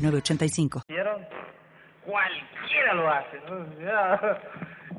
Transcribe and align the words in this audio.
906985. 0.00 0.82
¿Vieron? 0.88 1.26
Cualquiera 2.04 2.94
lo 2.94 3.10
hace. 3.10 3.38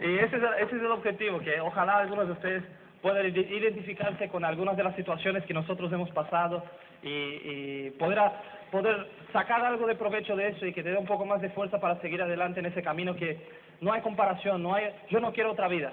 Y 0.02 0.16
ese 0.18 0.26
es, 0.38 0.44
el, 0.44 0.54
ese 0.60 0.76
es 0.78 0.82
el 0.82 0.92
objetivo, 0.92 1.40
que 1.40 1.60
ojalá 1.60 1.98
algunos 2.00 2.28
de 2.28 2.34
ustedes 2.34 2.64
ide- 3.04 3.50
identificarse 3.58 4.30
con 4.30 4.46
algunas 4.46 4.78
de 4.78 4.84
las 4.84 4.96
situaciones 4.96 5.44
que 5.46 5.54
nosotros 5.54 5.92
hemos 5.92 6.10
pasado 6.12 6.64
y, 7.04 7.10
y 7.10 7.90
poder, 8.00 8.20
a- 8.20 8.42
poder 8.72 9.08
sacar 9.34 9.64
algo 9.66 9.86
de 9.88 9.96
provecho 9.96 10.36
de 10.36 10.50
eso 10.50 10.66
y 10.66 10.74
que 10.74 10.84
te 10.84 10.92
dé 10.92 10.98
un 10.98 11.06
poco 11.06 11.26
más 11.26 11.42
de 11.42 11.50
fuerza 11.50 11.80
para 11.80 12.00
seguir 12.02 12.22
adelante 12.22 12.60
en 12.60 12.68
ese 12.68 12.82
camino 12.82 13.16
que 13.16 13.38
no 13.82 13.92
hay 13.94 14.02
comparación, 14.02 14.62
no 14.64 14.74
hay, 14.76 14.90
yo 15.10 15.20
no 15.20 15.34
quiero 15.34 15.52
otra 15.52 15.68
vida, 15.68 15.92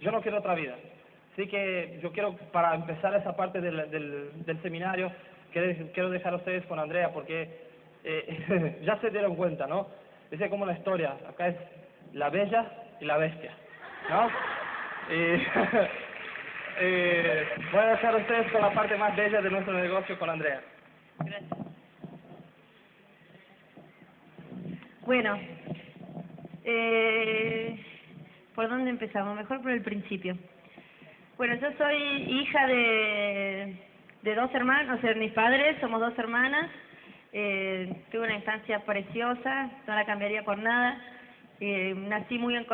yo 0.00 0.10
no 0.10 0.20
quiero 0.20 0.38
otra 0.38 0.54
vida. 0.54 0.74
Así 1.32 1.46
que 1.48 1.98
yo 2.02 2.12
quiero, 2.12 2.36
para 2.52 2.74
empezar 2.74 3.14
esa 3.14 3.34
parte 3.36 3.60
del, 3.60 3.90
del, 3.90 4.44
del 4.44 4.62
seminario, 4.62 5.10
quiero 5.52 6.10
dejar 6.10 6.34
a 6.34 6.36
ustedes 6.36 6.66
con 6.66 6.78
Andrea 6.78 7.12
porque 7.12 7.69
eh, 8.04 8.80
ya 8.82 8.98
se 9.00 9.10
dieron 9.10 9.36
cuenta, 9.36 9.66
¿no? 9.66 9.88
Dice 10.30 10.48
como 10.48 10.66
la 10.66 10.74
historia, 10.74 11.16
acá 11.28 11.48
es 11.48 11.56
la 12.12 12.30
bella 12.30 12.70
y 13.00 13.04
la 13.04 13.16
bestia, 13.18 13.52
¿no? 14.08 14.28
Y, 15.12 15.42
eh, 16.80 17.48
voy 17.72 17.80
a 17.80 17.86
dejar 17.86 18.14
a 18.14 18.18
ustedes 18.18 18.52
con 18.52 18.60
la 18.60 18.72
parte 18.72 18.96
más 18.96 19.16
bella 19.16 19.40
de 19.40 19.50
nuestro 19.50 19.74
negocio 19.74 20.18
con 20.18 20.30
Andrea. 20.30 20.60
Gracias. 21.18 21.70
Bueno, 25.10 25.36
eh, 26.64 27.76
¿por 28.54 28.68
dónde 28.68 28.90
empezamos? 28.90 29.34
Mejor 29.34 29.60
por 29.62 29.72
el 29.72 29.82
principio. 29.82 30.36
Bueno, 31.36 31.56
yo 31.56 31.72
soy 31.78 31.96
hija 31.96 32.66
de, 32.66 33.76
de 34.22 34.34
dos 34.34 34.54
hermanos, 34.54 34.98
o 34.98 35.00
sea, 35.00 35.14
mis 35.14 35.32
padres, 35.32 35.78
somos 35.80 36.00
dos 36.00 36.16
hermanas. 36.18 36.70
Eh, 37.32 38.04
tuve 38.10 38.24
una 38.24 38.34
infancia 38.36 38.80
preciosa, 38.84 39.70
no 39.86 39.94
la 39.94 40.04
cambiaría 40.04 40.44
por 40.44 40.58
nada. 40.58 41.00
Eh, 41.60 41.94
nací 41.96 42.38
muy 42.38 42.56
en, 42.56 42.66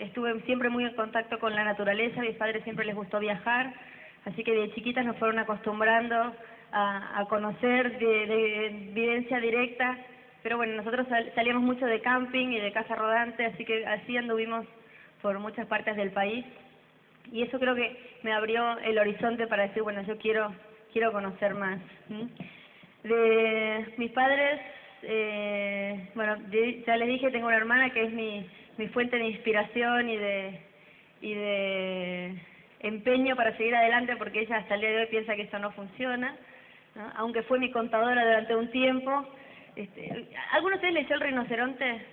estuve 0.00 0.40
siempre 0.42 0.68
muy 0.68 0.84
en 0.84 0.94
contacto 0.94 1.38
con 1.38 1.54
la 1.54 1.64
naturaleza, 1.64 2.20
a 2.20 2.24
mis 2.24 2.36
padres 2.36 2.62
siempre 2.64 2.84
les 2.84 2.94
gustó 2.94 3.18
viajar, 3.18 3.72
así 4.26 4.44
que 4.44 4.52
de 4.52 4.72
chiquitas 4.74 5.04
nos 5.06 5.16
fueron 5.16 5.38
acostumbrando 5.38 6.34
a, 6.72 7.24
conocer 7.28 7.98
de, 7.98 8.26
de 8.26 8.90
vivencia 8.92 9.40
directa, 9.40 9.96
pero 10.42 10.58
bueno, 10.58 10.74
nosotros 10.74 11.06
sal- 11.08 11.32
salíamos 11.34 11.62
mucho 11.62 11.86
de 11.86 12.00
camping 12.00 12.48
y 12.48 12.60
de 12.60 12.72
casa 12.72 12.94
rodante, 12.96 13.46
así 13.46 13.64
que 13.64 13.86
así 13.86 14.16
anduvimos 14.16 14.66
por 15.22 15.38
muchas 15.38 15.66
partes 15.66 15.96
del 15.96 16.10
país 16.10 16.44
y 17.32 17.42
eso 17.42 17.58
creo 17.58 17.74
que 17.74 17.96
me 18.22 18.32
abrió 18.32 18.78
el 18.80 18.98
horizonte 18.98 19.46
para 19.46 19.62
decir, 19.68 19.82
bueno, 19.82 20.02
yo 20.02 20.18
quiero 20.18 20.52
quiero 20.92 21.12
conocer 21.12 21.54
más. 21.54 21.80
¿m? 22.10 22.28
De 23.04 23.84
mis 23.98 24.10
padres, 24.12 24.60
eh, 25.02 26.08
bueno, 26.14 26.38
ya 26.86 26.96
les 26.96 27.08
dije, 27.08 27.30
tengo 27.30 27.48
una 27.48 27.56
hermana 27.56 27.90
que 27.90 28.02
es 28.02 28.10
mi, 28.10 28.48
mi 28.78 28.88
fuente 28.88 29.18
de 29.18 29.26
inspiración 29.26 30.08
y 30.08 30.16
de, 30.16 30.60
y 31.20 31.34
de 31.34 32.34
empeño 32.80 33.36
para 33.36 33.54
seguir 33.58 33.76
adelante 33.76 34.16
porque 34.16 34.40
ella 34.40 34.56
hasta 34.56 34.76
el 34.76 34.80
día 34.80 34.90
de 34.90 35.00
hoy 35.00 35.06
piensa 35.06 35.36
que 35.36 35.42
eso 35.42 35.58
no 35.58 35.70
funciona, 35.72 36.34
aunque 37.16 37.42
fue 37.42 37.58
mi 37.58 37.70
contadora 37.70 38.24
durante 38.24 38.56
un 38.56 38.70
tiempo. 38.70 39.26
Este, 39.76 40.26
¿Alguno 40.52 40.70
de 40.70 40.76
ustedes 40.76 40.94
leyó 40.94 41.14
El 41.16 41.20
Rinoceronte? 41.20 42.06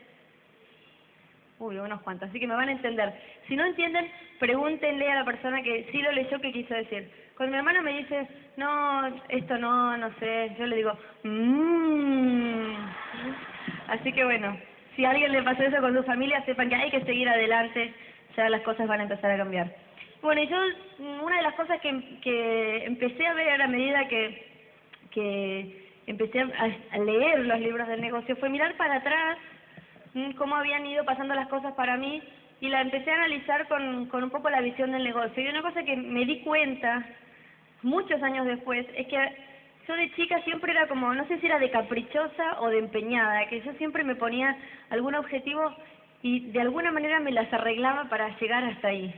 Uy, 1.60 1.78
unos 1.78 2.02
cuantos, 2.02 2.28
así 2.28 2.40
que 2.40 2.48
me 2.48 2.56
van 2.56 2.68
a 2.68 2.74
entender. 2.74 3.14
Si 3.48 3.56
no 3.56 3.66
entienden, 3.66 4.12
pregúntenle 4.40 5.10
a 5.10 5.16
la 5.16 5.24
persona 5.24 5.64
que 5.64 5.88
sí 5.92 6.02
lo 6.02 6.12
leyó 6.12 6.42
qué 6.42 6.52
quiso 6.52 6.74
decir. 6.74 7.10
Cuando 7.42 7.54
mi 7.54 7.58
hermana 7.58 7.82
me 7.82 7.98
dice, 7.98 8.28
no, 8.56 9.08
esto 9.30 9.58
no, 9.58 9.98
no 9.98 10.14
sé, 10.20 10.56
yo 10.60 10.68
le 10.68 10.76
digo, 10.76 10.94
mmm. 11.24 12.76
Así 13.88 14.14
que 14.14 14.24
bueno, 14.24 14.56
si 14.96 15.06
a 15.06 15.10
alguien 15.10 15.32
le 15.32 15.42
pasó 15.42 15.64
eso 15.64 15.82
con 15.82 15.98
su 15.98 16.04
familia, 16.04 16.46
sepan 16.46 16.70
que 16.70 16.76
hay 16.76 16.92
que 16.92 17.02
seguir 17.04 17.28
adelante, 17.28 17.96
ya 18.38 18.48
las 18.48 18.62
cosas 18.62 18.88
van 18.88 19.00
a 19.00 19.04
empezar 19.06 19.32
a 19.32 19.38
cambiar. 19.38 19.76
Bueno, 20.22 20.44
yo, 20.44 20.56
una 21.24 21.38
de 21.38 21.42
las 21.42 21.56
cosas 21.56 21.82
que, 21.82 22.20
que 22.22 22.86
empecé 22.86 23.26
a 23.26 23.34
ver 23.34 23.60
a 23.60 23.68
medida 23.68 24.08
que, 24.08 24.46
que 25.10 25.90
empecé 26.06 26.42
a, 26.42 26.48
a 26.92 26.98
leer 27.00 27.40
los 27.40 27.60
libros 27.60 27.88
del 27.88 28.02
negocio 28.02 28.36
fue 28.36 28.50
mirar 28.50 28.78
para 28.78 28.98
atrás 28.98 29.40
mm, 30.14 30.34
cómo 30.34 30.58
habían 30.58 30.86
ido 30.86 31.04
pasando 31.06 31.34
las 31.34 31.48
cosas 31.48 31.74
para 31.74 31.98
mí 31.98 32.22
y 32.60 32.70
la 32.70 32.82
empecé 32.82 33.10
a 33.10 33.16
analizar 33.16 33.68
con, 33.68 34.06
con 34.10 34.24
un 34.26 34.30
poco 34.30 34.48
la 34.52 34.62
visión 34.62 34.92
del 34.92 35.04
negocio. 35.04 35.42
Y 35.42 35.48
una 35.48 35.64
cosa 35.64 35.82
que 35.82 35.96
me 35.98 36.24
di 36.26 36.42
cuenta 36.42 37.04
muchos 37.84 38.22
años 38.22 38.46
después 38.46 38.86
es 38.96 39.08
que 39.08 39.18
yo 39.88 39.96
de 39.96 40.12
chica 40.14 40.42
siempre 40.44 40.72
era 40.72 40.88
como, 40.88 41.14
no 41.14 41.28
sé 41.28 41.40
si 41.40 41.46
era 41.48 41.60
de 41.60 41.72
caprichosa 41.72 42.62
o 42.62 42.70
de 42.70 42.80
empeñada, 42.80 43.48
que 43.48 43.62
yo 43.62 43.74
siempre 43.74 44.04
me 44.04 44.16
ponía 44.16 44.56
algún 44.90 45.16
objetivo 45.16 45.76
y 46.22 46.52
de 46.52 46.62
alguna 46.62 46.92
manera 46.92 47.20
me 47.20 47.32
las 47.32 47.52
arreglaba 47.52 48.06
para 48.10 48.38
llegar 48.40 48.64
hasta 48.64 48.90
ahí. 48.90 49.14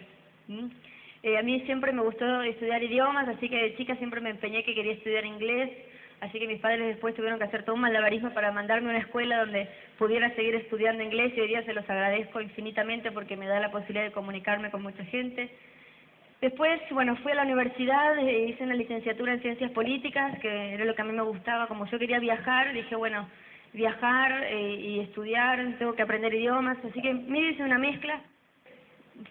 ¿m? 0.47 0.69
Eh, 1.23 1.37
a 1.37 1.41
mí 1.41 1.61
siempre 1.61 1.91
me 1.91 2.01
gustó 2.01 2.41
estudiar 2.41 2.83
idiomas, 2.83 3.27
así 3.27 3.49
que 3.49 3.55
de 3.55 3.75
chica 3.75 3.95
siempre 3.95 4.21
me 4.21 4.29
empeñé 4.29 4.63
que 4.63 4.75
quería 4.75 4.93
estudiar 4.93 5.25
inglés, 5.25 5.69
así 6.21 6.39
que 6.39 6.47
mis 6.47 6.59
padres 6.59 6.87
después 6.87 7.15
tuvieron 7.15 7.39
que 7.39 7.45
hacer 7.45 7.63
todo 7.63 7.75
un 7.75 7.81
malabarismo 7.81 8.33
para 8.33 8.51
mandarme 8.51 8.87
a 8.87 8.91
una 8.91 8.99
escuela 8.99 9.39
donde 9.39 9.69
pudiera 9.97 10.33
seguir 10.35 10.55
estudiando 10.55 11.03
inglés 11.03 11.33
y 11.35 11.41
hoy 11.41 11.47
día 11.47 11.63
se 11.63 11.73
los 11.73 11.89
agradezco 11.89 12.41
infinitamente 12.41 13.11
porque 13.11 13.37
me 13.37 13.47
da 13.47 13.59
la 13.59 13.71
posibilidad 13.71 14.05
de 14.05 14.11
comunicarme 14.11 14.71
con 14.71 14.81
mucha 14.81 15.03
gente. 15.05 15.49
Después, 16.43 16.81
bueno, 16.91 17.15
fui 17.23 17.31
a 17.31 17.35
la 17.35 17.43
universidad, 17.43 18.17
eh, 18.17 18.49
hice 18.49 18.65
una 18.65 18.75
licenciatura 18.75 19.31
en 19.31 19.41
ciencias 19.41 19.71
políticas, 19.71 20.37
que 20.39 20.73
era 20.73 20.83
lo 20.83 20.93
que 20.93 21.01
a 21.01 21.05
mí 21.05 21.13
me 21.13 21.21
gustaba, 21.21 21.67
como 21.67 21.85
yo 21.85 21.97
quería 21.97 22.19
viajar, 22.19 22.73
dije, 22.73 22.97
bueno, 22.97 23.29
viajar 23.71 24.43
eh, 24.49 24.75
y 24.77 24.99
estudiar, 24.99 25.65
tengo 25.79 25.95
que 25.95 26.01
aprender 26.01 26.33
idiomas, 26.33 26.77
así 26.83 27.01
que 27.01 27.13
me 27.13 27.39
hice 27.39 27.63
una 27.63 27.77
mezcla. 27.77 28.19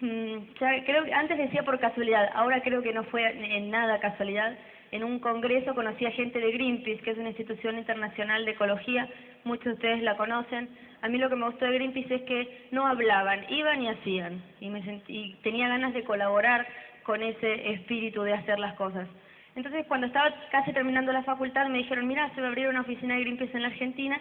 Mm, 0.00 0.54
creo 0.56 1.04
que 1.04 1.12
antes 1.12 1.36
decía 1.36 1.62
por 1.64 1.78
casualidad, 1.80 2.30
ahora 2.32 2.62
creo 2.62 2.82
que 2.82 2.94
no 2.94 3.04
fue 3.04 3.28
en 3.28 3.70
nada 3.70 4.00
casualidad. 4.00 4.56
En 4.90 5.04
un 5.04 5.18
congreso 5.18 5.74
conocí 5.74 6.06
a 6.06 6.12
gente 6.12 6.38
de 6.38 6.50
Greenpeace, 6.50 7.02
que 7.02 7.10
es 7.10 7.18
una 7.18 7.28
institución 7.28 7.76
internacional 7.76 8.46
de 8.46 8.52
ecología, 8.52 9.06
muchos 9.44 9.66
de 9.66 9.72
ustedes 9.72 10.02
la 10.02 10.16
conocen. 10.16 10.70
A 11.02 11.08
mí 11.10 11.18
lo 11.18 11.28
que 11.28 11.36
me 11.36 11.44
gustó 11.44 11.66
de 11.66 11.74
Greenpeace 11.74 12.14
es 12.14 12.22
que 12.22 12.68
no 12.70 12.86
hablaban, 12.86 13.44
iban 13.50 13.82
y 13.82 13.88
hacían, 13.88 14.42
y, 14.60 14.70
me 14.70 14.82
sentí, 14.82 15.14
y 15.14 15.34
tenía 15.42 15.68
ganas 15.68 15.92
de 15.92 16.04
colaborar 16.04 16.66
con 17.02 17.22
ese 17.22 17.72
espíritu 17.72 18.22
de 18.22 18.34
hacer 18.34 18.58
las 18.58 18.74
cosas. 18.74 19.08
Entonces, 19.54 19.84
cuando 19.86 20.06
estaba 20.06 20.34
casi 20.50 20.72
terminando 20.72 21.12
la 21.12 21.22
facultad, 21.24 21.66
me 21.68 21.78
dijeron, 21.78 22.06
mira, 22.06 22.30
se 22.34 22.40
va 22.40 22.46
a 22.46 22.50
abrir 22.50 22.68
una 22.68 22.80
oficina 22.80 23.14
de 23.14 23.20
Greenpeace 23.20 23.56
en 23.56 23.62
la 23.62 23.68
Argentina, 23.68 24.18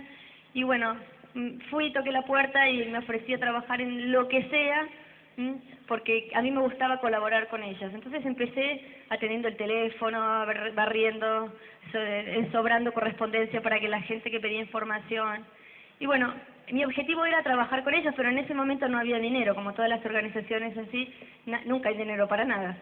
y 0.54 0.64
bueno, 0.64 0.98
mm, 1.34 1.60
fui, 1.70 1.92
toqué 1.94 2.12
la 2.12 2.24
puerta 2.24 2.68
y 2.70 2.86
me 2.90 2.98
ofrecí 3.00 3.34
a 3.34 3.40
trabajar 3.40 3.80
en 3.80 4.12
lo 4.12 4.28
que 4.28 4.44
sea, 4.50 4.88
¿m? 5.38 5.56
porque 5.88 6.30
a 6.34 6.42
mí 6.42 6.52
me 6.52 6.60
gustaba 6.62 7.00
colaborar 7.00 7.48
con 7.48 7.64
ellas. 7.64 7.94
Entonces 7.94 8.26
empecé 8.26 8.82
atendiendo 9.10 9.48
el 9.48 9.56
teléfono, 9.56 10.20
bar- 10.20 10.74
barriendo, 10.74 11.54
so- 11.92 11.98
eh, 11.98 12.50
correspondencia 12.94 13.62
para 13.62 13.80
que 13.80 13.88
la 13.88 14.02
gente 14.02 14.30
que 14.30 14.40
pedía 14.42 14.60
información. 14.60 15.46
Y 16.00 16.06
bueno, 16.06 16.34
mi 16.72 16.84
objetivo 16.86 17.26
era 17.26 17.44
trabajar 17.44 17.84
con 17.84 17.94
ellos, 17.94 18.14
pero 18.16 18.30
en 18.30 18.38
ese 18.38 18.54
momento 18.54 18.88
no 18.88 18.98
había 19.00 19.20
dinero, 19.20 19.56
como 19.56 19.74
todas 19.74 19.90
las 19.90 20.04
organizaciones 20.06 20.76
en 20.78 20.90
sí, 20.92 21.14
na- 21.46 21.62
nunca 21.66 21.90
hay 21.90 21.98
dinero 21.98 22.28
para 22.28 22.46
nada. 22.46 22.78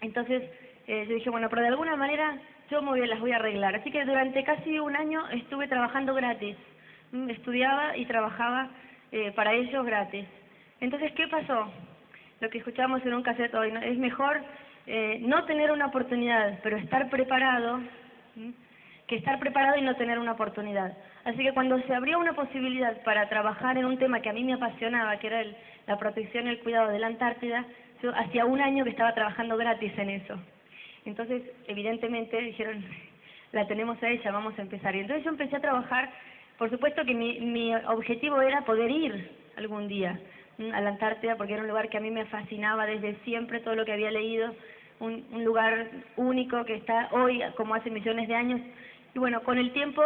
Entonces 0.00 0.42
eh, 0.86 1.06
yo 1.08 1.14
dije, 1.14 1.30
bueno, 1.30 1.48
pero 1.48 1.62
de 1.62 1.68
alguna 1.68 1.96
manera 1.96 2.36
yo 2.70 2.82
me 2.82 2.88
voy- 2.90 3.06
las 3.06 3.20
voy 3.20 3.32
a 3.32 3.36
arreglar. 3.36 3.74
Así 3.76 3.90
que 3.90 4.04
durante 4.04 4.42
casi 4.44 4.78
un 4.78 4.96
año 4.96 5.28
estuve 5.30 5.68
trabajando 5.68 6.14
gratis. 6.14 6.56
Mm, 7.12 7.30
Estudiaba 7.30 7.96
y 7.96 8.06
trabajaba 8.06 8.68
eh, 9.12 9.32
para 9.32 9.52
ellos 9.52 9.84
gratis. 9.84 10.26
Entonces, 10.80 11.12
¿qué 11.12 11.28
pasó? 11.28 11.70
Lo 12.40 12.50
que 12.50 12.58
escuchamos 12.58 13.04
en 13.06 13.14
un 13.14 13.22
cassette 13.22 13.54
hoy, 13.54 13.70
¿no? 13.70 13.80
es 13.80 13.96
mejor 13.98 14.40
eh, 14.86 15.18
no 15.20 15.44
tener 15.44 15.70
una 15.70 15.86
oportunidad, 15.86 16.58
pero 16.62 16.76
estar 16.76 17.08
preparado. 17.08 17.80
Que 19.12 19.18
estar 19.18 19.38
preparado 19.38 19.76
y 19.76 19.82
no 19.82 19.94
tener 19.96 20.18
una 20.18 20.32
oportunidad. 20.32 20.96
Así 21.24 21.42
que 21.44 21.52
cuando 21.52 21.78
se 21.82 21.94
abrió 21.94 22.18
una 22.18 22.32
posibilidad 22.32 23.02
para 23.04 23.28
trabajar 23.28 23.76
en 23.76 23.84
un 23.84 23.98
tema 23.98 24.20
que 24.22 24.30
a 24.30 24.32
mí 24.32 24.42
me 24.42 24.54
apasionaba, 24.54 25.18
que 25.18 25.26
era 25.26 25.42
el- 25.42 25.54
la 25.86 25.98
protección 25.98 26.46
y 26.46 26.50
el 26.50 26.60
cuidado 26.60 26.88
de 26.88 26.98
la 26.98 27.08
Antártida, 27.08 27.64
yo 28.02 28.10
hacía 28.16 28.46
un 28.46 28.60
año 28.60 28.84
que 28.84 28.90
estaba 28.90 29.12
trabajando 29.14 29.56
gratis 29.58 29.92
en 29.98 30.10
eso. 30.10 30.40
Entonces, 31.04 31.42
evidentemente, 31.68 32.40
dijeron, 32.40 32.82
la 33.52 33.66
tenemos 33.66 34.02
a 34.02 34.08
ella, 34.08 34.32
vamos 34.32 34.58
a 34.58 34.62
empezar. 34.62 34.96
Y 34.96 35.00
entonces 35.00 35.24
yo 35.24 35.30
empecé 35.30 35.56
a 35.56 35.60
trabajar 35.60 36.10
Por 36.58 36.70
supuesto 36.70 37.04
que 37.04 37.14
mi, 37.14 37.40
mi 37.40 37.74
objetivo 37.74 38.40
era 38.40 38.62
poder 38.64 38.90
ir 38.90 39.30
algún 39.56 39.88
día 39.88 40.18
a 40.72 40.80
la 40.80 40.90
Antártida 40.90 41.36
porque 41.36 41.54
era 41.54 41.62
un 41.62 41.68
lugar 41.68 41.88
que 41.90 41.98
a 41.98 42.00
mí 42.00 42.10
me 42.10 42.26
fascinaba 42.26 42.86
desde 42.86 43.16
siempre, 43.24 43.60
todo 43.60 43.74
lo 43.74 43.84
que 43.84 43.92
había 43.92 44.10
leído, 44.12 44.54
un, 45.00 45.26
un 45.32 45.44
lugar 45.44 45.90
único 46.16 46.64
que 46.64 46.76
está 46.76 47.08
hoy 47.12 47.42
como 47.56 47.74
hace 47.74 47.90
millones 47.90 48.28
de 48.28 48.34
años. 48.36 48.60
Y 49.14 49.18
bueno, 49.18 49.42
con 49.42 49.58
el 49.58 49.72
tiempo 49.72 50.02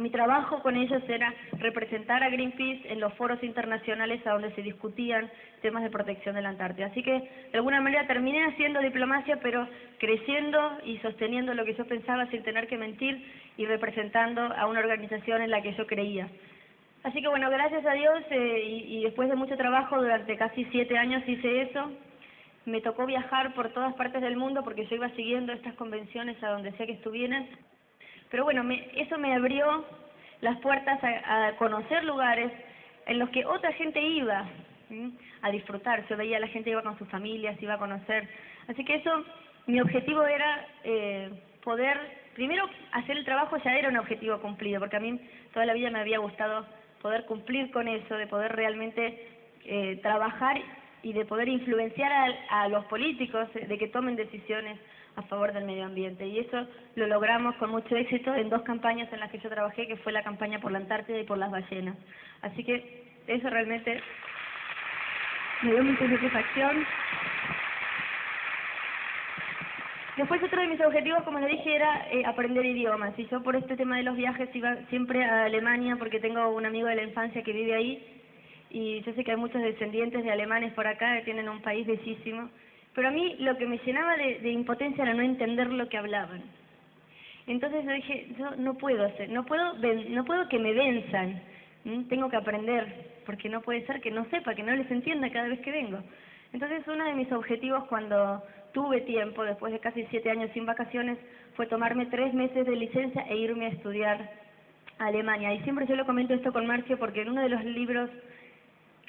mi 0.00 0.10
trabajo 0.10 0.62
con 0.62 0.76
ellos 0.76 1.02
era 1.08 1.32
representar 1.58 2.22
a 2.22 2.30
Greenpeace 2.30 2.90
en 2.90 3.00
los 3.00 3.12
foros 3.14 3.42
internacionales 3.42 4.26
a 4.26 4.32
donde 4.32 4.52
se 4.54 4.62
discutían 4.62 5.30
temas 5.62 5.82
de 5.82 5.90
protección 5.90 6.34
de 6.34 6.42
la 6.42 6.48
Antártida. 6.48 6.86
Así 6.86 7.02
que, 7.02 7.12
de 7.12 7.58
alguna 7.58 7.80
manera, 7.80 8.06
terminé 8.06 8.44
haciendo 8.46 8.80
diplomacia, 8.80 9.38
pero 9.42 9.68
creciendo 9.98 10.78
y 10.84 10.96
sosteniendo 10.98 11.54
lo 11.54 11.64
que 11.64 11.74
yo 11.74 11.84
pensaba 11.84 12.26
sin 12.30 12.42
tener 12.42 12.66
que 12.66 12.78
mentir 12.78 13.22
y 13.56 13.66
representando 13.66 14.40
a 14.40 14.66
una 14.66 14.80
organización 14.80 15.42
en 15.42 15.50
la 15.50 15.60
que 15.60 15.74
yo 15.74 15.86
creía. 15.86 16.28
Así 17.02 17.20
que, 17.20 17.28
bueno, 17.28 17.50
gracias 17.50 17.84
a 17.84 17.92
Dios 17.92 18.24
eh, 18.30 18.62
y, 18.64 18.98
y 18.98 19.04
después 19.04 19.28
de 19.28 19.36
mucho 19.36 19.56
trabajo, 19.56 20.00
durante 20.00 20.36
casi 20.36 20.64
siete 20.66 20.96
años 20.96 21.22
hice 21.26 21.62
eso. 21.62 21.92
Me 22.66 22.80
tocó 22.80 23.06
viajar 23.06 23.54
por 23.54 23.70
todas 23.72 23.94
partes 23.94 24.20
del 24.20 24.36
mundo 24.36 24.62
porque 24.62 24.86
yo 24.86 24.96
iba 24.96 25.08
siguiendo 25.10 25.52
estas 25.52 25.74
convenciones 25.74 26.42
a 26.42 26.50
donde 26.50 26.72
sea 26.72 26.86
que 26.86 26.92
estuvieran. 26.92 27.46
Pero 28.30 28.44
bueno, 28.44 28.62
me, 28.64 28.88
eso 28.94 29.18
me 29.18 29.34
abrió 29.34 29.84
las 30.40 30.58
puertas 30.60 30.98
a, 31.02 31.46
a, 31.46 31.56
conocer 31.56 32.04
lugares 32.04 32.52
en 33.06 33.18
los 33.18 33.28
que 33.30 33.44
otra 33.44 33.72
gente 33.72 34.00
iba 34.00 34.46
a 35.42 35.50
disfrutar. 35.50 36.06
Yo 36.08 36.16
veía 36.16 36.36
a 36.36 36.40
la 36.40 36.48
gente 36.48 36.70
iba 36.70 36.82
con 36.82 36.98
sus 36.98 37.08
familias, 37.08 37.60
iba 37.62 37.74
a 37.74 37.78
conocer. 37.78 38.28
Así 38.68 38.84
que 38.84 38.96
eso, 38.96 39.24
mi 39.66 39.80
objetivo 39.80 40.24
era 40.24 40.66
eh, 40.84 41.30
poder, 41.62 41.98
primero 42.34 42.68
hacer 42.92 43.16
el 43.16 43.24
trabajo 43.24 43.56
ya 43.58 43.76
era 43.76 43.88
un 43.88 43.96
objetivo 43.96 44.38
cumplido, 44.38 44.80
porque 44.80 44.96
a 44.96 45.00
mí 45.00 45.20
toda 45.52 45.66
la 45.66 45.74
vida 45.74 45.90
me 45.90 46.00
había 46.00 46.18
gustado 46.18 46.66
poder 47.02 47.24
cumplir 47.26 47.70
con 47.70 47.88
eso, 47.88 48.14
de 48.14 48.26
poder 48.26 48.52
realmente 48.52 49.28
eh, 49.64 49.98
trabajar 50.02 50.60
y 51.02 51.12
de 51.12 51.24
poder 51.24 51.48
influenciar 51.48 52.12
a, 52.12 52.62
a 52.62 52.68
los 52.68 52.84
políticos 52.86 53.48
de 53.54 53.78
que 53.78 53.88
tomen 53.88 54.16
decisiones 54.16 54.78
a 55.16 55.22
favor 55.22 55.52
del 55.52 55.64
medio 55.64 55.84
ambiente. 55.84 56.26
Y 56.26 56.38
eso 56.38 56.66
lo 56.94 57.06
logramos 57.06 57.54
con 57.56 57.70
mucho 57.70 57.96
éxito 57.96 58.34
en 58.34 58.48
dos 58.48 58.62
campañas 58.62 59.12
en 59.12 59.20
las 59.20 59.30
que 59.30 59.38
yo 59.38 59.48
trabajé, 59.48 59.86
que 59.86 59.96
fue 59.96 60.12
la 60.12 60.22
campaña 60.22 60.60
por 60.60 60.72
la 60.72 60.78
Antártida 60.78 61.18
y 61.18 61.24
por 61.24 61.38
las 61.38 61.50
ballenas. 61.50 61.96
Así 62.42 62.64
que 62.64 63.04
eso 63.26 63.48
realmente 63.50 64.00
me 65.62 65.72
dio 65.72 65.84
mucha 65.84 66.08
satisfacción. 66.08 66.86
Después 70.16 70.42
otro 70.42 70.60
de 70.60 70.68
mis 70.68 70.80
objetivos, 70.80 71.22
como 71.22 71.38
les 71.38 71.50
dije, 71.50 71.74
era 71.74 72.06
eh, 72.10 72.22
aprender 72.26 72.66
idiomas. 72.66 73.18
Y 73.18 73.26
yo 73.28 73.42
por 73.42 73.56
este 73.56 73.76
tema 73.76 73.96
de 73.96 74.02
los 74.02 74.16
viajes 74.16 74.54
iba 74.54 74.76
siempre 74.90 75.24
a 75.24 75.44
Alemania 75.44 75.96
porque 75.96 76.20
tengo 76.20 76.50
un 76.50 76.66
amigo 76.66 76.88
de 76.88 76.96
la 76.96 77.04
infancia 77.04 77.42
que 77.42 77.52
vive 77.52 77.74
ahí. 77.74 78.20
Y 78.70 79.00
yo 79.00 79.14
sé 79.14 79.24
que 79.24 79.30
hay 79.30 79.36
muchos 79.36 79.62
descendientes 79.62 80.22
de 80.22 80.30
alemanes 80.30 80.72
por 80.74 80.86
acá 80.86 81.16
que 81.16 81.24
tienen 81.24 81.48
un 81.48 81.62
país 81.62 81.86
bellísimo. 81.86 82.50
Pero 82.94 83.08
a 83.08 83.10
mí 83.10 83.36
lo 83.38 83.56
que 83.56 83.66
me 83.66 83.78
llenaba 83.78 84.16
de, 84.16 84.50
impotencia 84.50 85.04
era 85.04 85.14
no 85.14 85.22
entender 85.22 85.68
lo 85.68 85.88
que 85.88 85.98
hablaban. 85.98 86.42
Entonces 87.46 87.84
yo 87.84 87.92
dije, 87.92 88.28
yo 88.38 88.56
no 88.56 88.74
puedo 88.74 89.04
hacer, 89.04 89.30
no 89.30 89.44
puedo, 89.44 89.74
no 90.08 90.24
puedo 90.24 90.48
que 90.48 90.58
me 90.58 90.72
venzan, 90.72 91.40
¿m? 91.84 92.04
tengo 92.08 92.28
que 92.28 92.36
aprender, 92.36 93.22
porque 93.26 93.48
no 93.48 93.60
puede 93.60 93.86
ser 93.86 94.00
que 94.00 94.10
no 94.10 94.24
sepa, 94.26 94.54
que 94.54 94.62
no 94.62 94.74
les 94.74 94.90
entienda 94.90 95.30
cada 95.30 95.48
vez 95.48 95.60
que 95.60 95.70
vengo. 95.70 95.98
Entonces 96.52 96.86
uno 96.88 97.04
de 97.04 97.14
mis 97.14 97.30
objetivos 97.32 97.84
cuando 97.84 98.42
tuve 98.72 99.00
tiempo, 99.02 99.44
después 99.44 99.72
de 99.72 99.80
casi 99.80 100.04
siete 100.10 100.30
años 100.30 100.50
sin 100.52 100.66
vacaciones, 100.66 101.18
fue 101.54 101.66
tomarme 101.66 102.06
tres 102.06 102.34
meses 102.34 102.66
de 102.66 102.76
licencia 102.76 103.22
e 103.28 103.36
irme 103.36 103.66
a 103.66 103.70
estudiar 103.70 104.30
a 104.98 105.06
Alemania. 105.06 105.54
Y 105.54 105.62
siempre 105.62 105.86
yo 105.86 105.96
lo 105.96 106.06
comento 106.06 106.34
esto 106.34 106.52
con 106.52 106.66
Marcio 106.66 106.98
porque 106.98 107.22
en 107.22 107.30
uno 107.30 107.42
de 107.42 107.48
los 107.48 107.64
libros 107.64 108.10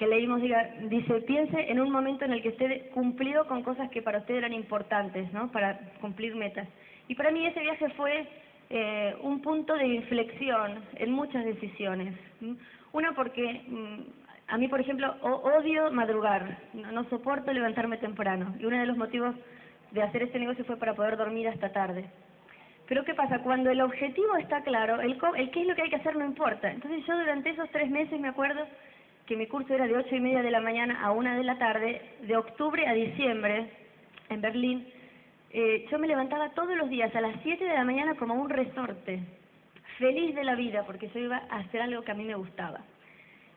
que 0.01 0.07
leímos 0.07 0.42
diga, 0.42 0.68
dice, 0.89 1.21
piense 1.27 1.69
en 1.69 1.80
un 1.80 1.92
momento 1.92 2.25
en 2.25 2.31
el 2.31 2.42
que 2.42 2.50
esté 2.50 2.89
cumplido 2.92 3.45
con 3.45 3.62
cosas 3.62 3.88
que 3.92 4.01
para 4.01 4.18
usted 4.18 4.33
eran 4.33 4.51
importantes, 4.51 5.31
¿no? 5.31 5.51
Para 5.51 5.77
cumplir 6.01 6.36
metas. 6.36 6.68
Y 7.07 7.13
para 7.13 7.30
mí 7.30 7.45
ese 7.45 7.59
viaje 7.59 7.88
fue 7.89 8.27
eh, 8.71 9.15
un 9.21 9.44
punto 9.44 9.75
de 9.75 9.86
inflexión 9.86 10.83
en 10.95 11.12
muchas 11.12 11.45
decisiones. 11.45 12.15
Una 12.94 13.12
porque 13.12 13.62
mm, 13.68 14.00
a 14.48 14.57
mí, 14.57 14.68
por 14.69 14.81
ejemplo, 14.81 15.13
odio 15.21 15.92
madrugar, 15.92 16.57
no, 16.74 17.04
soporto 17.12 17.54
levantarme 17.54 17.97
temprano. 17.97 18.56
Y 18.59 18.65
uno 18.65 18.80
de 18.80 18.88
los 18.88 18.97
motivos 18.97 19.36
de 19.92 20.01
hacer 20.01 20.24
este 20.24 20.39
negocio 20.39 20.65
fue 20.65 20.77
para 20.77 20.95
poder 20.95 21.15
dormir 21.15 21.47
hasta 21.47 21.71
tarde. 21.71 22.06
Pero 22.88 23.06
¿qué 23.06 23.13
pasa? 23.13 23.44
Cuando 23.44 23.69
el 23.69 23.81
objetivo 23.81 24.36
está 24.38 24.63
claro, 24.63 25.00
el, 25.00 25.19
el 25.38 25.51
qué 25.51 25.62
es 25.62 25.68
lo 25.68 25.75
que 25.75 25.83
hay 25.83 25.92
que 25.92 25.97
hacer 25.97 26.15
no 26.15 26.25
importa. 26.25 26.71
Entonces 26.71 27.06
yo 27.06 27.19
durante 27.19 27.51
esos 27.51 27.69
tres 27.69 27.92
meses 27.92 28.19
me 28.19 28.30
acuerdo 28.30 28.65
que 29.31 29.38
mi 29.38 29.48
curso 29.48 29.74
era 29.74 29.88
de 29.88 29.95
ocho 29.95 30.13
y 30.13 30.19
media 30.19 30.42
de 30.42 30.51
la 30.51 30.60
mañana 30.60 31.01
a 31.01 31.12
una 31.12 31.38
de 31.38 31.45
la 31.45 31.57
tarde, 31.57 32.01
de 32.24 32.36
octubre 32.36 32.86
a 32.86 32.92
diciembre, 32.92 33.69
en 34.28 34.42
Berlín, 34.42 34.86
eh, 35.51 35.86
yo 35.89 35.98
me 36.00 36.07
levantaba 36.10 36.50
todos 36.50 36.75
los 36.75 36.89
días 36.89 37.16
a 37.16 37.22
las 37.22 37.42
siete 37.42 37.63
de 37.63 37.74
la 37.74 37.86
mañana 37.86 38.16
como 38.16 38.33
un 38.33 38.50
resorte, 38.50 39.22
feliz 40.00 40.36
de 40.36 40.44
la 40.44 40.56
vida, 40.56 40.83
porque 40.86 41.07
yo 41.13 41.22
iba 41.22 41.44
a 41.50 41.60
hacer 41.60 41.81
algo 41.81 42.01
que 42.01 42.12
a 42.12 42.13
mí 42.13 42.25
me 42.25 42.36
gustaba. 42.36 42.81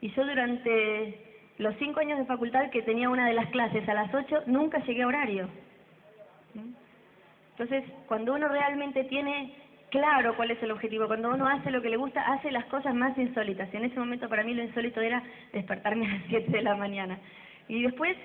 Y 0.01 0.11
yo 0.11 0.25
durante 0.25 1.19
los 1.59 1.75
cinco 1.81 1.99
años 1.99 2.21
de 2.21 2.27
facultad 2.27 2.71
que 2.71 2.83
tenía 2.83 3.11
una 3.11 3.27
de 3.27 3.35
las 3.35 3.51
clases 3.51 3.89
a 3.89 3.95
las 3.95 4.15
ocho, 4.15 4.45
nunca 4.47 4.79
llegué 4.85 5.03
a 5.03 5.09
horario. 5.09 5.49
Entonces, 7.51 7.83
cuando 8.07 8.35
uno 8.35 8.47
realmente 8.47 9.03
tiene 9.03 9.53
claro 9.95 10.35
cuál 10.35 10.51
es 10.51 10.61
el 10.61 10.73
objetivo. 10.73 11.07
Cuando 11.07 11.31
uno 11.31 11.47
hace 11.47 11.71
lo 11.71 11.81
que 11.81 11.89
le 11.89 11.97
gusta, 11.97 12.21
hace 12.21 12.51
las 12.51 12.65
cosas 12.65 12.97
más 12.97 13.17
insólitas. 13.17 13.73
Y 13.73 13.77
en 13.77 13.85
ese 13.85 14.01
momento 14.01 14.29
para 14.29 14.43
mí 14.43 14.53
lo 14.53 14.65
insólito 14.65 15.01
era 15.01 15.23
despertarme 15.53 16.07
a 16.11 16.15
las 16.15 16.23
7 16.29 16.51
de 16.51 16.63
la 16.63 16.75
mañana. 16.75 17.17
Y 17.69 17.81
después, 17.83 18.17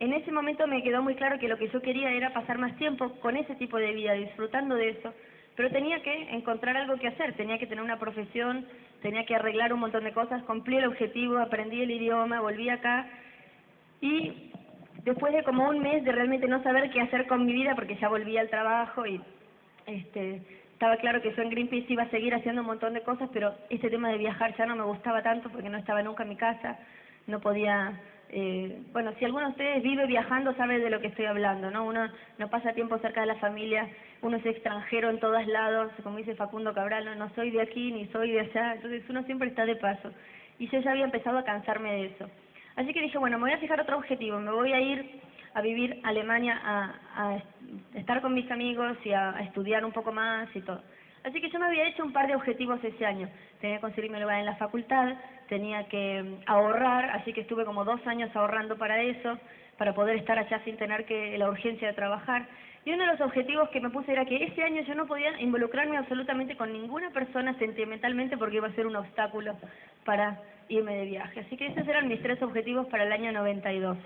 en 0.00 0.12
ese 0.12 0.32
momento 0.32 0.66
me 0.66 0.82
quedó 0.82 1.02
muy 1.02 1.14
claro 1.14 1.38
que 1.38 1.46
lo 1.46 1.58
que 1.58 1.68
yo 1.68 1.80
quería 1.80 2.10
era 2.10 2.32
pasar 2.32 2.58
más 2.58 2.76
tiempo 2.76 3.12
con 3.20 3.36
ese 3.36 3.54
tipo 3.54 3.76
de 3.76 3.92
vida, 3.92 4.14
disfrutando 4.14 4.74
de 4.74 4.90
eso. 4.90 5.14
Pero 5.54 5.70
tenía 5.70 6.02
que 6.02 6.34
encontrar 6.34 6.76
algo 6.76 6.96
que 6.96 7.06
hacer, 7.06 7.34
tenía 7.34 7.58
que 7.58 7.68
tener 7.68 7.84
una 7.84 8.00
profesión, 8.00 8.66
tenía 9.00 9.24
que 9.24 9.36
arreglar 9.36 9.72
un 9.72 9.80
montón 9.80 10.02
de 10.02 10.12
cosas, 10.12 10.42
cumplí 10.42 10.76
el 10.76 10.86
objetivo, 10.86 11.38
aprendí 11.38 11.82
el 11.82 11.90
idioma, 11.92 12.40
volví 12.40 12.68
acá. 12.68 13.06
Y 14.00 14.50
después 15.04 15.32
de 15.32 15.44
como 15.44 15.68
un 15.68 15.78
mes 15.78 16.02
de 16.02 16.10
realmente 16.10 16.48
no 16.48 16.64
saber 16.64 16.90
qué 16.90 17.00
hacer 17.00 17.28
con 17.28 17.46
mi 17.46 17.52
vida, 17.52 17.76
porque 17.76 17.96
ya 17.96 18.08
volví 18.08 18.36
al 18.36 18.50
trabajo 18.50 19.06
y 19.06 19.20
este 19.86 20.42
estaba 20.76 20.98
claro 20.98 21.22
que 21.22 21.32
yo 21.34 21.42
en 21.42 21.48
Greenpeace 21.48 21.90
iba 21.90 22.02
a 22.02 22.10
seguir 22.10 22.34
haciendo 22.34 22.60
un 22.60 22.66
montón 22.66 22.92
de 22.92 23.00
cosas, 23.00 23.30
pero 23.32 23.54
este 23.70 23.88
tema 23.88 24.10
de 24.10 24.18
viajar 24.18 24.54
ya 24.58 24.66
no 24.66 24.76
me 24.76 24.82
gustaba 24.82 25.22
tanto 25.22 25.48
porque 25.48 25.70
no 25.70 25.78
estaba 25.78 26.02
nunca 26.02 26.24
en 26.24 26.28
mi 26.28 26.36
casa, 26.36 26.78
no 27.26 27.40
podía... 27.40 27.98
Eh, 28.28 28.82
bueno, 28.92 29.14
si 29.18 29.24
alguno 29.24 29.46
de 29.46 29.52
ustedes 29.52 29.82
vive 29.82 30.04
viajando 30.04 30.54
sabe 30.54 30.78
de 30.78 30.90
lo 30.90 31.00
que 31.00 31.06
estoy 31.06 31.24
hablando, 31.24 31.70
¿no? 31.70 31.86
Uno 31.86 32.10
no 32.36 32.50
pasa 32.50 32.74
tiempo 32.74 32.98
cerca 32.98 33.22
de 33.22 33.28
la 33.28 33.36
familia, 33.36 33.88
uno 34.20 34.36
es 34.36 34.44
extranjero 34.44 35.08
en 35.08 35.18
todos 35.18 35.46
lados, 35.46 35.92
como 36.02 36.18
dice 36.18 36.34
Facundo 36.34 36.74
Cabral, 36.74 37.06
no, 37.06 37.14
no 37.14 37.30
soy 37.34 37.52
de 37.52 37.62
aquí 37.62 37.90
ni 37.90 38.06
soy 38.08 38.32
de 38.32 38.40
allá, 38.40 38.74
entonces 38.74 39.02
uno 39.08 39.22
siempre 39.22 39.48
está 39.48 39.64
de 39.64 39.76
paso. 39.76 40.12
Y 40.58 40.68
yo 40.68 40.78
ya 40.80 40.90
había 40.90 41.04
empezado 41.04 41.38
a 41.38 41.44
cansarme 41.44 41.90
de 41.90 42.06
eso. 42.08 42.28
Así 42.74 42.92
que 42.92 43.00
dije, 43.00 43.16
bueno, 43.16 43.38
me 43.38 43.44
voy 43.44 43.52
a 43.52 43.58
fijar 43.58 43.80
otro 43.80 43.96
objetivo, 43.96 44.38
me 44.40 44.52
voy 44.52 44.74
a 44.74 44.80
ir 44.80 45.22
a 45.56 45.62
vivir 45.62 46.00
a 46.02 46.08
Alemania, 46.08 46.60
a, 46.62 46.94
a 47.16 47.42
estar 47.94 48.20
con 48.20 48.34
mis 48.34 48.48
amigos 48.50 48.98
y 49.04 49.12
a, 49.12 49.40
estudiar 49.40 49.86
un 49.86 49.92
poco 49.92 50.12
más 50.12 50.54
y 50.54 50.60
todo. 50.60 50.82
Así 51.24 51.40
que 51.40 51.48
yo 51.48 51.58
me 51.58 51.64
había 51.64 51.88
hecho 51.88 52.04
un 52.04 52.12
par 52.12 52.26
de 52.26 52.36
objetivos 52.36 52.78
ese 52.84 53.06
año. 53.06 53.26
Tenía 53.58 53.76
que 53.76 53.80
conseguirme 53.80 54.20
lugar 54.20 54.38
en 54.38 54.44
la 54.44 54.56
facultad, 54.56 55.14
tenía 55.48 55.88
que 55.88 56.22
mm, 56.22 56.42
ahorrar, 56.44 57.08
así 57.16 57.32
que 57.32 57.40
estuve 57.40 57.64
como 57.64 57.86
dos 57.86 58.06
años 58.06 58.30
ahorrando 58.36 58.76
para 58.76 59.00
eso, 59.00 59.38
para 59.78 59.94
poder 59.94 60.16
estar 60.16 60.38
allá 60.38 60.60
sin 60.64 60.76
tener 60.76 61.06
que 61.06 61.38
la 61.38 61.48
urgencia 61.48 61.88
de 61.88 61.94
trabajar. 61.94 62.46
Y 62.84 62.92
uno 62.92 63.06
de 63.06 63.12
los 63.12 63.20
objetivos 63.22 63.70
que 63.70 63.80
me 63.80 63.88
puse 63.88 64.12
era 64.12 64.26
que 64.26 64.44
ese 64.44 64.62
año 64.62 64.82
yo 64.82 64.94
no 64.94 65.06
podía 65.06 65.40
involucrarme 65.40 65.96
absolutamente 65.96 66.58
con 66.58 66.70
ninguna 66.70 67.10
persona 67.12 67.58
sentimentalmente 67.58 68.36
porque 68.36 68.56
iba 68.56 68.68
a 68.68 68.74
ser 68.74 68.86
un 68.86 68.96
obstáculo 68.96 69.56
para 70.04 70.38
irme 70.68 70.96
de 70.96 71.06
viaje. 71.06 71.40
Así 71.40 71.56
que 71.56 71.68
esos 71.68 71.88
eran 71.88 72.08
mis 72.08 72.20
tres 72.20 72.42
objetivos 72.42 72.86
para 72.88 73.04
el 73.04 73.12
año 73.12 73.32
92. 73.32 73.96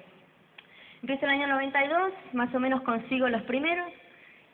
Empieza 1.02 1.26
el 1.26 1.33
año 1.33 1.47
92, 1.47 2.12
más 2.35 2.54
o 2.54 2.61
menos 2.61 2.83
consigo 2.83 3.28
los 3.28 3.42
primeros 3.42 3.90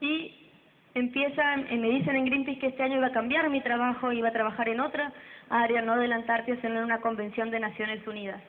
y 0.00 0.50
empiezan, 0.94 1.66
me 1.80 1.90
dicen 1.90 2.16
en 2.16 2.26
Greenpeace 2.26 2.58
que 2.60 2.66
este 2.68 2.82
año 2.82 2.96
iba 2.96 3.08
a 3.08 3.12
cambiar 3.12 3.50
mi 3.50 3.60
trabajo, 3.60 4.12
iba 4.12 4.28
a 4.28 4.32
trabajar 4.32 4.68
en 4.68 4.80
otra 4.80 5.12
área, 5.50 5.82
no 5.82 5.96
de 5.96 6.08
la 6.08 6.16
Antártida, 6.16 6.56
sino 6.60 6.78
en 6.78 6.84
una 6.84 7.00
convención 7.00 7.50
de 7.50 7.60
Naciones 7.60 8.06
Unidas 8.06 8.40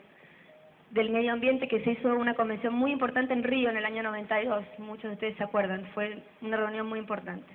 del 0.92 1.10
medio 1.10 1.34
ambiente 1.34 1.68
que 1.68 1.84
se 1.84 1.92
hizo 1.92 2.16
una 2.16 2.34
convención 2.34 2.74
muy 2.74 2.92
importante 2.92 3.34
en 3.34 3.44
Río 3.44 3.70
en 3.70 3.78
el 3.78 3.86
año 3.86 4.04
92, 4.04 4.64
muchos 4.80 5.04
de 5.04 5.14
ustedes 5.14 5.38
se 5.38 5.44
acuerdan, 5.44 5.86
fue 5.94 6.24
una 6.42 6.58
reunión 6.58 6.88
muy 6.88 7.00
importante. 7.00 7.46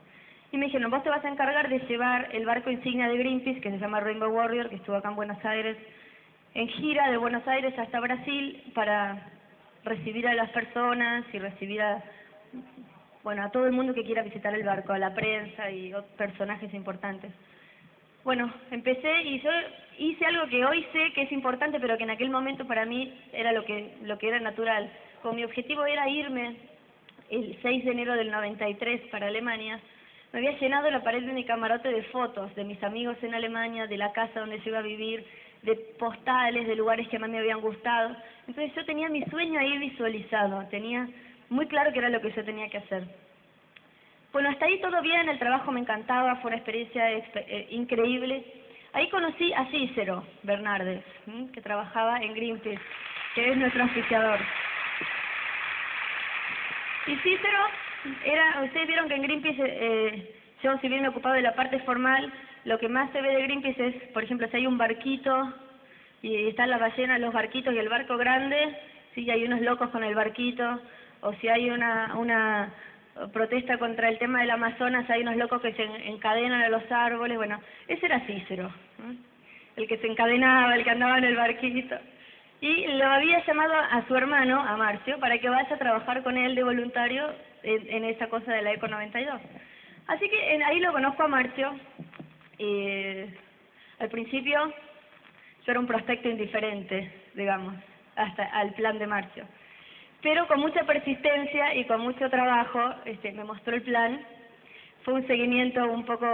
Y 0.50 0.58
me 0.58 0.66
dijeron, 0.66 0.90
vos 0.90 1.02
te 1.02 1.08
vas 1.08 1.24
a 1.24 1.30
encargar 1.30 1.68
de 1.70 1.78
llevar 1.80 2.28
el 2.32 2.44
barco 2.44 2.70
insignia 2.70 3.08
de 3.08 3.16
Greenpeace, 3.16 3.60
que 3.60 3.70
se 3.70 3.78
llama 3.78 4.00
Rainbow 4.00 4.30
Warrior, 4.30 4.68
que 4.68 4.76
estuvo 4.76 4.96
acá 4.96 5.08
en 5.08 5.16
Buenos 5.16 5.42
Aires, 5.44 5.78
en 6.54 6.68
gira 6.68 7.10
de 7.10 7.16
Buenos 7.16 7.46
Aires 7.48 7.76
hasta 7.78 8.00
Brasil 8.00 8.62
para 8.74 9.31
recibir 9.84 10.26
a 10.26 10.34
las 10.34 10.50
personas 10.50 11.24
y 11.32 11.38
recibir 11.38 11.82
a, 11.82 12.02
bueno, 13.22 13.44
a 13.44 13.50
todo 13.50 13.66
el 13.66 13.72
mundo 13.72 13.94
que 13.94 14.04
quiera 14.04 14.22
visitar 14.22 14.54
el 14.54 14.64
barco, 14.64 14.92
a 14.92 14.98
la 14.98 15.14
prensa 15.14 15.70
y 15.70 15.92
otros 15.92 16.12
personajes 16.16 16.72
importantes. 16.74 17.32
Bueno, 18.24 18.52
empecé 18.70 19.22
y 19.22 19.40
yo 19.40 19.50
hice 19.98 20.24
algo 20.26 20.46
que 20.46 20.64
hoy 20.64 20.86
sé 20.92 21.12
que 21.14 21.22
es 21.22 21.32
importante, 21.32 21.80
pero 21.80 21.96
que 21.96 22.04
en 22.04 22.10
aquel 22.10 22.30
momento 22.30 22.66
para 22.66 22.86
mí 22.86 23.12
era 23.32 23.52
lo 23.52 23.64
que, 23.64 23.94
lo 24.02 24.18
que 24.18 24.28
era 24.28 24.40
natural. 24.40 24.90
Como 25.22 25.34
mi 25.34 25.44
objetivo 25.44 25.84
era 25.84 26.08
irme 26.08 26.56
el 27.30 27.58
6 27.62 27.84
de 27.84 27.90
enero 27.90 28.14
del 28.14 28.30
93 28.30 29.08
para 29.10 29.26
Alemania, 29.26 29.80
me 30.32 30.38
había 30.38 30.58
llenado 30.58 30.90
la 30.90 31.02
pared 31.02 31.22
de 31.24 31.32
mi 31.32 31.44
camarote 31.44 31.88
de 31.88 32.04
fotos 32.04 32.54
de 32.54 32.64
mis 32.64 32.82
amigos 32.82 33.16
en 33.22 33.34
Alemania, 33.34 33.86
de 33.86 33.98
la 33.98 34.12
casa 34.12 34.40
donde 34.40 34.58
yo 34.60 34.70
iba 34.70 34.78
a 34.78 34.82
vivir, 34.82 35.26
de 35.62 35.76
postales, 35.98 36.66
de 36.66 36.76
lugares 36.76 37.08
que 37.08 37.18
mí 37.18 37.28
me 37.28 37.38
habían 37.38 37.60
gustado. 37.60 38.16
Entonces 38.46 38.74
yo 38.74 38.84
tenía 38.84 39.08
mi 39.08 39.24
sueño 39.26 39.60
ahí 39.60 39.78
visualizado, 39.78 40.66
tenía 40.70 41.08
muy 41.48 41.66
claro 41.66 41.92
que 41.92 41.98
era 42.00 42.08
lo 42.08 42.20
que 42.20 42.32
yo 42.32 42.44
tenía 42.44 42.68
que 42.68 42.78
hacer. 42.78 43.04
Bueno, 44.32 44.48
hasta 44.48 44.64
ahí 44.64 44.80
todo 44.80 45.02
bien, 45.02 45.28
el 45.28 45.38
trabajo 45.38 45.70
me 45.70 45.80
encantaba, 45.80 46.36
fue 46.36 46.48
una 46.48 46.56
experiencia 46.56 47.10
eh, 47.12 47.66
increíble. 47.70 48.44
Ahí 48.94 49.08
conocí 49.10 49.52
a 49.52 49.66
Cícero 49.66 50.24
Bernardes, 50.42 51.04
que 51.52 51.60
trabajaba 51.60 52.18
en 52.20 52.34
Greenpeace, 52.34 52.80
que 53.34 53.50
es 53.50 53.56
nuestro 53.56 53.84
oficiador. 53.84 54.40
Y 57.06 57.16
Cícero 57.16 57.58
era, 58.24 58.62
ustedes 58.64 58.86
vieron 58.86 59.08
que 59.08 59.14
en 59.14 59.22
Greenpeace, 59.22 59.62
eh, 59.64 60.34
yo 60.62 60.78
si 60.78 60.88
bien 60.88 61.02
me 61.02 61.08
ocupado 61.08 61.34
de 61.34 61.42
la 61.42 61.54
parte 61.54 61.78
formal, 61.80 62.32
lo 62.64 62.78
que 62.78 62.88
más 62.88 63.10
se 63.12 63.20
ve 63.20 63.34
de 63.34 63.42
Greenpeace 63.42 63.86
es, 63.86 63.94
por 64.12 64.24
ejemplo, 64.24 64.48
si 64.48 64.56
hay 64.56 64.66
un 64.66 64.78
barquito 64.78 65.52
y 66.22 66.48
están 66.48 66.70
las 66.70 66.80
ballenas, 66.80 67.20
los 67.20 67.32
barquitos 67.32 67.74
y 67.74 67.78
el 67.78 67.88
barco 67.88 68.16
grande, 68.16 68.76
si 69.14 69.28
hay 69.30 69.44
unos 69.44 69.60
locos 69.60 69.90
con 69.90 70.04
el 70.04 70.14
barquito, 70.14 70.80
o 71.20 71.32
si 71.34 71.48
hay 71.48 71.70
una, 71.70 72.14
una 72.16 72.72
protesta 73.32 73.78
contra 73.78 74.08
el 74.08 74.18
tema 74.18 74.40
del 74.40 74.50
Amazonas, 74.50 75.08
hay 75.10 75.22
unos 75.22 75.36
locos 75.36 75.60
que 75.60 75.72
se 75.74 75.84
encadenan 76.08 76.62
a 76.62 76.68
los 76.68 76.82
árboles, 76.90 77.36
bueno, 77.36 77.60
ese 77.88 78.06
era 78.06 78.20
Cícero, 78.26 78.70
el 79.76 79.88
que 79.88 79.98
se 79.98 80.06
encadenaba, 80.06 80.74
el 80.74 80.84
que 80.84 80.90
andaba 80.90 81.18
en 81.18 81.24
el 81.24 81.36
barquito. 81.36 81.96
Y 82.60 82.86
lo 82.86 83.06
había 83.06 83.44
llamado 83.44 83.74
a 83.74 84.06
su 84.06 84.14
hermano, 84.14 84.60
a 84.60 84.76
Marcio, 84.76 85.18
para 85.18 85.38
que 85.38 85.48
vaya 85.48 85.74
a 85.74 85.78
trabajar 85.78 86.22
con 86.22 86.36
él 86.36 86.54
de 86.54 86.62
voluntario 86.62 87.28
en, 87.64 88.04
esa 88.04 88.28
cosa 88.28 88.52
de 88.52 88.62
la 88.62 88.72
ECO 88.72 88.86
92. 88.86 89.40
Así 90.06 90.28
que 90.28 90.62
ahí 90.64 90.78
lo 90.78 90.92
conozco 90.92 91.24
a 91.24 91.28
Marcio. 91.28 91.74
Y 92.62 93.26
al 93.98 94.08
principio 94.08 94.72
yo 95.64 95.72
era 95.72 95.80
un 95.80 95.86
prospecto 95.86 96.28
indiferente, 96.28 97.10
digamos, 97.34 97.74
hasta 98.16 98.44
al 98.44 98.72
plan 98.74 98.98
de 98.98 99.06
Marcio. 99.06 99.44
Pero 100.22 100.46
con 100.46 100.60
mucha 100.60 100.84
persistencia 100.84 101.74
y 101.74 101.84
con 101.84 102.00
mucho 102.00 102.30
trabajo 102.30 102.80
este, 103.04 103.32
me 103.32 103.44
mostró 103.44 103.74
el 103.74 103.82
plan. 103.82 104.20
Fue 105.04 105.14
un 105.14 105.26
seguimiento 105.26 105.84
un 105.84 106.04
poco 106.04 106.26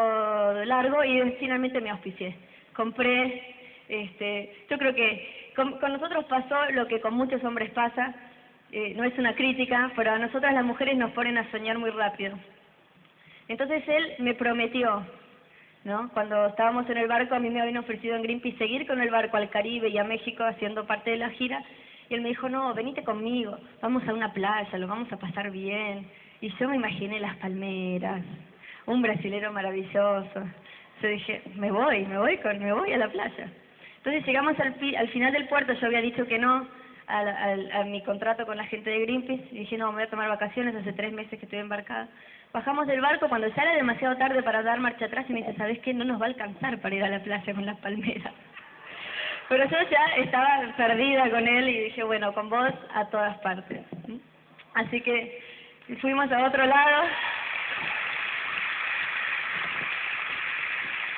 largo 0.64 1.02
y 1.02 1.22
finalmente 1.40 1.80
me 1.80 1.90
auspicié. 1.90 2.36
Compré, 2.74 3.54
este, 3.88 4.66
yo 4.68 4.76
creo 4.76 4.94
que 4.94 5.52
con, 5.56 5.78
nosotros 5.80 6.26
pasó 6.26 6.70
lo 6.72 6.86
que 6.86 7.00
con 7.00 7.14
muchos 7.14 7.42
hombres 7.42 7.70
pasa, 7.70 8.14
eh, 8.70 8.92
no 8.94 9.04
es 9.04 9.16
una 9.18 9.34
crítica, 9.34 9.90
pero 9.96 10.12
a 10.12 10.18
nosotras 10.18 10.52
las 10.52 10.64
mujeres 10.64 10.98
nos 10.98 11.12
ponen 11.12 11.38
a 11.38 11.50
soñar 11.50 11.78
muy 11.78 11.90
rápido. 11.90 12.38
Entonces 13.48 13.82
él 13.88 14.16
me 14.18 14.34
prometió, 14.34 15.06
¿no? 15.88 16.10
Cuando 16.12 16.46
estábamos 16.46 16.88
en 16.90 16.98
el 16.98 17.08
barco, 17.08 17.34
a 17.34 17.40
mí 17.40 17.48
me 17.50 17.60
habían 17.60 17.78
ofrecido 17.78 18.14
en 18.14 18.22
Greenpeace 18.22 18.58
seguir 18.58 18.86
con 18.86 19.00
el 19.00 19.10
barco 19.10 19.36
al 19.38 19.48
Caribe 19.48 19.88
y 19.88 19.98
a 19.98 20.04
México 20.04 20.44
haciendo 20.44 20.86
parte 20.86 21.10
de 21.10 21.16
la 21.16 21.30
gira, 21.30 21.64
y 22.08 22.14
él 22.14 22.20
me 22.20 22.28
dijo, 22.28 22.48
no, 22.48 22.72
venite 22.74 23.02
conmigo, 23.02 23.58
vamos 23.80 24.06
a 24.06 24.12
una 24.12 24.32
playa, 24.32 24.78
lo 24.78 24.86
vamos 24.86 25.10
a 25.12 25.18
pasar 25.18 25.50
bien. 25.50 26.06
Y 26.40 26.50
yo 26.56 26.68
me 26.68 26.76
imaginé 26.76 27.18
las 27.18 27.36
palmeras, 27.36 28.22
un 28.86 29.02
brasilero 29.02 29.52
maravilloso. 29.52 30.40
Yo 31.02 31.08
dije, 31.08 31.42
me 31.56 31.70
voy, 31.70 32.04
me 32.04 32.18
voy, 32.18 32.38
con, 32.38 32.58
me 32.58 32.72
voy 32.72 32.92
a 32.92 32.98
la 32.98 33.08
playa. 33.08 33.50
Entonces 33.98 34.24
llegamos 34.26 34.58
al, 34.60 34.74
al 34.96 35.08
final 35.08 35.32
del 35.32 35.48
puerto, 35.48 35.72
yo 35.72 35.86
había 35.86 36.00
dicho 36.00 36.26
que 36.26 36.38
no 36.38 36.66
a, 37.06 37.80
a, 37.80 37.84
mi 37.84 38.02
contrato 38.02 38.44
con 38.46 38.56
la 38.56 38.64
gente 38.64 38.90
de 38.90 39.00
Greenpeace 39.00 39.48
y 39.52 39.58
dije, 39.60 39.78
no, 39.78 39.88
me 39.88 39.94
voy 39.94 40.02
a 40.04 40.10
tomar 40.10 40.28
vacaciones, 40.28 40.74
hace 40.76 40.92
tres 40.92 41.12
meses 41.12 41.38
que 41.38 41.46
estoy 41.46 41.58
embarcada. 41.58 42.08
Bajamos 42.52 42.86
del 42.86 43.00
barco 43.00 43.28
cuando 43.28 43.46
ya 43.48 43.62
era 43.62 43.74
demasiado 43.74 44.16
tarde 44.16 44.42
para 44.42 44.62
dar 44.62 44.80
marcha 44.80 45.04
atrás 45.04 45.26
y 45.28 45.32
me 45.32 45.40
dice, 45.40 45.54
¿sabes 45.56 45.78
qué? 45.80 45.92
No 45.92 46.04
nos 46.04 46.20
va 46.20 46.24
a 46.24 46.28
alcanzar 46.28 46.78
para 46.80 46.94
ir 46.94 47.04
a 47.04 47.08
la 47.08 47.22
playa 47.22 47.54
con 47.54 47.66
las 47.66 47.76
palmeras. 47.78 48.32
Pero 49.48 49.64
yo 49.64 49.76
ya 49.90 50.06
estaba 50.16 50.74
perdida 50.76 51.30
con 51.30 51.46
él 51.46 51.68
y 51.68 51.80
dije, 51.84 52.02
bueno, 52.02 52.32
con 52.32 52.48
vos 52.48 52.72
a 52.94 53.04
todas 53.06 53.36
partes. 53.38 53.82
Así 54.74 55.00
que 55.00 55.42
fuimos 56.00 56.30
a 56.32 56.46
otro 56.46 56.64
lado. 56.64 57.04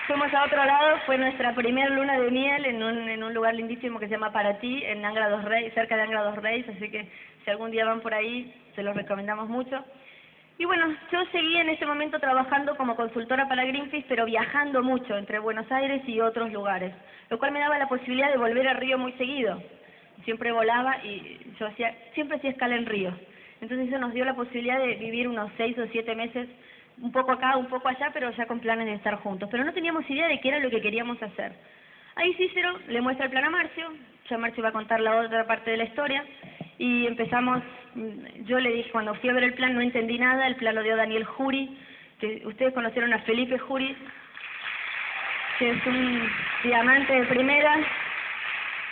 Fuimos 0.06 0.34
a 0.34 0.44
otro 0.44 0.64
lado, 0.64 0.98
fue 1.06 1.18
nuestra 1.18 1.54
primera 1.54 1.88
luna 1.90 2.18
de 2.18 2.30
miel 2.32 2.64
en 2.66 2.82
un, 2.82 3.08
en 3.08 3.22
un 3.22 3.32
lugar 3.32 3.54
lindísimo 3.54 4.00
que 4.00 4.06
se 4.06 4.12
llama 4.12 4.32
Paratí, 4.32 4.82
en 4.84 5.04
Angra 5.04 5.28
dos 5.28 5.44
Reyes, 5.44 5.72
cerca 5.74 5.96
de 5.96 6.02
Angra 6.02 6.22
dos 6.22 6.36
Reyes, 6.36 6.68
así 6.68 6.90
que 6.90 7.08
si 7.44 7.50
algún 7.50 7.70
día 7.70 7.84
van 7.84 8.00
por 8.00 8.12
ahí, 8.12 8.52
se 8.74 8.82
los 8.82 8.96
recomendamos 8.96 9.48
mucho. 9.48 9.84
Y 10.60 10.66
bueno, 10.66 10.94
yo 11.10 11.24
seguí 11.32 11.56
en 11.56 11.70
ese 11.70 11.86
momento 11.86 12.18
trabajando 12.18 12.76
como 12.76 12.94
consultora 12.94 13.48
para 13.48 13.64
Greenpeace, 13.64 14.04
pero 14.06 14.26
viajando 14.26 14.82
mucho 14.82 15.16
entre 15.16 15.38
Buenos 15.38 15.72
Aires 15.72 16.02
y 16.06 16.20
otros 16.20 16.52
lugares, 16.52 16.92
lo 17.30 17.38
cual 17.38 17.52
me 17.52 17.60
daba 17.60 17.78
la 17.78 17.88
posibilidad 17.88 18.30
de 18.30 18.36
volver 18.36 18.68
a 18.68 18.74
Río 18.74 18.98
muy 18.98 19.12
seguido. 19.12 19.58
Siempre 20.26 20.52
volaba 20.52 21.02
y 21.02 21.40
yo 21.58 21.66
hacía, 21.66 21.96
siempre 22.12 22.36
hacía 22.36 22.50
escala 22.50 22.76
en 22.76 22.84
Río. 22.84 23.10
Entonces 23.62 23.88
eso 23.88 23.98
nos 23.98 24.12
dio 24.12 24.26
la 24.26 24.34
posibilidad 24.34 24.78
de 24.78 24.96
vivir 24.96 25.28
unos 25.28 25.50
seis 25.56 25.78
o 25.78 25.86
siete 25.92 26.14
meses, 26.14 26.46
un 27.00 27.10
poco 27.10 27.32
acá, 27.32 27.56
un 27.56 27.68
poco 27.68 27.88
allá, 27.88 28.10
pero 28.12 28.30
ya 28.32 28.44
con 28.44 28.60
planes 28.60 28.84
de 28.84 28.96
estar 28.96 29.14
juntos. 29.14 29.48
Pero 29.50 29.64
no 29.64 29.72
teníamos 29.72 30.04
idea 30.10 30.28
de 30.28 30.40
qué 30.40 30.48
era 30.48 30.58
lo 30.58 30.68
que 30.68 30.82
queríamos 30.82 31.22
hacer. 31.22 31.54
Ahí 32.16 32.34
Cícero 32.34 32.78
le 32.86 33.00
muestra 33.00 33.24
el 33.24 33.30
plan 33.30 33.46
a 33.46 33.50
Marcio, 33.50 33.94
ya 34.28 34.36
Marcio 34.36 34.62
va 34.62 34.68
a 34.68 34.72
contar 34.72 35.00
la 35.00 35.20
otra 35.20 35.46
parte 35.46 35.70
de 35.70 35.78
la 35.78 35.84
historia, 35.84 36.22
y 36.80 37.06
empezamos, 37.06 37.62
mm, 37.94 38.44
yo 38.46 38.58
le 38.58 38.72
dije, 38.72 38.90
cuando 38.90 39.14
fui 39.16 39.28
a 39.28 39.34
ver 39.34 39.44
el 39.44 39.52
plan 39.52 39.74
no 39.74 39.82
entendí 39.82 40.18
nada, 40.18 40.46
el 40.46 40.56
plan 40.56 40.74
lo 40.74 40.82
dio 40.82 40.96
Daniel 40.96 41.24
Jury, 41.24 41.76
que 42.18 42.42
ustedes 42.46 42.72
conocieron 42.72 43.12
a 43.12 43.18
Felipe 43.20 43.58
Jury, 43.58 43.94
que 45.58 45.70
es 45.72 45.86
un 45.86 46.26
diamante 46.64 47.12
de 47.12 47.26
primera, 47.26 47.76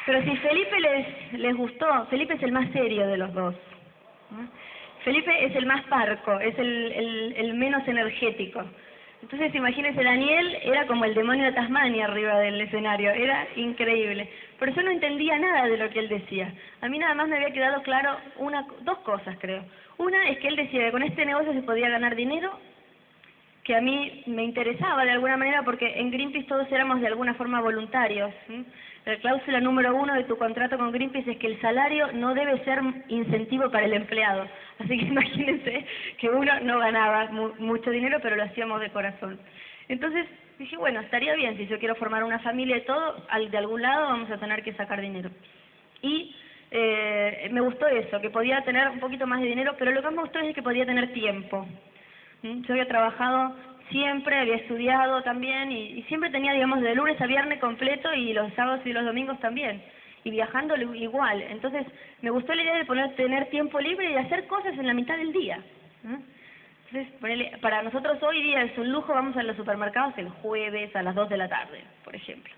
pero 0.04 0.22
si 0.22 0.36
Felipe 0.36 0.80
les, 0.80 1.32
les 1.32 1.56
gustó, 1.56 2.06
Felipe 2.10 2.34
es 2.34 2.42
el 2.42 2.52
más 2.52 2.70
serio 2.72 3.06
de 3.06 3.16
los 3.16 3.32
dos. 3.32 3.54
Felipe 5.02 5.46
es 5.46 5.56
el 5.56 5.64
más 5.64 5.82
parco, 5.84 6.38
es 6.40 6.58
el, 6.58 6.92
el, 6.92 7.34
el 7.38 7.54
menos 7.54 7.88
energético. 7.88 8.62
Entonces, 9.22 9.54
imagínense, 9.54 10.02
Daniel 10.02 10.58
era 10.62 10.86
como 10.86 11.04
el 11.04 11.14
demonio 11.14 11.44
de 11.44 11.52
Tasmania 11.52 12.04
arriba 12.04 12.38
del 12.38 12.60
escenario, 12.60 13.10
era 13.10 13.46
increíble. 13.56 14.28
Pero 14.58 14.72
yo 14.72 14.82
no 14.82 14.90
entendía 14.90 15.38
nada 15.38 15.66
de 15.66 15.76
lo 15.76 15.90
que 15.90 15.98
él 15.98 16.08
decía. 16.08 16.52
A 16.80 16.88
mí 16.88 16.98
nada 16.98 17.14
más 17.14 17.28
me 17.28 17.36
había 17.36 17.52
quedado 17.52 17.82
claro 17.82 18.16
una, 18.36 18.66
dos 18.82 18.98
cosas, 18.98 19.36
creo. 19.40 19.64
Una 19.98 20.28
es 20.28 20.38
que 20.38 20.48
él 20.48 20.56
decía 20.56 20.86
que 20.86 20.92
con 20.92 21.02
este 21.02 21.26
negocio 21.26 21.52
se 21.52 21.62
podía 21.62 21.88
ganar 21.88 22.14
dinero, 22.14 22.58
que 23.64 23.76
a 23.76 23.80
mí 23.80 24.22
me 24.26 24.44
interesaba 24.44 25.04
de 25.04 25.10
alguna 25.10 25.36
manera 25.36 25.62
porque 25.62 25.98
en 25.98 26.10
Greenpeace 26.10 26.46
todos 26.46 26.70
éramos 26.70 27.00
de 27.00 27.08
alguna 27.08 27.34
forma 27.34 27.60
voluntarios. 27.60 28.32
La 29.04 29.16
cláusula 29.16 29.60
número 29.60 29.94
uno 29.94 30.14
de 30.14 30.24
tu 30.24 30.36
contrato 30.36 30.76
con 30.76 30.92
Greenpeace 30.92 31.32
es 31.32 31.38
que 31.38 31.46
el 31.46 31.60
salario 31.60 32.12
no 32.12 32.34
debe 32.34 32.62
ser 32.64 32.80
incentivo 33.08 33.70
para 33.70 33.86
el 33.86 33.94
empleado. 33.94 34.46
Así 34.78 34.98
que 34.98 35.04
imagínense 35.06 35.86
que 36.18 36.28
uno 36.28 36.60
no 36.60 36.78
ganaba 36.78 37.30
mucho 37.58 37.90
dinero, 37.90 38.18
pero 38.22 38.36
lo 38.36 38.44
hacíamos 38.44 38.80
de 38.80 38.90
corazón. 38.90 39.38
Entonces 39.88 40.26
dije, 40.58 40.76
bueno, 40.76 41.00
estaría 41.00 41.34
bien, 41.34 41.56
si 41.56 41.66
yo 41.66 41.78
quiero 41.78 41.94
formar 41.94 42.24
una 42.24 42.40
familia 42.40 42.76
y 42.76 42.84
todo, 42.84 43.24
de 43.50 43.58
algún 43.58 43.80
lado 43.80 44.08
vamos 44.08 44.30
a 44.30 44.38
tener 44.38 44.62
que 44.62 44.74
sacar 44.74 45.00
dinero. 45.00 45.30
Y 46.02 46.34
eh, 46.70 47.48
me 47.50 47.60
gustó 47.60 47.86
eso, 47.86 48.20
que 48.20 48.30
podía 48.30 48.62
tener 48.62 48.88
un 48.88 49.00
poquito 49.00 49.26
más 49.26 49.40
de 49.40 49.46
dinero, 49.46 49.74
pero 49.78 49.92
lo 49.92 50.00
que 50.00 50.06
más 50.06 50.14
me 50.14 50.22
gustó 50.22 50.38
es 50.40 50.54
que 50.54 50.62
podía 50.62 50.84
tener 50.84 51.12
tiempo. 51.12 51.66
¿Mm? 52.42 52.62
Yo 52.62 52.72
había 52.74 52.86
trabajado 52.86 53.54
siempre, 53.90 54.38
había 54.38 54.56
estudiado 54.56 55.22
también 55.22 55.70
y, 55.72 56.02
siempre 56.04 56.30
tenía, 56.30 56.52
digamos, 56.52 56.80
de 56.80 56.94
lunes 56.94 57.20
a 57.20 57.26
viernes 57.26 57.60
completo 57.60 58.12
y 58.14 58.32
los 58.32 58.52
sábados 58.54 58.80
y 58.84 58.92
los 58.92 59.04
domingos 59.04 59.38
también. 59.40 59.82
Y 60.24 60.30
viajando 60.30 60.76
igual. 60.94 61.42
Entonces, 61.42 61.86
me 62.22 62.30
gustó 62.30 62.54
la 62.54 62.62
idea 62.62 62.76
de 62.76 62.84
poner, 62.84 63.14
tener 63.16 63.48
tiempo 63.50 63.80
libre 63.80 64.10
y 64.10 64.16
hacer 64.16 64.46
cosas 64.46 64.76
en 64.76 64.86
la 64.86 64.94
mitad 64.94 65.16
del 65.16 65.32
día. 65.32 65.62
Entonces, 66.90 67.58
para 67.60 67.82
nosotros 67.82 68.22
hoy 68.22 68.42
día 68.42 68.62
es 68.62 68.76
un 68.78 68.90
lujo, 68.90 69.12
vamos 69.12 69.36
a 69.36 69.42
los 69.42 69.56
supermercados 69.56 70.14
el 70.16 70.28
jueves 70.28 70.94
a 70.96 71.02
las 71.02 71.14
2 71.14 71.28
de 71.28 71.36
la 71.36 71.48
tarde, 71.48 71.82
por 72.04 72.16
ejemplo. 72.16 72.52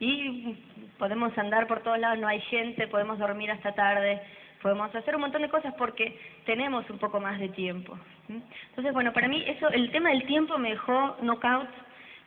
Y 0.00 0.56
podemos 0.98 1.36
andar 1.38 1.66
por 1.66 1.82
todos 1.82 1.98
lados, 1.98 2.18
no 2.18 2.28
hay 2.28 2.40
gente, 2.42 2.88
podemos 2.88 3.18
dormir 3.18 3.50
hasta 3.50 3.72
tarde 3.72 4.20
podemos 4.66 4.92
hacer 4.92 5.14
un 5.14 5.20
montón 5.20 5.42
de 5.42 5.48
cosas 5.48 5.72
porque 5.78 6.18
tenemos 6.44 6.90
un 6.90 6.98
poco 6.98 7.20
más 7.20 7.38
de 7.38 7.50
tiempo. 7.50 7.96
Entonces, 8.70 8.92
bueno, 8.92 9.12
para 9.12 9.28
mí 9.28 9.44
eso, 9.46 9.68
el 9.68 9.92
tema 9.92 10.10
del 10.10 10.26
tiempo 10.26 10.58
me 10.58 10.70
dejó 10.70 11.16
knockout, 11.22 11.68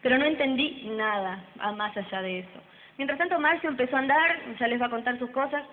pero 0.02 0.18
no 0.18 0.24
entendí 0.24 0.90
nada 0.96 1.44
más 1.76 1.98
allá 1.98 2.22
de 2.22 2.40
eso. 2.40 2.60
Mientras 2.98 3.20
tanto, 3.20 3.38
Marcio 3.42 3.70
empezó 3.70 3.98
a 3.98 4.00
andar, 4.00 4.40
ya 4.58 4.68
les 4.68 4.82
va 4.82 4.86
a 4.86 4.90
contar 4.90 5.20
sus 5.20 5.30
cosas. 5.32 5.64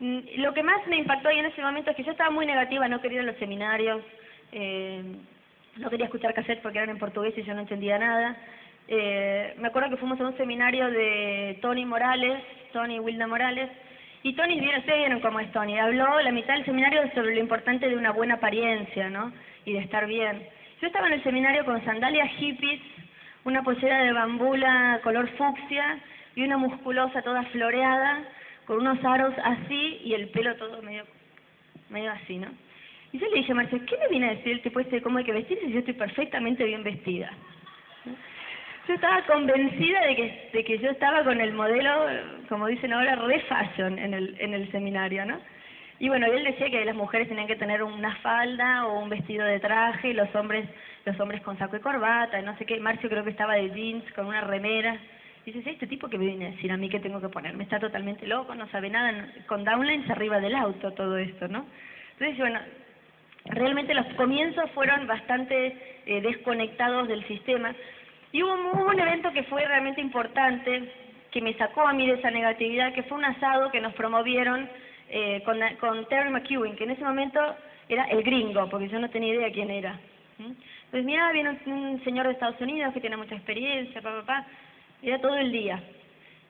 Mm, 0.00 0.18
lo 0.38 0.52
que 0.54 0.64
más 0.64 0.84
me 0.88 0.96
impactó 0.96 1.28
ahí 1.28 1.38
en 1.38 1.46
ese 1.46 1.62
momento 1.62 1.90
es 1.90 1.96
que 1.96 2.02
yo 2.02 2.10
estaba 2.10 2.30
muy 2.30 2.46
negativa, 2.46 2.88
no 2.88 3.00
quería 3.00 3.22
ir 3.22 3.28
a 3.28 3.30
los 3.30 3.38
seminarios, 3.38 4.02
eh, 4.50 5.04
no 5.76 5.88
quería 5.88 6.06
escuchar 6.06 6.34
cassette 6.34 6.62
porque 6.62 6.78
eran 6.78 6.90
en 6.90 6.98
portugués 6.98 7.32
y 7.36 7.44
yo 7.44 7.54
no 7.54 7.60
entendía 7.60 7.96
nada. 7.96 8.36
eh, 8.88 9.54
me 9.58 9.68
acuerdo 9.68 9.90
que 9.90 9.98
fuimos 9.98 10.20
a 10.20 10.26
un 10.26 10.36
seminario 10.36 10.90
de 10.90 11.60
Tony 11.62 11.84
Morales, 11.84 12.42
Tony 12.72 12.98
Wilda 12.98 13.28
Morales, 13.28 13.70
y 14.22 14.34
Tony, 14.34 14.58
vieron, 14.58 14.80
ustedes 14.80 14.98
vieron 14.98 15.20
cómo 15.20 15.40
es 15.40 15.50
Tony, 15.52 15.78
habló 15.78 16.20
la 16.20 16.32
mitad 16.32 16.54
del 16.54 16.64
seminario 16.64 17.02
sobre 17.14 17.34
lo 17.34 17.40
importante 17.40 17.88
de 17.88 17.96
una 17.96 18.10
buena 18.10 18.34
apariencia, 18.34 19.08
¿no? 19.10 19.32
Y 19.64 19.72
de 19.74 19.80
estar 19.80 20.06
bien. 20.06 20.46
Yo 20.80 20.88
estaba 20.88 21.06
en 21.06 21.14
el 21.14 21.22
seminario 21.22 21.64
con 21.64 21.84
sandalias 21.84 22.30
hippies, 22.38 22.80
una 23.44 23.62
pollera 23.62 24.02
de 24.02 24.12
bambula 24.12 25.00
color 25.02 25.28
fucsia 25.36 25.98
y 26.34 26.42
una 26.42 26.56
musculosa 26.56 27.22
toda 27.22 27.42
floreada, 27.44 28.24
con 28.66 28.80
unos 28.80 29.02
aros 29.04 29.34
así 29.42 30.00
y 30.04 30.14
el 30.14 30.28
pelo 30.28 30.54
todo 30.56 30.82
medio, 30.82 31.04
medio 31.88 32.10
así, 32.12 32.38
¿no? 32.38 32.48
Y 33.12 33.18
yo 33.18 33.26
le 33.28 33.36
dije 33.36 33.52
a 33.52 33.54
Marcia, 33.54 33.78
¿qué 33.86 33.96
me 33.96 34.08
viene 34.08 34.26
a 34.26 34.34
decir 34.34 34.52
el 34.52 34.62
tipo 34.62 34.80
este 34.80 34.96
de 34.96 35.02
cómo 35.02 35.18
hay 35.18 35.24
que 35.24 35.32
vestirse 35.32 35.64
si 35.66 35.72
yo 35.72 35.78
estoy 35.78 35.94
perfectamente 35.94 36.64
bien 36.64 36.82
vestida? 36.82 37.32
Yo 38.88 38.94
estaba 38.94 39.20
convencida 39.26 40.00
de 40.06 40.16
que, 40.16 40.50
de 40.54 40.64
que 40.64 40.78
yo 40.78 40.90
estaba 40.90 41.22
con 41.22 41.38
el 41.42 41.52
modelo, 41.52 42.06
como 42.48 42.68
dicen 42.68 42.94
ahora, 42.94 43.16
re 43.16 43.38
fashion 43.40 43.98
en 43.98 44.14
el, 44.14 44.34
en 44.40 44.54
el 44.54 44.72
seminario, 44.72 45.26
¿no? 45.26 45.38
Y 45.98 46.08
bueno, 46.08 46.24
él 46.26 46.42
decía 46.42 46.70
que 46.70 46.86
las 46.86 46.94
mujeres 46.94 47.28
tenían 47.28 47.46
que 47.46 47.56
tener 47.56 47.82
una 47.82 48.16
falda 48.16 48.86
o 48.86 49.00
un 49.00 49.10
vestido 49.10 49.44
de 49.44 49.60
traje, 49.60 50.08
y 50.08 50.12
los 50.14 50.34
hombres, 50.34 50.66
los 51.04 51.20
hombres 51.20 51.42
con 51.42 51.58
saco 51.58 51.76
y 51.76 51.80
corbata, 51.80 52.40
y 52.40 52.44
no 52.44 52.56
sé 52.56 52.64
qué. 52.64 52.80
Marcio 52.80 53.10
creo 53.10 53.24
que 53.24 53.30
estaba 53.30 53.56
de 53.56 53.68
jeans, 53.70 54.10
con 54.14 54.24
una 54.24 54.40
remera. 54.40 54.98
Y 55.44 55.52
dices, 55.52 55.66
este 55.66 55.86
tipo 55.86 56.08
que 56.08 56.16
me 56.16 56.24
viene 56.24 56.46
a 56.46 56.50
decir 56.52 56.72
a 56.72 56.78
mí 56.78 56.88
qué 56.88 56.98
tengo 56.98 57.20
que 57.20 57.28
ponerme, 57.28 57.64
está 57.64 57.78
totalmente 57.78 58.26
loco, 58.26 58.54
no 58.54 58.70
sabe 58.70 58.88
nada, 58.88 59.28
con 59.48 59.64
downlines 59.64 60.08
arriba 60.08 60.40
del 60.40 60.54
auto 60.54 60.92
todo 60.92 61.18
esto, 61.18 61.46
¿no? 61.46 61.66
Entonces, 62.12 62.38
bueno, 62.38 62.58
realmente 63.44 63.92
los 63.92 64.06
comienzos 64.14 64.70
fueron 64.70 65.06
bastante 65.06 65.76
eh, 66.06 66.22
desconectados 66.22 67.06
del 67.06 67.26
sistema. 67.28 67.74
Y 68.32 68.42
hubo, 68.42 68.52
un 68.52 69.00
evento 69.00 69.32
que 69.32 69.44
fue 69.44 69.64
realmente 69.64 70.00
importante, 70.00 70.92
que 71.30 71.40
me 71.40 71.54
sacó 71.54 71.86
a 71.86 71.92
mí 71.92 72.06
de 72.06 72.14
esa 72.14 72.30
negatividad, 72.30 72.92
que 72.92 73.02
fue 73.04 73.18
un 73.18 73.24
asado 73.24 73.70
que 73.70 73.80
nos 73.80 73.94
promovieron 73.94 74.68
eh, 75.08 75.42
con, 75.44 75.58
con 75.80 76.06
Terry 76.08 76.30
McEwen, 76.30 76.76
que 76.76 76.84
en 76.84 76.90
ese 76.90 77.04
momento 77.04 77.40
era 77.88 78.04
el 78.04 78.22
gringo, 78.22 78.68
porque 78.68 78.88
yo 78.88 78.98
no 78.98 79.08
tenía 79.10 79.34
idea 79.34 79.52
quién 79.52 79.70
era. 79.70 79.98
Entonces, 80.38 81.04
mira, 81.04 81.32
viene 81.32 81.58
un, 81.66 82.02
señor 82.04 82.26
de 82.26 82.32
Estados 82.32 82.60
Unidos 82.60 82.94
que 82.94 83.00
tiene 83.00 83.16
mucha 83.16 83.34
experiencia, 83.34 84.00
papá, 84.00 84.20
papá, 84.20 84.46
era 85.02 85.18
todo 85.20 85.36
el 85.36 85.50
día. 85.50 85.82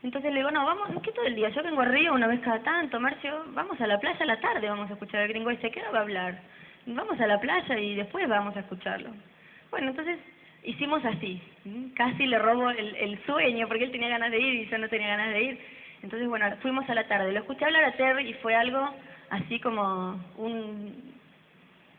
Entonces 0.03 0.31
le 0.33 0.39
digo, 0.39 0.51
no, 0.51 0.65
vamos, 0.65 1.03
¿qué 1.03 1.11
todo 1.13 1.25
el 1.25 1.35
día? 1.35 1.49
Yo 1.49 1.63
vengo 1.63 1.81
a 1.81 1.87
Río 1.87 2.13
una 2.13 2.29
vez 2.29 2.41
cada 2.41 2.63
tanto, 2.63 3.01
Marcio, 3.01 3.47
vamos 3.49 3.81
a 3.81 3.87
la 3.87 3.99
playa 3.99 4.19
a 4.21 4.27
la 4.27 4.41
tarde, 4.41 4.69
vamos 4.69 4.91
a 4.91 4.93
escuchar 4.93 5.23
al 5.23 5.29
gringo 5.29 5.51
ese, 5.51 5.71
¿qué 5.71 5.83
no 5.83 5.93
va 5.93 5.99
a 5.99 6.03
hablar? 6.03 6.39
vamos 6.87 7.21
a 7.21 7.27
la 7.27 7.39
playa 7.39 7.79
y 7.79 7.97
después 7.97 8.27
vamos 8.29 8.57
a 8.57 8.61
escucharlo. 8.61 9.11
Bueno, 9.71 9.91
entonces 9.91 10.19
hicimos 10.65 11.05
así, 11.05 11.41
casi 11.95 12.27
le 12.27 12.39
robo 12.39 12.71
el, 12.71 12.95
el 12.97 13.25
sueño 13.25 13.69
porque 13.69 13.85
él 13.85 13.91
tenía 13.91 14.09
ganas 14.09 14.31
de 14.31 14.41
ir 14.41 14.55
y 14.55 14.67
yo 14.69 14.79
no 14.79 14.89
tenía 14.89 15.09
ganas 15.09 15.33
de 15.33 15.43
ir. 15.43 15.59
Entonces, 16.03 16.29
bueno, 16.29 16.47
fuimos 16.63 16.89
a 16.89 16.95
la 16.95 17.09
tarde. 17.09 17.33
Lo 17.33 17.41
escuché 17.41 17.65
hablar 17.65 17.85
a 17.85 17.97
Terry 17.97 18.31
y 18.31 18.35
fue 18.35 18.55
algo 18.55 18.89
así 19.31 19.59
como 19.61 20.21
un, 20.37 21.13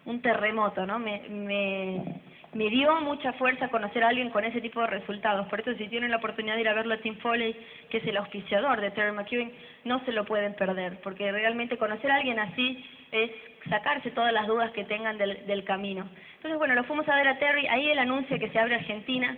un 0.06 0.22
terremoto, 0.22 0.86
¿no? 0.86 1.00
Me, 1.00 1.22
me, 1.30 2.22
me 2.54 2.70
dio 2.70 3.00
mucha 3.02 3.34
fuerza 3.34 3.68
conocer 3.68 4.04
a 4.04 4.10
alguien 4.10 4.30
con 4.30 4.46
ese 4.46 4.62
tipo 4.62 4.82
de 4.82 4.88
resultados. 4.88 5.48
Por 5.48 5.60
eso, 5.60 5.74
si 5.76 5.88
tienen 5.88 6.12
la 6.12 6.18
oportunidad 6.18 6.56
de 6.56 6.62
ir 6.62 6.70
a 6.70 6.74
verlo 6.74 6.94
a 6.96 6.98
Tim 7.00 7.18
Foley, 7.18 7.56
que 7.90 7.98
es 7.98 8.08
el 8.08 8.18
auspiciador 8.18 8.80
de 8.82 8.92
Terry 8.92 9.12
McEwen, 9.12 9.52
no 9.84 10.04
se 10.06 10.12
lo 10.12 10.26
pueden 10.26 10.54
perder, 10.56 11.00
porque 11.02 11.32
realmente 11.32 11.78
conocer 11.78 12.10
a 12.12 12.16
alguien 12.16 12.40
así 12.40 12.84
es 13.12 13.32
sacarse 13.70 14.12
todas 14.12 14.34
las 14.34 14.48
dudas 14.48 14.72
que 14.72 14.84
tengan 14.86 15.18
del, 15.18 15.46
del 15.46 15.64
camino. 15.64 16.08
Entonces, 16.36 16.58
bueno, 16.58 16.76
lo 16.76 16.84
fuimos 16.86 17.08
a 17.10 17.16
ver 17.16 17.28
a 17.28 17.38
Terry, 17.38 17.68
ahí 17.68 17.90
él 17.90 18.00
anuncia 18.00 18.40
que 18.40 18.50
se 18.50 18.60
abre 18.60 18.76
Argentina, 18.76 19.36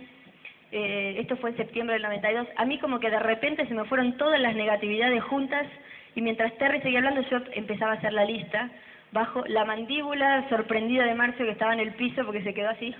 eh, 0.70 1.16
esto 1.18 1.36
fue 1.36 1.50
en 1.50 1.56
septiembre 1.56 1.94
del 1.94 2.02
92, 2.02 2.48
a 2.56 2.64
mí 2.64 2.78
como 2.78 2.98
que 2.98 3.10
de 3.10 3.18
repente 3.18 3.66
se 3.66 3.74
me 3.74 3.84
fueron 3.84 4.16
todas 4.16 4.40
las 4.40 4.54
negatividades 4.54 5.22
juntas 5.24 5.66
y 6.14 6.22
mientras 6.22 6.56
Terry 6.56 6.80
seguía 6.80 7.00
hablando 7.00 7.20
yo 7.28 7.38
empezaba 7.52 7.92
a 7.92 7.96
hacer 7.96 8.14
la 8.14 8.24
lista 8.24 8.70
bajo 9.12 9.44
la 9.48 9.66
mandíbula 9.66 10.48
sorprendida 10.48 11.04
de 11.04 11.14
Marcio 11.14 11.44
que 11.44 11.52
estaba 11.52 11.74
en 11.74 11.80
el 11.80 11.92
piso 11.92 12.24
porque 12.24 12.42
se 12.42 12.54
quedó 12.54 12.70
así 12.70 12.94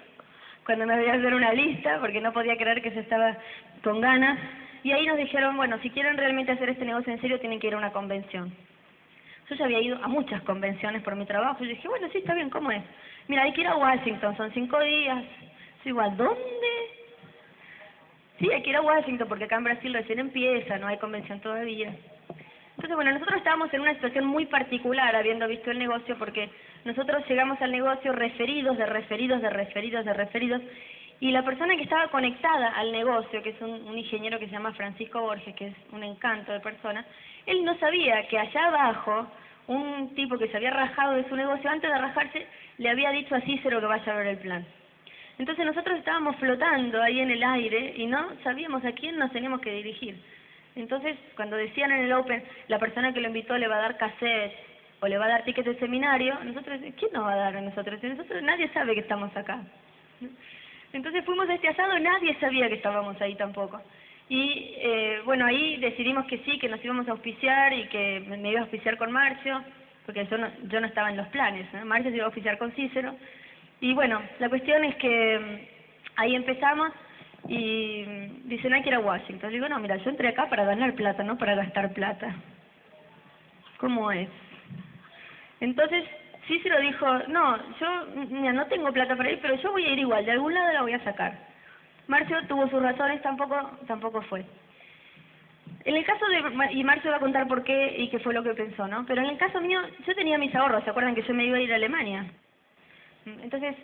cuando 0.67 0.87
me 0.87 0.97
veía 0.97 1.15
hacer 1.15 1.35
una 1.35 1.55
lista 1.55 1.99
porque 2.01 2.21
no 2.21 2.35
podía 2.35 2.57
creer 2.57 2.83
que 2.83 2.91
se 2.91 3.01
estaba 3.01 3.39
con 3.83 4.03
ganas 4.03 4.39
y 4.85 4.93
ahí 4.93 5.07
nos 5.07 5.17
dijeron, 5.17 5.57
bueno, 5.57 5.79
si 5.81 5.91
quieren 5.91 6.17
realmente 6.17 6.53
hacer 6.53 6.69
este 6.69 6.85
negocio 6.85 7.13
en 7.13 7.21
serio 7.21 7.41
tienen 7.41 7.61
que 7.61 7.69
ir 7.69 7.75
a 7.75 7.79
una 7.79 7.93
convención. 7.93 8.53
Yo 9.49 9.57
ya 9.57 9.65
había 9.65 9.81
ido 9.81 9.99
a 10.03 10.09
muchas 10.09 10.43
convenciones 10.43 11.03
por 11.03 11.17
mi 11.17 11.27
trabajo 11.27 11.65
y 11.65 11.69
dije, 11.69 11.89
bueno, 11.89 12.09
sí, 12.13 12.19
está 12.19 12.35
bien, 12.35 12.51
¿cómo 12.51 12.71
es? 12.71 12.83
Mira, 13.29 13.43
hay 13.43 13.53
que 13.53 13.63
ir 13.63 13.67
a 13.67 13.77
Washington, 13.77 14.37
son 14.37 14.53
cinco 14.53 14.81
días. 14.81 15.25
Es 15.81 15.87
igual, 15.87 16.17
¿dónde? 16.17 16.43
Sí, 18.39 18.51
hay 18.51 18.63
que 18.63 18.71
ir 18.71 18.77
a 18.77 18.83
Washington 18.83 19.29
porque 19.29 19.45
acá 19.45 19.57
en 19.57 19.65
Brasil 19.65 19.93
recién 19.93 20.19
empieza, 20.19 20.79
no 20.79 20.87
hay 20.87 20.99
convención 20.99 21.41
todavía. 21.41 21.95
Entonces, 22.77 22.97
bueno, 22.97 23.13
nosotros 23.13 23.37
estábamos 23.37 23.73
en 23.75 23.83
una 23.83 23.95
situación 23.95 24.25
muy 24.25 24.47
particular 24.47 25.15
habiendo 25.15 25.47
visto 25.47 25.71
el 25.71 25.79
negocio 25.79 26.17
porque 26.19 26.51
nosotros 26.85 27.23
llegamos 27.29 27.61
al 27.61 27.71
negocio 27.71 28.13
referidos, 28.13 28.77
de 28.79 28.87
referidos, 28.87 29.43
de 29.43 29.51
referidos, 29.51 30.05
de 30.05 30.13
referidos. 30.15 30.63
Y 31.21 31.31
la 31.31 31.45
persona 31.45 31.77
que 31.77 31.83
estaba 31.83 32.09
conectada 32.09 32.71
al 32.71 32.91
negocio, 32.91 33.43
que 33.43 33.51
es 33.51 33.61
un 33.61 33.97
ingeniero 33.97 34.41
que 34.41 34.47
se 34.47 34.53
llama 34.53 34.73
Francisco 34.73 35.21
Borges, 35.21 35.55
que 35.55 35.69
es 35.69 35.75
un 35.93 36.03
encanto 36.03 36.51
de 36.51 36.59
persona, 36.59 37.07
él 37.47 37.65
no 37.65 37.77
sabía 37.79 38.27
que 38.29 38.39
allá 38.39 38.67
abajo 38.67 39.27
un 39.67 40.15
tipo 40.15 40.39
que 40.39 40.49
se 40.49 40.57
había 40.57 40.71
rajado 40.71 41.15
de 41.15 41.29
su 41.29 41.37
negocio, 41.37 41.71
antes 41.71 41.91
de 41.91 41.99
rajarse, 41.99 42.47
le 42.79 42.91
había 42.91 43.11
dicho 43.11 43.35
a 43.35 43.41
Cícero 43.41 43.81
que 43.81 43.87
vaya 43.87 44.13
a 44.13 44.17
ver 44.17 44.27
el 44.27 44.39
plan. 44.39 44.67
Entonces 45.39 45.65
nosotros 45.65 45.99
estábamos 45.99 46.37
flotando 46.37 47.03
ahí 47.03 47.21
en 47.21 47.31
el 47.31 47.43
aire 47.43 47.95
y 47.97 48.07
no 48.07 48.29
sabíamos 48.43 48.85
a 48.85 48.93
quién 48.93 49.19
nos 49.19 49.33
teníamos 49.33 49.61
que 49.61 49.73
dirigir. 49.73 50.17
Entonces, 50.75 51.17
cuando 51.37 51.57
decían 51.57 51.93
en 51.93 52.05
el 52.05 52.13
Open, 52.13 52.43
la 52.69 52.79
persona 52.79 53.13
que 53.13 53.21
lo 53.21 53.29
invitó 53.29 53.57
le 53.59 53.69
va 53.69 53.77
a 53.77 53.83
dar 53.83 53.99
cassette 53.99 54.53
o 55.01 55.07
le 55.07 55.19
va 55.19 55.27
a 55.27 55.29
dar 55.29 55.45
ticket 55.45 55.67
de 55.67 55.79
seminario, 55.79 56.39
nosotros, 56.45 56.81
¿quién 56.99 57.13
nos 57.13 57.25
va 57.25 57.33
a 57.33 57.37
dar 57.37 57.57
a 57.57 57.61
nosotros? 57.61 58.03
Nosotros 58.03 58.43
nadie 58.43 58.69
sabe 58.69 58.95
que 58.95 59.01
estamos 59.01 59.37
acá. 59.37 59.61
Entonces 60.93 61.25
fuimos 61.25 61.49
a 61.49 61.55
este 61.55 61.75
nadie 62.01 62.37
sabía 62.39 62.69
que 62.69 62.77
estábamos 62.77 63.21
ahí 63.21 63.35
tampoco. 63.35 63.81
Y 64.33 64.77
eh, 64.79 65.21
bueno, 65.27 65.45
ahí 65.45 65.77
decidimos 65.77 66.25
que 66.25 66.39
sí, 66.39 66.59
que 66.59 66.67
nos 66.67 66.83
íbamos 66.83 67.07
a 67.07 67.11
auspiciar 67.11 67.71
y 67.75 67.87
que 67.89 68.25
me 68.27 68.51
iba 68.51 68.61
a 68.61 68.63
auspiciar 68.63 68.97
con 68.97 69.13
Marcio, 69.13 69.63
porque 70.07 70.25
yo 70.25 70.39
no, 70.39 70.49
yo 70.69 70.81
no 70.81 70.87
estaba 70.87 71.11
en 71.11 71.19
los 71.19 71.29
planes. 71.29 71.67
Marcio 71.85 72.11
se 72.11 72.17
iba 72.17 72.25
a 72.25 72.29
auspiciar 72.29 72.57
con 72.57 72.73
Cícero. 72.73 73.15
Y 73.83 73.93
bueno, 73.93 74.23
la 74.39 74.49
cuestión 74.49 74.85
es 74.85 74.97
que 74.97 75.39
mm, 75.39 76.19
ahí 76.19 76.35
empezamos 76.35 76.93
y 77.47 78.05
mm, 78.09 78.49
dicen, 78.49 78.73
hay 78.73 78.81
que 78.81 78.89
ir 78.89 78.95
a 78.95 79.01
Washington. 79.01 79.51
Yo 79.51 79.57
digo, 79.57 79.69
no, 79.69 79.79
mira, 79.81 79.97
yo 79.99 80.09
entré 80.09 80.29
acá 80.29 80.49
para 80.49 80.65
ganar 80.65 80.95
plata, 80.95 81.23
no 81.23 81.37
para 81.37 81.55
gastar 81.55 81.93
plata. 81.93 82.35
¿Cómo 83.77 84.11
es? 84.13 84.31
Entonces, 85.61 86.05
Cícero 86.49 86.81
dijo, 86.81 87.07
no, 87.29 87.59
yo 87.79 88.07
mira, 88.31 88.55
no 88.55 88.65
tengo 88.69 88.91
plata 88.93 89.15
para 89.15 89.31
ir, 89.31 89.41
pero 89.43 89.57
yo 89.57 89.73
voy 89.73 89.85
a 89.85 89.93
ir 89.93 89.99
igual, 89.99 90.25
de 90.25 90.33
algún 90.33 90.55
lado 90.55 90.73
la 90.73 90.81
voy 90.81 90.95
a 90.95 91.05
sacar. 91.05 91.52
Marcio 92.07 92.37
tuvo 92.47 92.69
sus 92.69 92.83
razones, 92.83 93.23
tampoco, 93.23 93.57
tampoco 93.87 94.23
fue. 94.23 94.45
En 95.85 95.97
el 95.97 96.05
caso 96.05 96.25
de, 96.27 96.73
y 96.73 96.85
Marcio 96.85 97.11
va 97.11 97.17
a 97.17 97.21
contar 97.21 97.49
por 97.49 97.65
qué 97.65 97.97
y 97.99 98.09
qué 98.09 98.19
fue 98.21 98.35
lo 98.35 98.43
que 98.43 98.55
pensó, 98.55 98.87
¿no? 98.87 99.05
Pero 99.07 99.23
en 99.23 99.31
el 99.31 99.39
caso 99.39 99.61
mío, 99.61 99.81
yo 100.07 100.15
tenía 100.15 100.39
mis 100.39 100.55
ahorros, 100.55 100.85
¿se 100.85 100.91
acuerdan 100.91 101.15
que 101.15 101.23
yo 101.23 101.35
me 101.35 101.45
iba 101.45 101.57
a 101.57 101.61
ir 101.61 101.73
a 101.73 101.77
Alemania? 101.77 102.27
Entonces, 103.27 103.77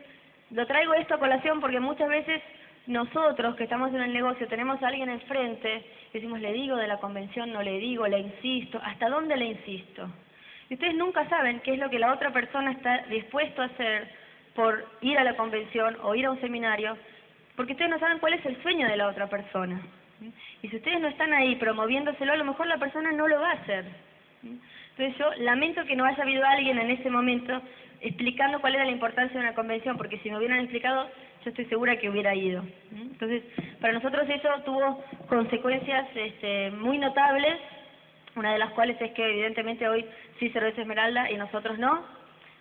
lo 0.51 0.67
traigo 0.67 0.95
esto 0.95 1.15
a 1.15 1.19
colación 1.19 1.61
porque 1.61 1.81
muchas 1.81 2.09
veces 2.09 2.43
nosotros 2.87 3.57
que 3.57 3.65
estamos 3.65 3.93
en 3.93 4.01
el 4.01 4.13
negocio 4.13 4.49
tenemos 4.49 4.83
a 4.83 4.89
alguien 4.89 5.11
enfrente, 5.11 5.85
decimos, 6.13 6.41
le 6.41 6.53
digo 6.53 6.77
de 6.77 6.87
la 6.87 6.99
convención, 6.99 7.53
no 7.53 7.63
le 7.63 7.79
digo, 7.79 8.07
le 8.07 8.19
insisto, 8.19 8.81
¿hasta 8.83 9.09
dónde 9.09 9.37
le 9.37 9.47
insisto? 9.47 10.09
Y 10.71 10.75
ustedes 10.75 10.95
nunca 10.95 11.29
saben 11.29 11.61
qué 11.61 11.75
es 11.75 11.79
lo 11.79 11.91
que 11.91 11.99
la 11.99 12.13
otra 12.13 12.31
persona 12.33 12.73
está 12.73 12.99
dispuesto 13.09 13.63
a 13.63 13.67
hacer 13.67 14.09
por 14.55 14.87
ir 15.01 15.19
a 15.19 15.25
la 15.25 15.37
convención 15.37 15.97
o 16.03 16.15
ir 16.15 16.27
a 16.27 16.31
un 16.31 16.41
seminario 16.41 16.97
porque 17.59 17.73
ustedes 17.73 17.91
no 17.91 17.99
saben 17.99 18.21
cuál 18.21 18.35
es 18.35 18.47
el 18.47 18.63
sueño 18.63 18.87
de 18.87 18.97
la 18.97 19.09
otra 19.09 19.27
persona. 19.27 19.83
Y 20.63 20.69
si 20.69 20.77
ustedes 20.77 21.01
no 21.01 21.09
están 21.09 21.33
ahí 21.33 21.57
promoviéndoselo, 21.57 22.33
a 22.33 22.37
lo 22.37 22.45
mejor 22.45 22.69
la 22.69 22.79
persona 22.79 23.11
no 23.11 23.27
lo 23.27 23.41
va 23.41 23.51
a 23.51 23.55
hacer. 23.55 23.85
Entonces 24.45 25.19
yo 25.19 25.29
lamento 25.43 25.85
que 25.85 25.97
no 25.97 26.05
haya 26.05 26.23
habido 26.23 26.47
alguien 26.47 26.79
en 26.79 26.93
ese 26.93 27.11
momento 27.11 27.61
explicando 28.01 28.61
cuál 28.61 28.77
era 28.77 28.85
la 28.85 28.93
importancia 28.93 29.41
de 29.41 29.45
una 29.45 29.57
convención, 29.57 29.97
porque 29.97 30.19
si 30.19 30.31
me 30.31 30.39
hubieran 30.39 30.61
explicado, 30.61 31.11
yo 31.45 31.51
estoy 31.51 31.65
segura 31.65 31.97
que 31.97 32.09
hubiera 32.09 32.33
ido. 32.33 32.63
Entonces, 32.93 33.43
para 33.81 33.93
nosotros 33.93 34.31
eso 34.31 34.49
tuvo 34.65 35.03
consecuencias 35.29 36.07
este, 36.15 36.71
muy 36.71 36.99
notables, 36.99 37.57
una 38.37 38.53
de 38.53 38.61
las 38.61 38.71
cuales 38.71 38.97
es 39.01 39.11
que 39.15 39.29
evidentemente 39.29 39.89
hoy 39.89 40.07
sí 40.39 40.49
cerveza 40.51 40.83
Esmeralda 40.83 41.29
y 41.29 41.37
nosotros 41.37 41.77
no. 41.77 42.05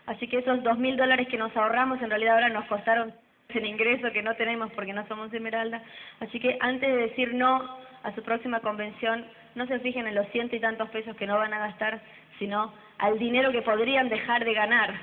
Así 0.07 0.27
que 0.27 0.39
esos 0.39 0.63
dos 0.63 0.79
mil 0.79 0.97
dólares 0.97 1.27
que 1.27 1.37
nos 1.37 1.55
ahorramos 1.55 2.01
en 2.01 2.09
realidad 2.09 2.33
ahora 2.33 2.49
nos 2.49 2.65
costaron 2.65 3.13
el 3.49 3.65
ingreso 3.65 4.11
que 4.11 4.21
no 4.21 4.35
tenemos 4.35 4.71
porque 4.73 4.93
no 4.93 5.07
somos 5.07 5.33
Esmeralda. 5.33 5.81
Así 6.19 6.39
que 6.39 6.57
antes 6.59 6.89
de 6.89 6.97
decir 6.97 7.33
no 7.33 7.77
a 8.03 8.13
su 8.13 8.21
próxima 8.23 8.59
convención, 8.59 9.25
no 9.55 9.65
se 9.67 9.79
fijen 9.79 10.07
en 10.07 10.15
los 10.15 10.27
ciento 10.29 10.55
y 10.55 10.59
tantos 10.59 10.89
pesos 10.89 11.15
que 11.15 11.27
no 11.27 11.37
van 11.37 11.53
a 11.53 11.59
gastar, 11.59 12.01
sino 12.39 12.73
al 12.99 13.17
dinero 13.17 13.51
que 13.51 13.61
podrían 13.61 14.09
dejar 14.09 14.43
de 14.45 14.53
ganar 14.53 14.93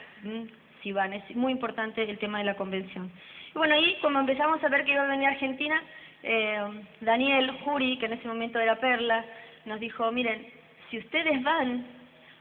si 0.82 0.92
van. 0.92 1.12
Es 1.12 1.34
muy 1.34 1.52
importante 1.52 2.02
el 2.02 2.18
tema 2.18 2.38
de 2.38 2.44
la 2.44 2.56
convención. 2.56 3.10
Y 3.54 3.58
bueno, 3.58 3.74
ahí 3.74 3.96
como 4.02 4.20
empezamos 4.20 4.62
a 4.62 4.68
ver 4.68 4.84
que 4.84 4.92
iba 4.92 5.02
a 5.02 5.08
venir 5.08 5.28
Argentina, 5.28 5.82
eh, 6.22 6.62
Daniel 7.00 7.50
Juri, 7.64 7.98
que 7.98 8.06
en 8.06 8.14
ese 8.14 8.28
momento 8.28 8.58
era 8.58 8.78
Perla, 8.78 9.24
nos 9.64 9.80
dijo, 9.80 10.10
miren, 10.12 10.46
si 10.90 10.98
ustedes 10.98 11.42
van, 11.42 11.86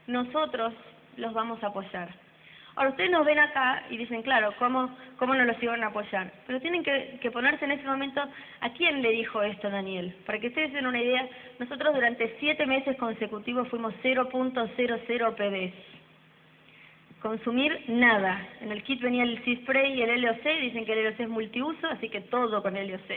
nosotros 0.06 0.74
los 1.16 1.32
vamos 1.32 1.62
a 1.62 1.68
apoyar. 1.68 2.23
Ahora, 2.76 2.90
ustedes 2.90 3.10
nos 3.10 3.24
ven 3.24 3.38
acá 3.38 3.84
y 3.88 3.96
dicen, 3.96 4.22
claro, 4.22 4.52
¿cómo, 4.58 4.90
cómo 5.16 5.34
no 5.34 5.44
los 5.44 5.62
iban 5.62 5.84
a 5.84 5.88
apoyar? 5.88 6.32
Pero 6.46 6.60
tienen 6.60 6.82
que, 6.82 7.30
ponerse 7.30 7.64
en 7.64 7.70
ese 7.70 7.86
momento, 7.86 8.20
¿a 8.60 8.70
quién 8.70 9.00
le 9.00 9.10
dijo 9.10 9.42
esto 9.42 9.70
Daniel? 9.70 10.14
Para 10.26 10.40
que 10.40 10.48
ustedes 10.48 10.72
den 10.72 10.86
una 10.86 11.00
idea, 11.00 11.28
nosotros 11.60 11.94
durante 11.94 12.36
siete 12.40 12.66
meses 12.66 12.96
consecutivos 12.96 13.68
fuimos 13.68 13.94
0.00 14.02 15.34
PBs. 15.36 15.74
Consumir 17.22 17.84
nada. 17.86 18.44
En 18.60 18.72
el 18.72 18.82
kit 18.82 19.00
venía 19.00 19.22
el 19.22 19.42
C-Spray 19.44 19.94
y 19.94 20.02
el 20.02 20.20
LOC, 20.20 20.42
dicen 20.60 20.84
que 20.84 20.92
el 20.94 21.04
LOC 21.04 21.20
es 21.20 21.28
multiuso, 21.28 21.86
así 21.86 22.08
que 22.08 22.22
todo 22.22 22.60
con 22.60 22.74
LOC. 22.74 23.10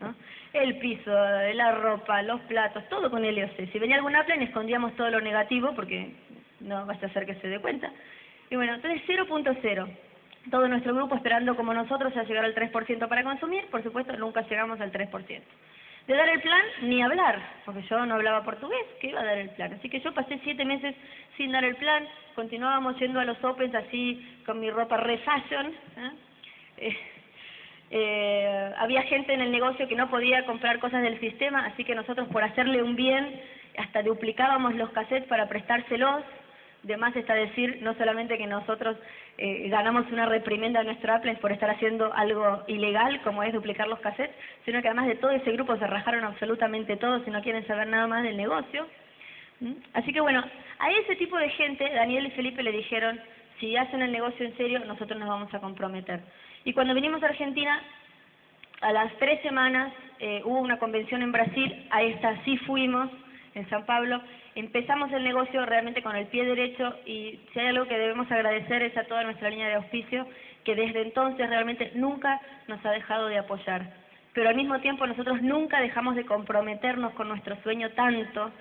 ¿no? 0.00 0.14
El 0.52 0.78
piso, 0.78 1.10
la 1.10 1.72
ropa, 1.72 2.22
los 2.22 2.40
platos, 2.42 2.88
todo 2.88 3.10
con 3.10 3.22
LOC. 3.22 3.72
Si 3.72 3.78
venía 3.80 3.96
algún 3.96 4.14
Apple, 4.14 4.44
escondíamos 4.44 4.94
todo 4.94 5.10
lo 5.10 5.20
negativo 5.20 5.72
porque 5.74 6.12
no 6.60 6.86
basta 6.86 7.06
hacer 7.06 7.26
que 7.26 7.34
se 7.34 7.48
dé 7.48 7.58
cuenta. 7.58 7.90
Y 8.50 8.56
bueno, 8.56 8.74
entonces 8.74 9.02
0.0. 9.06 9.86
Todo 10.50 10.68
nuestro 10.68 10.94
grupo 10.94 11.16
esperando 11.16 11.56
como 11.56 11.74
nosotros 11.74 12.16
a 12.16 12.22
llegar 12.22 12.44
al 12.44 12.54
3% 12.54 13.08
para 13.08 13.24
consumir, 13.24 13.66
por 13.66 13.82
supuesto 13.82 14.16
nunca 14.16 14.42
llegamos 14.42 14.80
al 14.80 14.92
3%. 14.92 15.42
De 16.06 16.14
dar 16.14 16.28
el 16.28 16.40
plan, 16.40 16.62
ni 16.82 17.02
hablar, 17.02 17.40
porque 17.64 17.82
yo 17.82 18.06
no 18.06 18.14
hablaba 18.14 18.44
portugués, 18.44 18.86
que 19.00 19.08
iba 19.08 19.20
a 19.20 19.24
dar 19.24 19.38
el 19.38 19.50
plan. 19.50 19.72
Así 19.72 19.88
que 19.88 19.98
yo 20.00 20.14
pasé 20.14 20.38
siete 20.44 20.64
meses 20.64 20.94
sin 21.36 21.50
dar 21.50 21.64
el 21.64 21.74
plan, 21.74 22.06
continuábamos 22.36 22.96
yendo 23.00 23.18
a 23.18 23.24
los 23.24 23.42
Opens 23.42 23.74
así 23.74 24.24
con 24.46 24.60
mi 24.60 24.70
ropa 24.70 24.98
re 24.98 25.18
fashion. 25.18 25.66
¿eh? 25.66 26.10
Eh, 26.76 26.96
eh, 27.90 28.72
había 28.78 29.02
gente 29.02 29.34
en 29.34 29.40
el 29.40 29.50
negocio 29.50 29.88
que 29.88 29.96
no 29.96 30.08
podía 30.08 30.46
comprar 30.46 30.78
cosas 30.78 31.02
del 31.02 31.18
sistema, 31.18 31.66
así 31.66 31.82
que 31.82 31.96
nosotros 31.96 32.28
por 32.28 32.44
hacerle 32.44 32.82
un 32.82 32.94
bien 32.94 33.40
hasta 33.76 34.02
duplicábamos 34.02 34.74
los 34.76 34.90
cassettes 34.90 35.28
para 35.28 35.48
prestárselos 35.48 36.22
de 36.86 36.96
más 36.96 37.14
está 37.16 37.34
decir 37.34 37.80
no 37.82 37.94
solamente 37.94 38.38
que 38.38 38.46
nosotros 38.46 38.96
eh, 39.38 39.68
ganamos 39.68 40.06
una 40.12 40.26
reprimenda 40.26 40.80
a 40.80 40.84
nuestro 40.84 41.12
Apple 41.12 41.34
por 41.40 41.50
estar 41.50 41.68
haciendo 41.68 42.12
algo 42.14 42.62
ilegal, 42.68 43.20
como 43.22 43.42
es 43.42 43.52
duplicar 43.52 43.88
los 43.88 43.98
cassettes, 43.98 44.36
sino 44.64 44.80
que 44.80 44.88
además 44.88 45.08
de 45.08 45.16
todo 45.16 45.32
ese 45.32 45.50
grupo 45.52 45.76
se 45.76 45.86
rajaron 45.86 46.24
absolutamente 46.24 46.96
todos 46.96 47.26
y 47.26 47.30
no 47.30 47.42
quieren 47.42 47.66
saber 47.66 47.88
nada 47.88 48.06
más 48.06 48.22
del 48.22 48.36
negocio. 48.36 48.86
¿Mm? 49.60 49.72
Así 49.94 50.12
que 50.12 50.20
bueno, 50.20 50.44
a 50.78 50.90
ese 50.92 51.16
tipo 51.16 51.36
de 51.36 51.50
gente, 51.50 51.90
Daniel 51.92 52.26
y 52.26 52.30
Felipe 52.30 52.62
le 52.62 52.70
dijeron, 52.70 53.20
si 53.58 53.76
hacen 53.76 54.02
el 54.02 54.12
negocio 54.12 54.46
en 54.46 54.56
serio, 54.56 54.78
nosotros 54.80 55.18
nos 55.18 55.28
vamos 55.28 55.52
a 55.52 55.60
comprometer. 55.60 56.20
Y 56.64 56.72
cuando 56.72 56.94
vinimos 56.94 57.20
a 57.22 57.26
Argentina, 57.26 57.82
a 58.80 58.92
las 58.92 59.12
tres 59.18 59.42
semanas 59.42 59.92
eh, 60.20 60.40
hubo 60.44 60.60
una 60.60 60.78
convención 60.78 61.22
en 61.22 61.32
Brasil, 61.32 61.88
a 61.90 62.02
esta 62.02 62.44
sí 62.44 62.56
fuimos, 62.58 63.10
en 63.56 63.68
San 63.70 63.86
Pablo, 63.86 64.20
empezamos 64.54 65.10
el 65.12 65.24
negocio 65.24 65.64
realmente 65.64 66.02
con 66.02 66.14
el 66.14 66.26
pie 66.26 66.44
derecho 66.44 66.94
y 67.06 67.40
si 67.52 67.58
hay 67.58 67.68
algo 67.68 67.88
que 67.88 67.98
debemos 67.98 68.30
agradecer 68.30 68.82
es 68.82 68.96
a 68.96 69.04
toda 69.04 69.24
nuestra 69.24 69.48
línea 69.48 69.68
de 69.68 69.74
auspicio 69.76 70.26
que 70.62 70.74
desde 70.74 71.00
entonces 71.00 71.48
realmente 71.48 71.90
nunca 71.94 72.38
nos 72.68 72.84
ha 72.84 72.90
dejado 72.90 73.28
de 73.28 73.38
apoyar. 73.38 73.94
Pero 74.34 74.50
al 74.50 74.56
mismo 74.56 74.78
tiempo 74.80 75.06
nosotros 75.06 75.40
nunca 75.40 75.80
dejamos 75.80 76.16
de 76.16 76.26
comprometernos 76.26 77.14
con 77.14 77.28
nuestro 77.28 77.56
sueño 77.62 77.90
tanto 77.92 78.52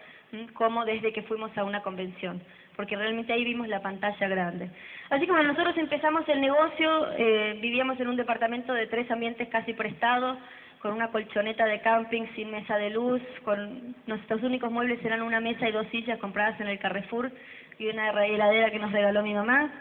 como 0.54 0.86
desde 0.86 1.12
que 1.12 1.24
fuimos 1.24 1.56
a 1.58 1.64
una 1.64 1.82
convención, 1.82 2.42
porque 2.76 2.96
realmente 2.96 3.34
ahí 3.34 3.44
vimos 3.44 3.68
la 3.68 3.82
pantalla 3.82 4.28
grande. 4.28 4.70
Así 5.10 5.28
como 5.28 5.44
nosotros 5.44 5.78
empezamos 5.78 6.28
el 6.30 6.42
negocio, 6.42 7.12
eh, 7.18 7.58
vivíamos 7.62 8.00
en 8.00 8.08
un 8.08 8.16
departamento 8.16 8.74
de 8.74 8.88
tres 8.88 9.10
ambientes 9.12 9.48
casi 9.50 9.74
prestados, 9.74 10.38
con 10.86 10.94
una 10.94 11.10
colchoneta 11.10 11.66
de 11.66 11.82
camping 11.82 12.28
sin 12.36 12.52
mesa 12.52 12.78
de 12.78 12.92
luz, 12.92 13.20
con 13.44 13.96
nuestros 14.06 14.44
únicos 14.44 14.72
muebles 14.72 15.04
eran 15.04 15.24
una 15.24 15.40
mesa 15.40 15.68
y 15.68 15.72
dos 15.72 15.88
sillas 15.88 16.20
compradas 16.20 16.62
en 16.62 16.68
el 16.68 16.78
Carrefour 16.78 17.32
y 17.80 17.88
una 17.88 18.12
heladera 18.24 18.70
que 18.70 18.78
nos 18.78 18.92
regaló 18.92 19.24
mi 19.24 19.34
mamá. 19.34 19.72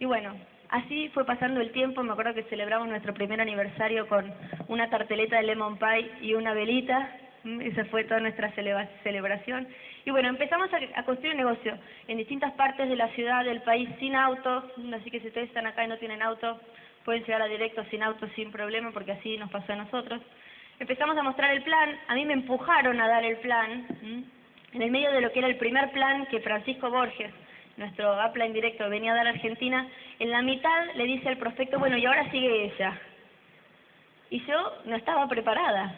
Y 0.00 0.06
bueno, 0.06 0.34
así 0.70 1.08
fue 1.10 1.24
pasando 1.24 1.60
el 1.60 1.70
tiempo, 1.70 2.02
me 2.02 2.10
acuerdo 2.10 2.34
que 2.34 2.42
celebramos 2.50 2.88
nuestro 2.88 3.14
primer 3.14 3.40
aniversario 3.40 4.08
con 4.08 4.28
una 4.66 4.90
tarteleta 4.90 5.36
de 5.36 5.44
lemon 5.44 5.78
pie 5.78 6.10
y 6.20 6.34
una 6.34 6.52
velita, 6.52 7.16
mm, 7.44 7.60
esa 7.60 7.84
fue 7.84 8.02
toda 8.02 8.18
nuestra 8.18 8.50
celebración. 9.04 9.68
Y 10.04 10.10
bueno, 10.10 10.30
empezamos 10.30 10.68
a, 10.96 11.04
construir 11.04 11.34
un 11.34 11.44
negocio 11.46 11.78
en 12.08 12.18
distintas 12.18 12.52
partes 12.54 12.88
de 12.88 12.96
la 12.96 13.06
ciudad, 13.10 13.44
del 13.44 13.62
país, 13.62 13.88
sin 14.00 14.16
autos, 14.16 14.64
así 14.94 15.12
que 15.12 15.20
si 15.20 15.28
ustedes 15.28 15.46
están 15.46 15.68
acá 15.68 15.84
y 15.84 15.88
no 15.88 15.98
tienen 15.98 16.22
auto, 16.22 16.58
pueden 17.04 17.22
llegar 17.22 17.42
a 17.42 17.46
directo 17.46 17.84
sin 17.90 18.02
auto 18.02 18.28
sin 18.34 18.50
problema 18.50 18.90
porque 18.90 19.12
así 19.12 19.36
nos 19.36 19.50
pasó 19.50 19.72
a 19.74 19.76
nosotros. 19.76 20.20
Empezamos 20.80 21.14
a 21.18 21.22
mostrar 21.22 21.50
el 21.50 21.62
plan, 21.62 21.94
a 22.08 22.14
mí 22.14 22.24
me 22.24 22.32
empujaron 22.32 22.98
a 23.02 23.06
dar 23.06 23.22
el 23.22 23.36
plan, 23.36 23.86
en 24.72 24.82
el 24.82 24.90
medio 24.90 25.12
de 25.12 25.20
lo 25.20 25.30
que 25.30 25.40
era 25.40 25.48
el 25.48 25.58
primer 25.58 25.90
plan 25.92 26.24
que 26.26 26.40
Francisco 26.40 26.88
Borges, 26.90 27.30
nuestro 27.76 28.16
en 28.34 28.52
directo, 28.54 28.88
venía 28.88 29.12
a 29.12 29.16
dar 29.16 29.26
a 29.26 29.30
Argentina, 29.30 29.86
en 30.18 30.30
la 30.30 30.40
mitad 30.40 30.86
le 30.94 31.04
dice 31.04 31.28
al 31.28 31.36
prospecto, 31.36 31.78
bueno, 31.78 31.98
y 31.98 32.06
ahora 32.06 32.30
sigue 32.30 32.64
ella. 32.64 32.98
Y 34.30 34.40
yo 34.46 34.72
no 34.86 34.96
estaba 34.96 35.28
preparada, 35.28 35.94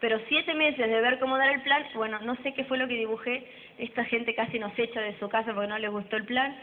pero 0.00 0.18
siete 0.26 0.52
meses 0.52 0.90
de 0.90 1.00
ver 1.00 1.20
cómo 1.20 1.38
dar 1.38 1.50
el 1.50 1.62
plan, 1.62 1.84
bueno, 1.94 2.18
no 2.18 2.34
sé 2.42 2.52
qué 2.54 2.64
fue 2.64 2.76
lo 2.76 2.88
que 2.88 2.94
dibujé, 2.94 3.48
esta 3.78 4.04
gente 4.04 4.34
casi 4.34 4.58
nos 4.58 4.76
echa 4.76 5.00
de 5.00 5.16
su 5.20 5.28
casa 5.28 5.54
porque 5.54 5.68
no 5.68 5.78
les 5.78 5.92
gustó 5.92 6.16
el 6.16 6.24
plan, 6.24 6.56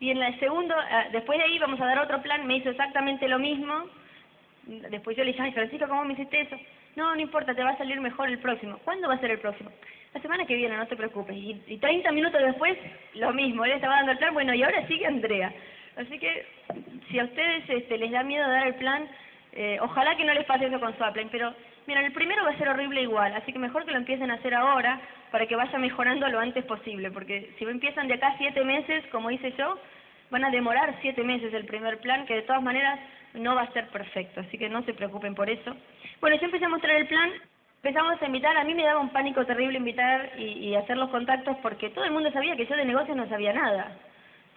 y 0.00 0.10
en 0.10 0.22
el 0.22 0.40
segundo, 0.40 0.74
eh, 0.74 1.08
después 1.12 1.38
de 1.38 1.44
ahí 1.44 1.58
vamos 1.58 1.78
a 1.82 1.86
dar 1.86 1.98
otro 1.98 2.22
plan, 2.22 2.46
me 2.46 2.56
hizo 2.56 2.70
exactamente 2.70 3.28
lo 3.28 3.38
mismo. 3.38 3.90
Después 4.68 5.16
yo 5.16 5.24
le 5.24 5.32
dije, 5.32 5.42
ay 5.42 5.52
Francisco, 5.52 5.88
¿cómo 5.88 6.04
me 6.04 6.12
hiciste 6.12 6.40
eso? 6.40 6.56
No, 6.94 7.14
no 7.14 7.20
importa, 7.20 7.54
te 7.54 7.62
va 7.62 7.70
a 7.70 7.78
salir 7.78 7.98
mejor 8.00 8.28
el 8.28 8.38
próximo. 8.38 8.78
¿Cuándo 8.84 9.08
va 9.08 9.14
a 9.14 9.20
ser 9.20 9.30
el 9.30 9.38
próximo? 9.38 9.70
La 10.12 10.20
semana 10.20 10.44
que 10.44 10.56
viene, 10.56 10.76
no 10.76 10.86
te 10.86 10.96
preocupes. 10.96 11.36
Y, 11.36 11.60
y 11.66 11.78
30 11.78 12.12
minutos 12.12 12.40
después, 12.42 12.76
lo 13.14 13.32
mismo, 13.32 13.64
él 13.64 13.72
estaba 13.72 13.96
dando 13.96 14.12
el 14.12 14.18
plan, 14.18 14.34
bueno, 14.34 14.52
y 14.52 14.62
ahora 14.62 14.86
sigue 14.86 15.06
Andrea. 15.06 15.52
Así 15.96 16.18
que, 16.18 16.46
si 17.10 17.18
a 17.18 17.24
ustedes 17.24 17.64
este, 17.68 17.98
les 17.98 18.10
da 18.10 18.22
miedo 18.22 18.48
dar 18.48 18.66
el 18.66 18.74
plan, 18.74 19.08
eh, 19.52 19.78
ojalá 19.80 20.16
que 20.16 20.24
no 20.24 20.34
les 20.34 20.44
pase 20.44 20.66
eso 20.66 20.78
con 20.78 20.96
su 20.96 21.02
Apple, 21.02 21.28
pero 21.32 21.54
mira, 21.86 22.04
el 22.04 22.12
primero 22.12 22.44
va 22.44 22.50
a 22.50 22.58
ser 22.58 22.68
horrible 22.68 23.02
igual, 23.02 23.34
así 23.34 23.52
que 23.52 23.58
mejor 23.58 23.84
que 23.84 23.92
lo 23.92 23.96
empiecen 23.96 24.30
a 24.30 24.34
hacer 24.34 24.54
ahora 24.54 25.00
para 25.32 25.46
que 25.46 25.56
vaya 25.56 25.78
mejorando 25.78 26.28
lo 26.28 26.38
antes 26.38 26.64
posible, 26.64 27.10
porque 27.10 27.52
si 27.58 27.64
empiezan 27.64 28.06
de 28.06 28.14
acá 28.14 28.34
siete 28.38 28.62
meses, 28.64 29.04
como 29.10 29.30
hice 29.30 29.52
yo, 29.58 29.78
van 30.30 30.44
a 30.44 30.50
demorar 30.50 30.94
siete 31.00 31.24
meses 31.24 31.52
el 31.54 31.64
primer 31.64 31.98
plan, 31.98 32.26
que 32.26 32.34
de 32.34 32.42
todas 32.42 32.62
maneras 32.62 33.00
no 33.38 33.54
va 33.54 33.62
a 33.62 33.72
ser 33.72 33.88
perfecto, 33.88 34.40
así 34.40 34.58
que 34.58 34.68
no 34.68 34.82
se 34.84 34.94
preocupen 34.94 35.34
por 35.34 35.48
eso. 35.48 35.74
Bueno, 36.20 36.36
yo 36.36 36.46
empecé 36.46 36.64
a 36.64 36.68
mostrar 36.68 36.96
el 36.96 37.06
plan, 37.06 37.30
empezamos 37.76 38.20
a 38.20 38.26
invitar, 38.26 38.56
a 38.56 38.64
mí 38.64 38.74
me 38.74 38.84
daba 38.84 39.00
un 39.00 39.10
pánico 39.10 39.44
terrible 39.46 39.78
invitar 39.78 40.32
y, 40.38 40.68
y 40.68 40.74
hacer 40.74 40.96
los 40.96 41.10
contactos 41.10 41.56
porque 41.62 41.90
todo 41.90 42.04
el 42.04 42.12
mundo 42.12 42.30
sabía 42.32 42.56
que 42.56 42.66
yo 42.66 42.76
de 42.76 42.84
negocios 42.84 43.16
no 43.16 43.28
sabía 43.28 43.52
nada. 43.52 43.96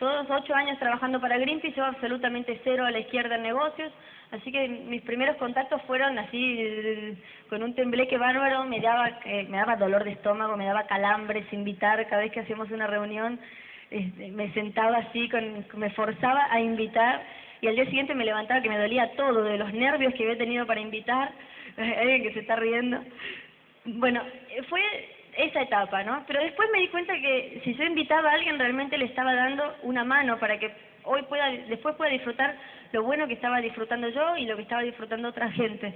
Todos 0.02 0.26
ocho 0.32 0.56
años 0.56 0.80
trabajando 0.80 1.22
para 1.22 1.38
Greenpeace, 1.38 1.78
yo 1.78 1.86
absolutamente 1.86 2.60
cero 2.64 2.88
a 2.88 2.90
la 2.90 2.98
izquierda 2.98 3.36
en 3.36 3.44
negocios, 3.44 3.94
así 4.32 4.52
que 4.52 4.68
mis 4.68 5.04
primeros 5.04 5.36
contactos 5.36 5.80
fueron 5.84 6.18
así, 6.18 7.16
con 7.50 7.62
un 7.62 7.76
tembleque 7.76 8.18
bárbaro, 8.18 8.64
me 8.66 8.80
daba, 8.82 9.20
eh, 9.26 9.46
me 9.48 9.58
daba 9.58 9.76
dolor 9.76 10.04
de 10.04 10.14
estómago, 10.14 10.58
me 10.58 10.66
daba 10.66 10.88
calambres, 10.88 11.46
invitar 11.54 12.04
cada 12.08 12.24
vez 12.24 12.32
que 12.32 12.40
hacíamos 12.40 12.72
una 12.72 12.88
reunión, 12.88 13.40
este, 13.92 14.32
me 14.32 14.52
sentaba 14.54 14.98
así, 14.98 15.30
con, 15.30 15.68
me 15.76 15.92
forzaba 15.92 16.48
a 16.50 16.60
invitar, 16.60 17.22
y 17.62 17.68
al 17.68 17.76
día 17.76 17.86
siguiente 17.86 18.16
me 18.16 18.26
levantaba 18.26 18.62
que 18.62 18.70
me 18.70 18.78
dolía 18.78 19.12
todo, 19.16 19.44
de 19.44 19.58
los 19.58 19.72
nervios 19.74 20.14
que 20.16 20.24
había 20.24 20.38
tenido 20.38 20.66
para 20.66 20.82
invitar, 20.82 21.32
alguien 21.78 22.24
que 22.24 22.34
se 22.34 22.40
está 22.40 22.56
riendo. 22.56 23.00
Bueno, 23.86 24.22
fue 24.68 24.82
esa 25.38 25.62
etapa, 25.62 26.04
¿no? 26.04 26.24
Pero 26.28 26.42
después 26.42 26.70
me 26.74 26.80
di 26.80 26.88
cuenta 26.90 27.14
que 27.14 27.62
si 27.64 27.76
yo 27.76 27.84
invitaba 27.84 28.30
a 28.30 28.34
alguien 28.34 28.60
realmente 28.60 28.98
le 28.98 29.06
estaba 29.06 29.34
dando 29.34 29.76
una 29.84 30.04
mano 30.04 30.40
para 30.40 30.60
que 30.60 30.72
hoy 31.04 31.22
pueda, 31.24 31.50
después 31.50 31.96
pueda 31.96 32.12
disfrutar 32.12 32.56
lo 32.92 33.04
bueno 33.04 33.28
que 33.28 33.34
estaba 33.34 33.62
disfrutando 33.62 34.10
yo 34.10 34.38
y 34.38 34.46
lo 34.46 34.56
que 34.56 34.64
estaba 34.64 34.82
disfrutando 34.82 35.30
otra 35.30 35.50
gente. 35.52 35.94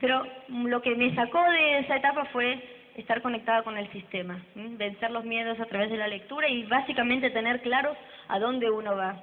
Pero 0.00 0.24
lo 0.48 0.80
que 0.80 0.94
me 0.94 1.14
sacó 1.14 1.42
de 1.50 1.80
esa 1.80 1.96
etapa 1.96 2.24
fue 2.26 2.58
estar 2.96 3.22
conectada 3.22 3.62
con 3.62 3.76
el 3.76 3.90
sistema, 3.92 4.40
vencer 4.54 5.10
los 5.10 5.24
miedos 5.24 5.58
a 5.60 5.66
través 5.66 5.90
de 5.90 5.96
la 5.96 6.08
lectura 6.08 6.48
y 6.48 6.64
básicamente 6.64 7.30
tener 7.30 7.60
claro 7.60 7.96
a 8.28 8.38
dónde 8.38 8.70
uno 8.70 8.96
va. 8.96 9.22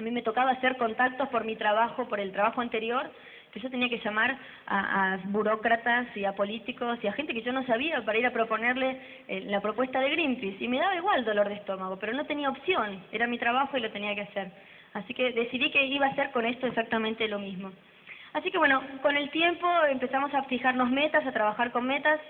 A 0.00 0.02
mí 0.02 0.10
me 0.10 0.22
tocaba 0.22 0.52
hacer 0.52 0.78
contactos 0.78 1.28
por 1.28 1.44
mi 1.44 1.56
trabajo, 1.56 2.08
por 2.08 2.20
el 2.20 2.32
trabajo 2.32 2.62
anterior, 2.62 3.10
que 3.52 3.60
yo 3.60 3.68
tenía 3.68 3.90
que 3.90 3.98
llamar 3.98 4.34
a, 4.66 5.18
burócratas 5.24 6.06
y 6.16 6.24
a 6.24 6.32
políticos 6.32 6.98
y 7.02 7.06
a 7.06 7.12
gente 7.12 7.34
que 7.34 7.42
yo 7.42 7.52
no 7.52 7.66
sabía 7.66 8.02
para 8.02 8.16
ir 8.16 8.24
a 8.24 8.32
proponerle 8.32 8.98
eh, 9.28 9.42
la 9.42 9.60
propuesta 9.60 10.00
de 10.00 10.08
Greenpeace. 10.08 10.64
Y 10.64 10.68
me 10.68 10.78
daba 10.78 10.96
igual 10.96 11.22
dolor 11.26 11.50
de 11.50 11.56
estómago, 11.56 11.98
pero 11.98 12.14
no 12.14 12.24
tenía 12.24 12.48
opción. 12.48 13.04
Era 13.12 13.26
mi 13.26 13.36
trabajo 13.36 13.76
y 13.76 13.80
lo 13.80 13.90
tenía 13.90 14.14
que 14.14 14.22
hacer. 14.22 14.50
Así 14.94 15.12
que 15.12 15.32
decidí 15.32 15.70
que 15.70 15.84
iba 15.84 16.06
a 16.06 16.12
hacer 16.12 16.30
con 16.30 16.46
esto 16.46 16.66
exactamente 16.66 17.28
lo 17.28 17.38
mismo. 17.38 17.70
Así 18.32 18.50
que 18.50 18.56
bueno, 18.56 18.82
con 19.02 19.18
el 19.18 19.28
tiempo 19.28 19.68
empezamos 19.90 20.32
a 20.32 20.44
fijarnos 20.44 20.88
metas, 20.88 21.26
a 21.26 21.32
trabajar 21.32 21.72
con 21.72 21.86
metas. 21.86 22.20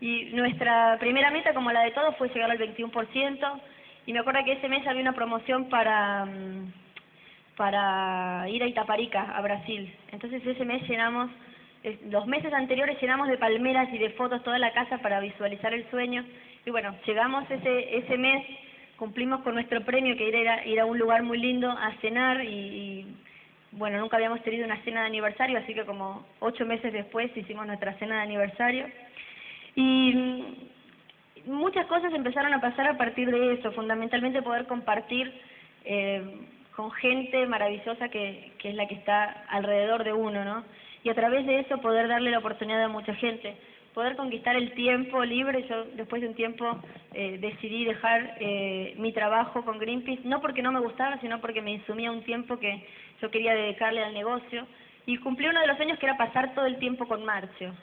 Y 0.00 0.32
nuestra 0.32 0.96
primera 0.98 1.30
meta, 1.30 1.54
como 1.54 1.70
la 1.70 1.82
de 1.82 1.92
todos, 1.92 2.16
fue 2.16 2.28
llegar 2.30 2.50
al 2.50 2.58
21%. 2.58 3.60
Y 4.06 4.12
me 4.12 4.18
acuerdo 4.18 4.44
que 4.44 4.54
ese 4.54 4.68
mes 4.68 4.84
había 4.88 5.02
una 5.02 5.12
promoción 5.12 5.68
para... 5.68 6.24
Mm, 6.24 6.89
para 7.60 8.48
ir 8.48 8.62
a 8.62 8.66
Itaparica, 8.66 9.20
a 9.36 9.42
Brasil. 9.42 9.94
Entonces 10.12 10.40
ese 10.46 10.64
mes 10.64 10.80
llenamos 10.88 11.30
los 12.08 12.26
meses 12.26 12.50
anteriores 12.54 12.98
llenamos 13.02 13.28
de 13.28 13.36
palmeras 13.36 13.92
y 13.92 13.98
de 13.98 14.08
fotos 14.10 14.42
toda 14.42 14.58
la 14.58 14.72
casa 14.72 14.96
para 15.02 15.20
visualizar 15.20 15.74
el 15.74 15.84
sueño. 15.90 16.24
Y 16.64 16.70
bueno, 16.70 16.96
llegamos 17.06 17.44
ese, 17.50 17.98
ese 17.98 18.16
mes, 18.16 18.46
cumplimos 18.96 19.42
con 19.42 19.52
nuestro 19.52 19.84
premio, 19.84 20.16
que 20.16 20.26
era 20.30 20.64
ir 20.64 20.80
a 20.80 20.86
un 20.86 20.98
lugar 20.98 21.22
muy 21.22 21.36
lindo 21.36 21.70
a 21.70 21.92
cenar 22.00 22.42
y, 22.42 23.14
bueno, 23.72 23.98
nunca 23.98 24.16
habíamos 24.16 24.42
tenido 24.42 24.64
una 24.64 24.82
cena 24.82 25.02
de 25.02 25.08
aniversario, 25.08 25.58
así 25.58 25.74
que 25.74 25.84
como 25.84 26.26
ocho 26.38 26.64
meses 26.64 26.94
después 26.94 27.30
hicimos 27.36 27.66
nuestra 27.66 27.92
cena 27.98 28.16
de 28.16 28.22
aniversario. 28.22 28.86
Y 29.76 30.14
muchas 31.44 31.84
cosas 31.88 32.14
empezaron 32.14 32.54
a 32.54 32.60
pasar 32.62 32.88
a 32.88 32.96
partir 32.96 33.30
de 33.30 33.52
eso, 33.52 33.70
fundamentalmente 33.72 34.40
poder 34.40 34.66
compartir 34.66 35.30
eh, 35.84 36.22
con 36.80 36.92
gente 36.92 37.46
maravillosa 37.46 38.08
que, 38.08 38.52
que 38.56 38.70
es 38.70 38.74
la 38.74 38.88
que 38.88 38.94
está 38.94 39.44
alrededor 39.50 40.02
de 40.02 40.14
uno, 40.14 40.46
¿no? 40.46 40.64
Y 41.04 41.10
a 41.10 41.14
través 41.14 41.44
de 41.44 41.60
eso 41.60 41.76
poder 41.82 42.08
darle 42.08 42.30
la 42.30 42.38
oportunidad 42.38 42.82
a 42.82 42.88
mucha 42.88 43.14
gente, 43.16 43.54
poder 43.92 44.16
conquistar 44.16 44.56
el 44.56 44.72
tiempo 44.72 45.22
libre. 45.22 45.66
Yo 45.68 45.84
después 45.94 46.22
de 46.22 46.28
un 46.28 46.34
tiempo 46.34 46.80
eh, 47.12 47.36
decidí 47.38 47.84
dejar 47.84 48.34
eh, 48.40 48.94
mi 48.96 49.12
trabajo 49.12 49.62
con 49.62 49.78
Greenpeace, 49.78 50.22
no 50.24 50.40
porque 50.40 50.62
no 50.62 50.72
me 50.72 50.80
gustaba, 50.80 51.18
sino 51.20 51.38
porque 51.38 51.60
me 51.60 51.72
insumía 51.72 52.10
un 52.10 52.22
tiempo 52.22 52.58
que 52.58 52.82
yo 53.20 53.30
quería 53.30 53.52
dedicarle 53.54 54.02
al 54.02 54.14
negocio. 54.14 54.66
Y 55.04 55.18
cumplí 55.18 55.48
uno 55.48 55.60
de 55.60 55.66
los 55.66 55.76
sueños 55.76 55.98
que 55.98 56.06
era 56.06 56.16
pasar 56.16 56.54
todo 56.54 56.64
el 56.64 56.78
tiempo 56.78 57.06
con 57.06 57.26
Marcio, 57.26 57.74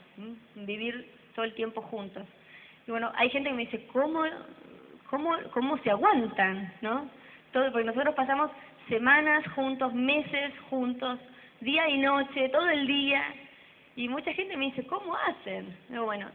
vivir 0.55 1.07
todo 1.35 1.45
el 1.45 1.53
tiempo 1.53 1.83
juntos. 1.83 2.23
Y 2.87 2.89
bueno, 2.89 3.11
hay 3.13 3.29
gente 3.29 3.49
que 3.49 3.55
me 3.55 3.65
dice, 3.65 3.85
¿cómo, 3.93 4.23
cómo, 5.07 5.35
cómo 5.53 5.77
se 5.83 5.91
aguantan? 5.91 6.73
¿no? 6.81 7.07
Todo, 7.51 7.71
porque 7.71 7.85
nosotros 7.85 8.15
pasamos 8.15 8.51
semanas 8.89 9.45
juntos, 9.53 9.93
meses 9.93 10.53
juntos, 10.69 11.19
día 11.61 11.87
y 11.89 11.97
noche, 11.97 12.49
todo 12.49 12.69
el 12.69 12.87
día. 12.87 13.23
Y 13.95 14.07
mucha 14.09 14.33
gente 14.33 14.57
me 14.57 14.65
dice, 14.65 14.85
¿cómo 14.87 15.15
hacen? 15.15 15.75
bueno, 15.89 16.27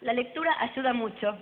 la 0.00 0.12
lectura 0.12 0.54
ayuda 0.60 0.92
mucho. 0.92 1.36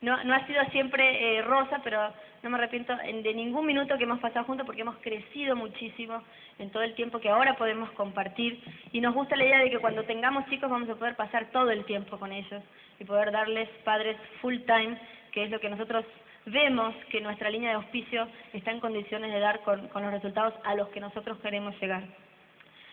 No, 0.00 0.22
no 0.24 0.34
ha 0.34 0.46
sido 0.46 0.62
siempre 0.72 1.38
eh, 1.38 1.42
rosa, 1.42 1.80
pero 1.84 2.12
no 2.42 2.50
me 2.50 2.58
arrepiento 2.58 2.94
de 2.96 3.34
ningún 3.34 3.66
minuto 3.66 3.96
que 3.96 4.04
hemos 4.04 4.18
pasado 4.18 4.44
juntos 4.44 4.66
porque 4.66 4.82
hemos 4.82 4.96
crecido 4.96 5.54
muchísimo 5.54 6.22
en 6.58 6.70
todo 6.70 6.82
el 6.82 6.94
tiempo 6.94 7.20
que 7.20 7.28
ahora 7.28 7.56
podemos 7.56 7.90
compartir 7.92 8.60
y 8.92 9.00
nos 9.00 9.14
gusta 9.14 9.36
la 9.36 9.44
idea 9.44 9.58
de 9.60 9.70
que 9.70 9.78
cuando 9.78 10.02
tengamos 10.04 10.46
chicos 10.46 10.68
vamos 10.68 10.88
a 10.88 10.96
poder 10.96 11.14
pasar 11.14 11.50
todo 11.52 11.70
el 11.70 11.84
tiempo 11.84 12.18
con 12.18 12.32
ellos 12.32 12.62
y 12.98 13.04
poder 13.04 13.30
darles 13.30 13.68
padres 13.84 14.16
full 14.40 14.56
time, 14.66 14.98
que 15.30 15.44
es 15.44 15.50
lo 15.50 15.60
que 15.60 15.70
nosotros 15.70 16.04
vemos 16.46 16.94
que 17.10 17.20
nuestra 17.20 17.50
línea 17.50 17.70
de 17.70 17.76
auspicio 17.76 18.26
está 18.52 18.70
en 18.70 18.80
condiciones 18.80 19.32
de 19.32 19.40
dar 19.40 19.60
con, 19.60 19.88
los 19.92 20.12
resultados 20.12 20.54
a 20.64 20.74
los 20.74 20.88
que 20.88 21.00
nosotros 21.00 21.38
queremos 21.38 21.78
llegar. 21.80 22.02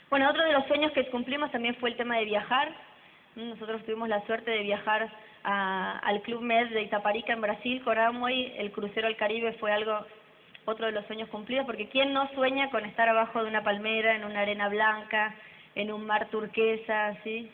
Bueno, 0.09 0.29
otro 0.29 0.43
de 0.43 0.53
los 0.53 0.65
sueños 0.67 0.91
que 0.91 1.05
cumplimos 1.09 1.51
también 1.51 1.75
fue 1.75 1.89
el 1.89 1.97
tema 1.97 2.17
de 2.17 2.25
viajar. 2.25 2.69
Nosotros 3.35 3.83
tuvimos 3.85 4.09
la 4.09 4.25
suerte 4.25 4.51
de 4.51 4.63
viajar 4.63 5.09
al 5.43 6.21
Club 6.21 6.41
Med 6.41 6.69
de 6.69 6.83
Itaparica 6.83 7.33
en 7.33 7.41
Brasil 7.41 7.81
con. 7.83 8.53
El 8.57 8.71
crucero 8.71 9.07
al 9.07 9.15
Caribe 9.15 9.53
fue 9.53 9.71
algo, 9.71 10.05
otro 10.65 10.87
de 10.87 10.91
los 10.91 11.05
sueños 11.05 11.29
cumplidos, 11.29 11.65
porque 11.65 11.89
¿quién 11.89 12.13
no 12.13 12.27
sueña 12.33 12.69
con 12.69 12.85
estar 12.85 13.07
abajo 13.07 13.43
de 13.43 13.49
una 13.49 13.63
palmera, 13.63 14.15
en 14.15 14.25
una 14.25 14.41
arena 14.41 14.67
blanca, 14.67 15.35
en 15.75 15.91
un 15.91 16.05
mar 16.05 16.27
turquesa, 16.29 17.07
así? 17.07 17.49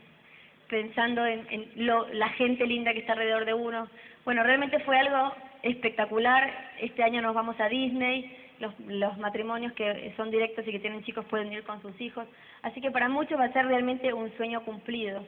pensando 0.67 1.25
en, 1.25 1.45
en 1.49 1.86
lo, 1.86 2.08
la 2.13 2.29
gente 2.29 2.65
linda 2.65 2.93
que 2.93 2.99
está 2.99 3.13
alrededor 3.13 3.45
de 3.45 3.53
uno. 3.53 3.88
Bueno, 4.23 4.43
realmente 4.43 4.79
fue 4.79 4.97
algo 4.97 5.36
espectacular. 5.65 6.51
Este 6.80 7.04
año 7.04 7.21
nos 7.21 7.36
vamos 7.36 7.60
a 7.60 7.67
Disney. 7.67 8.38
Los, 8.60 8.73
los 8.80 9.17
matrimonios 9.17 9.73
que 9.73 10.13
son 10.15 10.32
directos 10.32 10.65
y 10.65 10.71
que 10.71 10.80
tienen 10.80 11.04
chicos 11.04 11.25
pueden 11.25 11.51
ir 11.51 11.63
con 11.63 11.82
sus 11.82 11.99
hijos. 11.99 12.25
Así 12.62 12.80
que 12.80 12.91
para 12.91 13.10
muchos 13.10 13.38
va 13.38 13.45
a 13.45 13.54
ser 13.54 13.65
realmente 13.65 14.13
un 14.13 14.32
sueño 14.38 14.63
cumplido. 14.63 15.25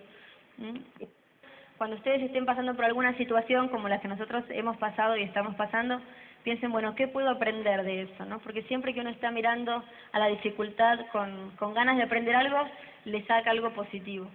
Cuando 1.77 1.97
ustedes 1.97 2.21
estén 2.21 2.45
pasando 2.45 2.75
por 2.75 2.85
alguna 2.85 3.17
situación 3.17 3.67
como 3.67 3.89
la 3.89 3.99
que 3.99 4.07
nosotros 4.07 4.45
hemos 4.49 4.77
pasado 4.77 5.17
y 5.17 5.23
estamos 5.23 5.55
pasando, 5.55 6.01
piensen, 6.43 6.71
bueno, 6.71 6.95
¿qué 6.95 7.07
puedo 7.07 7.29
aprender 7.29 7.83
de 7.83 8.03
eso? 8.03 8.25
¿no? 8.25 8.39
Porque 8.39 8.63
siempre 8.63 8.93
que 8.93 9.01
uno 9.01 9.09
está 9.09 9.29
mirando 9.31 9.83
a 10.13 10.19
la 10.19 10.27
dificultad 10.27 10.99
con, 11.11 11.51
con 11.57 11.73
ganas 11.73 11.97
de 11.97 12.03
aprender 12.03 12.35
algo, 12.35 12.57
le 13.05 13.25
saca 13.25 13.51
algo 13.51 13.71
positivo. 13.71 14.29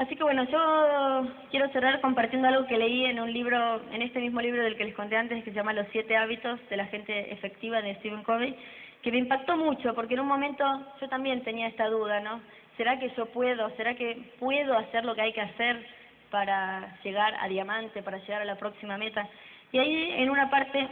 Así 0.00 0.16
que 0.16 0.22
bueno, 0.22 0.44
yo 0.44 1.28
quiero 1.50 1.68
cerrar 1.72 2.00
compartiendo 2.00 2.48
algo 2.48 2.66
que 2.66 2.78
leí 2.78 3.04
en 3.04 3.20
un 3.20 3.30
libro, 3.30 3.82
en 3.92 4.00
este 4.00 4.18
mismo 4.18 4.40
libro 4.40 4.62
del 4.62 4.74
que 4.74 4.86
les 4.86 4.94
conté 4.94 5.14
antes, 5.14 5.44
que 5.44 5.50
se 5.50 5.54
llama 5.54 5.74
Los 5.74 5.88
siete 5.92 6.16
hábitos 6.16 6.58
de 6.70 6.78
la 6.78 6.86
gente 6.86 7.30
efectiva 7.30 7.82
de 7.82 7.96
Stephen 7.96 8.22
Covey, 8.22 8.56
que 9.02 9.12
me 9.12 9.18
impactó 9.18 9.58
mucho, 9.58 9.94
porque 9.94 10.14
en 10.14 10.20
un 10.20 10.26
momento 10.26 10.64
yo 11.02 11.08
también 11.10 11.42
tenía 11.42 11.66
esta 11.66 11.90
duda, 11.90 12.18
¿no? 12.20 12.40
¿Será 12.78 12.98
que 12.98 13.10
yo 13.14 13.26
puedo? 13.26 13.68
¿Será 13.76 13.94
que 13.94 14.32
puedo 14.38 14.72
hacer 14.78 15.04
lo 15.04 15.14
que 15.14 15.20
hay 15.20 15.34
que 15.34 15.42
hacer 15.42 15.86
para 16.30 16.96
llegar 17.04 17.34
a 17.38 17.46
diamante, 17.48 18.02
para 18.02 18.16
llegar 18.20 18.40
a 18.40 18.46
la 18.46 18.56
próxima 18.56 18.96
meta? 18.96 19.28
Y 19.70 19.80
ahí 19.80 20.12
en 20.16 20.30
una 20.30 20.48
parte, 20.48 20.88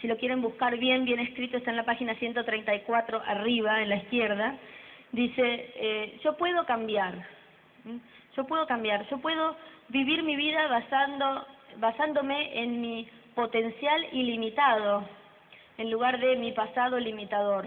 si 0.00 0.08
lo 0.08 0.16
quieren 0.16 0.42
buscar 0.42 0.76
bien, 0.78 1.04
bien 1.04 1.20
escrito, 1.20 1.58
está 1.58 1.70
en 1.70 1.76
la 1.76 1.84
página 1.84 2.16
134 2.16 3.22
arriba, 3.24 3.82
en 3.82 3.88
la 3.88 3.96
izquierda, 3.98 4.56
dice, 5.12 5.70
eh, 5.76 6.18
yo 6.24 6.36
puedo 6.36 6.66
cambiar 6.66 7.35
yo 8.36 8.44
puedo 8.46 8.66
cambiar, 8.66 9.08
yo 9.08 9.18
puedo 9.18 9.56
vivir 9.88 10.22
mi 10.22 10.36
vida 10.36 10.66
basando, 10.68 11.46
basándome 11.78 12.62
en 12.62 12.80
mi 12.80 13.08
potencial 13.34 14.06
ilimitado 14.12 15.04
en 15.78 15.90
lugar 15.90 16.18
de 16.18 16.36
mi 16.36 16.52
pasado 16.52 16.98
limitador. 16.98 17.66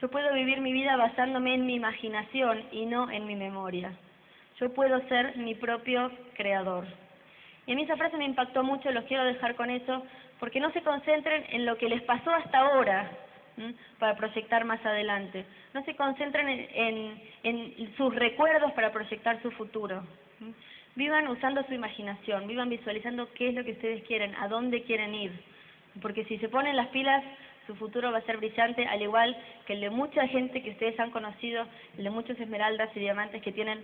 Yo 0.00 0.08
puedo 0.08 0.32
vivir 0.34 0.60
mi 0.60 0.72
vida 0.72 0.96
basándome 0.96 1.54
en 1.54 1.66
mi 1.66 1.74
imaginación 1.74 2.64
y 2.72 2.86
no 2.86 3.10
en 3.10 3.26
mi 3.26 3.36
memoria. 3.36 3.92
Yo 4.58 4.72
puedo 4.72 5.00
ser 5.08 5.36
mi 5.36 5.54
propio 5.54 6.10
creador. 6.34 6.86
Y 7.66 7.72
a 7.72 7.74
mí 7.76 7.82
esa 7.82 7.96
frase 7.96 8.16
me 8.16 8.24
impactó 8.24 8.64
mucho, 8.64 8.90
los 8.90 9.04
quiero 9.04 9.24
dejar 9.24 9.54
con 9.54 9.70
eso, 9.70 10.02
porque 10.40 10.60
no 10.60 10.72
se 10.72 10.82
concentren 10.82 11.44
en 11.50 11.66
lo 11.66 11.76
que 11.78 11.88
les 11.88 12.02
pasó 12.02 12.30
hasta 12.30 12.58
ahora, 12.58 13.10
para 13.98 14.16
proyectar 14.16 14.64
más 14.64 14.84
adelante. 14.84 15.44
No 15.74 15.84
se 15.84 15.94
concentren 15.94 16.48
en, 16.48 17.22
en, 17.42 17.96
sus 17.96 18.14
recuerdos 18.14 18.72
para 18.72 18.92
proyectar 18.92 19.40
su 19.42 19.50
futuro. 19.52 20.02
Vivan 20.94 21.28
usando 21.28 21.62
su 21.64 21.74
imaginación, 21.74 22.46
vivan 22.46 22.68
visualizando 22.68 23.32
qué 23.32 23.48
es 23.48 23.54
lo 23.54 23.64
que 23.64 23.72
ustedes 23.72 24.02
quieren, 24.04 24.34
a 24.36 24.48
dónde 24.48 24.82
quieren 24.82 25.14
ir. 25.14 25.32
Porque 26.00 26.24
si 26.24 26.38
se 26.38 26.48
ponen 26.48 26.76
las 26.76 26.88
pilas, 26.88 27.22
su 27.66 27.74
futuro 27.76 28.10
va 28.10 28.18
a 28.18 28.22
ser 28.22 28.38
brillante, 28.38 28.86
al 28.86 29.02
igual 29.02 29.36
que 29.66 29.74
el 29.74 29.80
de 29.80 29.90
mucha 29.90 30.26
gente 30.26 30.62
que 30.62 30.70
ustedes 30.70 30.98
han 30.98 31.10
conocido, 31.10 31.66
el 31.96 32.04
de 32.04 32.10
muchos 32.10 32.38
esmeraldas 32.38 32.90
y 32.94 33.00
diamantes 33.00 33.42
que 33.42 33.52
tienen 33.52 33.80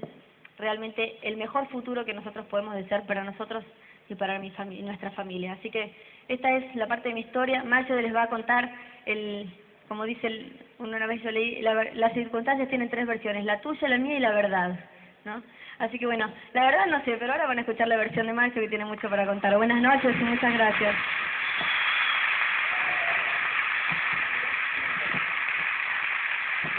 realmente 0.58 1.18
el 1.22 1.36
mejor 1.36 1.68
futuro 1.68 2.04
que 2.04 2.12
nosotros 2.12 2.44
podemos 2.46 2.74
desear 2.74 3.06
para 3.06 3.24
nosotros 3.24 3.64
y 4.08 4.14
para 4.14 4.38
mi 4.38 4.50
nuestra 4.82 5.10
familia. 5.12 5.52
Así 5.52 5.70
que 5.70 5.94
esta 6.28 6.50
es 6.52 6.74
la 6.74 6.86
parte 6.86 7.08
de 7.08 7.14
mi 7.14 7.20
historia. 7.20 7.64
Marcio 7.64 7.96
les 7.96 8.14
va 8.14 8.24
a 8.24 8.28
contar, 8.28 8.70
el, 9.06 9.50
como 9.88 10.04
dice 10.04 10.26
el, 10.26 10.60
una 10.78 11.06
vez 11.06 11.22
yo 11.22 11.30
leí, 11.30 11.62
las 11.62 12.12
circunstancias 12.12 12.68
tienen 12.68 12.90
tres 12.90 13.06
versiones, 13.06 13.44
la 13.44 13.60
tuya, 13.60 13.88
la 13.88 13.98
mía 13.98 14.16
y 14.16 14.20
la 14.20 14.32
verdad. 14.32 14.78
¿no? 15.24 15.42
Así 15.78 15.98
que 15.98 16.06
bueno, 16.06 16.30
la 16.52 16.64
verdad 16.64 16.86
no 16.86 17.04
sé, 17.04 17.16
pero 17.18 17.32
ahora 17.32 17.46
van 17.46 17.58
a 17.58 17.60
escuchar 17.62 17.88
la 17.88 17.96
versión 17.96 18.26
de 18.26 18.32
Marcio 18.32 18.60
que 18.60 18.68
tiene 18.68 18.84
mucho 18.84 19.08
para 19.08 19.26
contar. 19.26 19.56
Buenas 19.56 19.80
noches 19.80 20.14
y 20.20 20.24
muchas 20.24 20.52
gracias. 20.52 20.96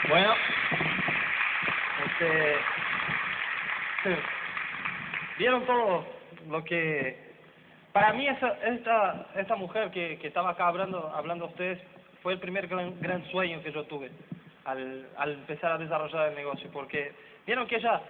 Bueno, 0.10 0.34
este, 2.06 2.56
vieron 5.38 5.66
todo 5.66 6.06
lo 6.50 6.64
que 6.64 7.29
para 7.92 8.14
mí 8.14 8.28
esa, 8.28 8.50
esta, 8.68 9.26
esta 9.36 9.56
mujer 9.56 9.92
que, 9.92 10.18
que 10.20 10.28
estaba 10.28 10.52
acá 10.52 10.68
hablando, 10.68 11.12
hablando 11.14 11.46
a 11.46 11.48
ustedes 11.50 11.80
fue 12.22 12.34
el 12.34 12.40
primer 12.40 12.68
gran, 12.68 13.00
gran 13.00 13.26
sueño 13.32 13.62
que 13.64 13.72
yo 13.72 13.86
tuve 13.86 14.12
al, 14.66 15.08
al 15.18 15.32
empezar 15.34 15.72
a 15.72 15.78
desarrollar 15.78 16.30
el 16.30 16.36
negocio, 16.36 16.70
porque 16.72 17.14
vieron 17.46 17.68
que 17.68 17.78
ella 17.78 18.02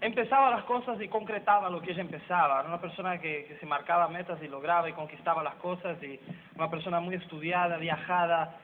empezaba 0.00 0.50
las 0.50 0.64
cosas 0.64 1.00
y 1.00 1.08
concretaba 1.08 1.70
lo 1.70 1.80
que 1.80 1.92
ella 1.92 2.02
empezaba. 2.02 2.60
Era 2.60 2.68
una 2.68 2.80
persona 2.80 3.18
que, 3.20 3.46
que 3.46 3.56
se 3.58 3.66
marcaba 3.66 4.08
metas 4.08 4.42
y 4.42 4.48
lograba 4.48 4.88
y 4.88 4.92
conquistaba 4.92 5.42
las 5.42 5.54
cosas 5.56 6.02
y 6.02 6.20
una 6.56 6.68
persona 6.70 7.00
muy 7.00 7.14
estudiada, 7.14 7.76
viajada, 7.76 8.56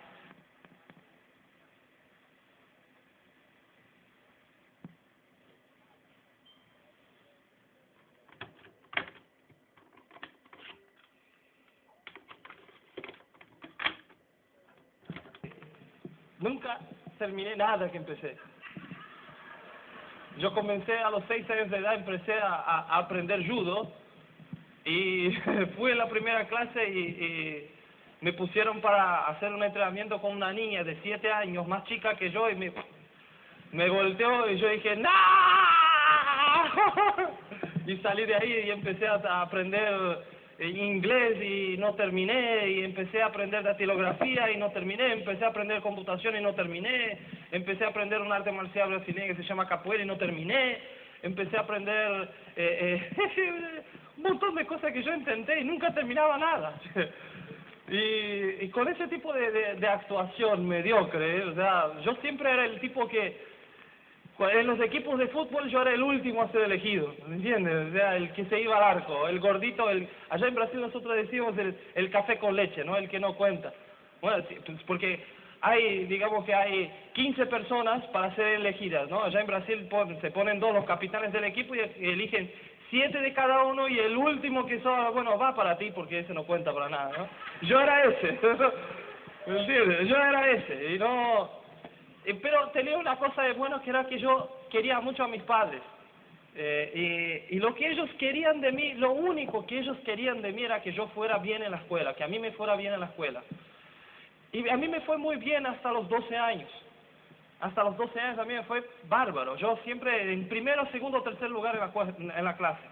Nunca 16.40 16.79
terminé 17.20 17.54
nada 17.54 17.90
que 17.90 17.98
empecé. 17.98 18.35
Yo 20.38 20.54
comencé 20.54 20.96
a 20.96 21.11
los 21.11 21.22
seis 21.28 21.48
años 21.50 21.68
de 21.70 21.76
edad, 21.76 21.94
empecé 21.94 22.33
a, 22.33 22.96
aprender 22.96 23.46
judo 23.46 23.92
y 24.87 25.30
fui 25.76 25.92
a 25.92 25.96
la 25.96 26.09
primera 26.09 26.48
clase 26.48 26.88
y, 26.88 27.70
me 28.22 28.33
pusieron 28.35 28.83
para 28.83 29.28
hacer 29.28 29.50
un 29.50 29.62
entrenamiento 29.62 30.20
con 30.20 30.33
una 30.33 30.52
niña 30.52 30.85
de 30.85 31.00
siete 31.02 31.33
años, 31.33 31.66
más 31.66 31.85
chica 31.85 32.16
que 32.16 32.30
yo, 32.30 32.50
y 32.50 32.54
me, 32.54 32.70
me 33.72 33.88
volteó 33.88 34.50
y 34.50 34.59
yo 34.59 34.68
dije, 34.68 34.94
¡No! 34.96 35.09
y 37.87 37.96
salí 37.98 38.26
de 38.26 38.35
ahí 38.35 38.64
y 38.66 38.70
empecé 38.70 39.06
a 39.06 39.40
aprender 39.40 40.22
inglés 40.68 41.38
y 41.42 41.77
no 41.79 41.94
terminé, 41.94 42.68
y 42.68 42.85
empecé 42.85 43.23
a 43.23 43.27
aprender 43.27 43.62
datilografía 43.62 44.51
y 44.51 44.57
no 44.59 44.70
terminé, 44.70 45.12
empecé 45.12 45.44
a 45.44 45.49
aprender 45.49 45.81
computación 45.81 46.37
y 46.37 46.40
no 46.40 46.55
terminé, 46.55 47.18
empecé 47.51 47.85
a 47.85 47.88
aprender 47.88 48.20
un 48.20 48.33
arte 48.33 48.53
marcial 48.53 48.90
brasileño 48.90 49.35
que 49.35 49.42
se 49.42 49.49
llama 49.49 49.66
capoeira 49.66 50.05
y 50.05 50.07
no 50.07 50.18
terminé, 50.18 50.79
empecé 51.23 51.57
a 51.57 51.61
aprender 51.61 52.29
eh, 52.57 53.11
eh, 53.16 53.83
un 54.18 54.23
montón 54.23 54.55
de 54.55 54.66
cosas 54.66 54.92
que 54.92 55.03
yo 55.03 55.14
intenté 55.14 55.61
y 55.61 55.64
nunca 55.64 55.94
terminaba 55.94 56.37
nada. 56.37 56.79
y, 57.88 58.68
con 58.68 58.87
ese 58.88 59.09
tipo 59.09 59.33
de, 59.33 59.51
de, 59.51 59.75
de 59.77 59.88
actuación 59.88 60.68
mediocre, 60.68 61.44
o 61.44 61.55
sea, 61.55 61.92
yo 62.05 62.14
siempre 62.16 62.51
era 62.51 62.66
el 62.66 62.81
tipo 62.81 63.09
que 63.09 63.50
en 64.48 64.66
los 64.66 64.81
equipos 64.81 65.18
de 65.18 65.29
fútbol 65.29 65.68
yo 65.68 65.83
era 65.83 65.92
el 65.92 66.03
último 66.03 66.42
a 66.42 66.48
ser 66.50 66.62
elegido, 66.62 67.14
¿me 67.26 67.37
entiendes? 67.37 67.88
O 67.88 67.92
sea, 67.92 68.16
el 68.16 68.33
que 68.33 68.46
se 68.46 68.61
iba 68.61 68.76
al 68.76 68.98
arco, 68.98 69.29
el 69.29 69.38
gordito, 69.38 69.90
el, 69.90 70.09
allá 70.31 70.46
en 70.46 70.55
Brasil 70.55 70.81
nosotros 70.81 71.14
decimos 71.16 71.57
el, 71.59 71.76
el 71.94 72.11
café 72.11 72.38
con 72.38 72.57
leche, 72.57 72.85
¿no? 72.85 72.96
El 72.96 73.09
que 73.09 73.20
no 73.20 73.35
cuenta. 73.35 73.72
Bueno, 74.22 74.42
pues 74.64 74.83
porque 74.87 75.20
hay, 75.61 76.05
digamos 76.07 76.44
que 76.46 76.55
hay 76.55 76.90
15 77.12 77.46
personas 77.46 78.05
para 78.07 78.35
ser 78.35 78.46
elegidas, 78.46 79.11
¿no? 79.11 79.22
Allá 79.22 79.40
en 79.40 79.46
Brasil 79.46 79.88
se 80.20 80.31
ponen 80.31 80.59
dos 80.59 80.74
los 80.74 80.85
capitanes 80.87 81.33
del 81.33 81.44
equipo 81.44 81.74
y 81.74 81.81
eligen 81.81 82.50
siete 82.88 83.20
de 83.20 83.33
cada 83.33 83.64
uno 83.64 83.88
y 83.88 83.98
el 83.98 84.16
último 84.16 84.66
que 84.66 84.81
son, 84.81 85.12
bueno, 85.12 85.38
va 85.38 85.55
para 85.55 85.76
ti 85.76 85.90
porque 85.94 86.20
ese 86.20 86.35
no 86.35 86.44
cuenta 86.44 86.72
para 86.72 86.88
nada, 86.88 87.12
¿no? 87.16 87.29
Yo 87.68 87.81
era 87.81 88.05
ese, 88.05 88.38
¿me 89.46 89.61
entiendes? 89.61 90.09
Yo 90.09 90.16
era 90.16 90.50
ese 90.50 90.94
y 90.94 90.98
no 90.98 91.60
pero 92.35 92.69
tenía 92.71 92.97
una 92.99 93.16
cosa 93.16 93.43
de 93.43 93.53
bueno 93.55 93.81
que 93.83 93.90
era 93.90 94.05
que 94.07 94.19
yo 94.19 94.61
quería 94.71 95.01
mucho 95.01 95.25
a 95.25 95.29
mis 95.29 95.43
padres. 95.43 95.83
Eh, 96.55 97.47
y, 97.51 97.59
lo 97.59 97.75
que 97.75 97.88
ellos 97.88 98.11
querían 98.19 98.61
de 98.61 98.73
mí, 98.73 98.95
lo 98.95 99.12
único 99.12 99.64
que 99.66 99.79
ellos 99.79 99.97
querían 100.05 100.43
de 100.43 100.53
mí 100.53 100.64
era 100.64 100.83
que 100.83 100.93
yo 100.93 101.07
fuera 101.09 101.38
bien 101.38 101.62
en 101.62 101.71
la 101.71 101.79
escuela, 101.79 102.14
que 102.14 102.25
a 102.25 102.29
mí 102.29 102.38
me 102.38 102.53
fuera 102.53 102.75
bien 102.77 102.93
en 102.93 103.01
la 103.01 103.07
escuela. 103.07 103.43
Y 104.53 104.69
a 104.69 104.77
mí 104.77 104.88
me 104.88 105.01
fue 105.03 105.16
muy 105.16 105.37
bien 105.37 105.64
hasta 105.66 105.93
los 105.93 106.09
12 106.09 106.37
años. 106.37 106.69
Hasta 107.61 107.85
los 107.85 107.97
12 107.97 108.19
años 108.19 108.38
a 108.38 108.45
mí 108.45 108.55
me 108.55 108.64
fue 108.64 108.85
bárbaro. 109.09 109.57
Yo 109.57 109.79
siempre 109.85 110.33
en 110.33 110.49
primero, 110.49 110.90
segundo, 110.90 111.23
tercer 111.23 111.51
lugar 111.51 111.77
en 111.77 112.45
la, 112.45 112.57
clase, 112.57 112.83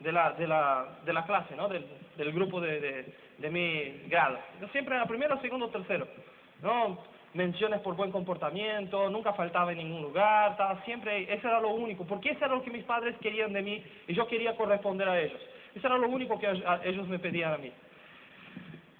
de 0.00 0.12
la, 0.12 0.32
de, 0.32 0.46
la, 0.46 0.86
de 1.04 1.12
la 1.12 1.26
clase, 1.26 1.54
¿no? 1.54 1.68
Del, 1.68 1.86
del 2.16 2.32
grupo 2.32 2.60
de, 2.60 2.80
de, 2.80 3.14
de 3.38 3.50
mi 3.50 4.08
grado. 4.08 4.38
Yo 4.60 4.68
siempre 4.68 4.94
era 4.94 5.06
primero, 5.06 5.38
segundo, 5.40 5.68
tercero. 5.68 6.06
¿no? 6.62 6.98
Menciones 7.36 7.80
por 7.80 7.94
buen 7.94 8.10
comportamiento, 8.10 9.08
nunca 9.10 9.32
faltaba 9.34 9.72
en 9.72 9.78
ningún 9.78 10.02
lugar, 10.02 10.52
estaba 10.52 10.82
siempre, 10.84 11.32
eso 11.32 11.46
era 11.46 11.60
lo 11.60 11.70
único, 11.70 12.04
porque 12.04 12.30
eso 12.30 12.44
era 12.44 12.54
lo 12.54 12.62
que 12.62 12.70
mis 12.70 12.84
padres 12.84 13.14
querían 13.20 13.52
de 13.52 13.62
mí 13.62 13.84
y 14.08 14.14
yo 14.14 14.26
quería 14.26 14.56
corresponder 14.56 15.08
a 15.08 15.20
ellos. 15.20 15.40
Eso 15.74 15.86
era 15.86 15.98
lo 15.98 16.08
único 16.08 16.38
que 16.38 16.48
ellos 16.84 17.08
me 17.08 17.18
pedían 17.18 17.52
a 17.52 17.58
mí. 17.58 17.70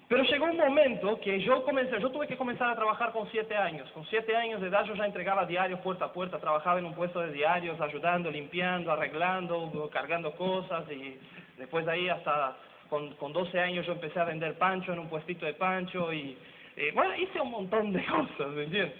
Pero 0.07 0.23
llegó 0.23 0.45
un 0.45 0.55
momento 0.55 1.19
que 1.19 1.41
yo 1.41 1.65
comencé, 1.65 1.99
yo 1.99 2.09
tuve 2.11 2.27
que 2.27 2.37
comenzar 2.37 2.69
a 2.69 2.75
trabajar 2.75 3.11
con 3.11 3.29
siete 3.29 3.57
años. 3.57 3.91
Con 3.91 4.05
siete 4.05 4.33
años 4.37 4.61
de 4.61 4.67
edad 4.67 4.85
yo 4.85 4.95
ya 4.95 5.05
entregaba 5.05 5.45
diarios 5.45 5.81
puerta 5.81 6.05
a 6.05 6.13
puerta, 6.13 6.39
trabajaba 6.39 6.79
en 6.79 6.85
un 6.85 6.93
puesto 6.93 7.19
de 7.19 7.33
diarios, 7.33 7.81
ayudando, 7.81 8.31
limpiando, 8.31 8.89
arreglando, 8.91 9.89
cargando 9.91 10.31
cosas 10.35 10.89
y 10.89 11.19
después 11.57 11.85
de 11.85 11.91
ahí 11.91 12.09
hasta 12.09 12.55
con, 12.89 13.15
con 13.15 13.33
12 13.33 13.59
años 13.59 13.85
yo 13.85 13.93
empecé 13.93 14.17
a 14.19 14.23
vender 14.23 14.57
pancho 14.57 14.93
en 14.93 14.99
un 14.99 15.09
puestito 15.09 15.45
de 15.45 15.55
pancho 15.55 16.13
y 16.13 16.37
eh, 16.77 16.91
bueno, 16.93 17.15
hice 17.15 17.41
un 17.41 17.49
montón 17.49 17.91
de 17.91 18.05
cosas, 18.05 18.47
¿me 18.53 18.63
entiendes? 18.63 18.93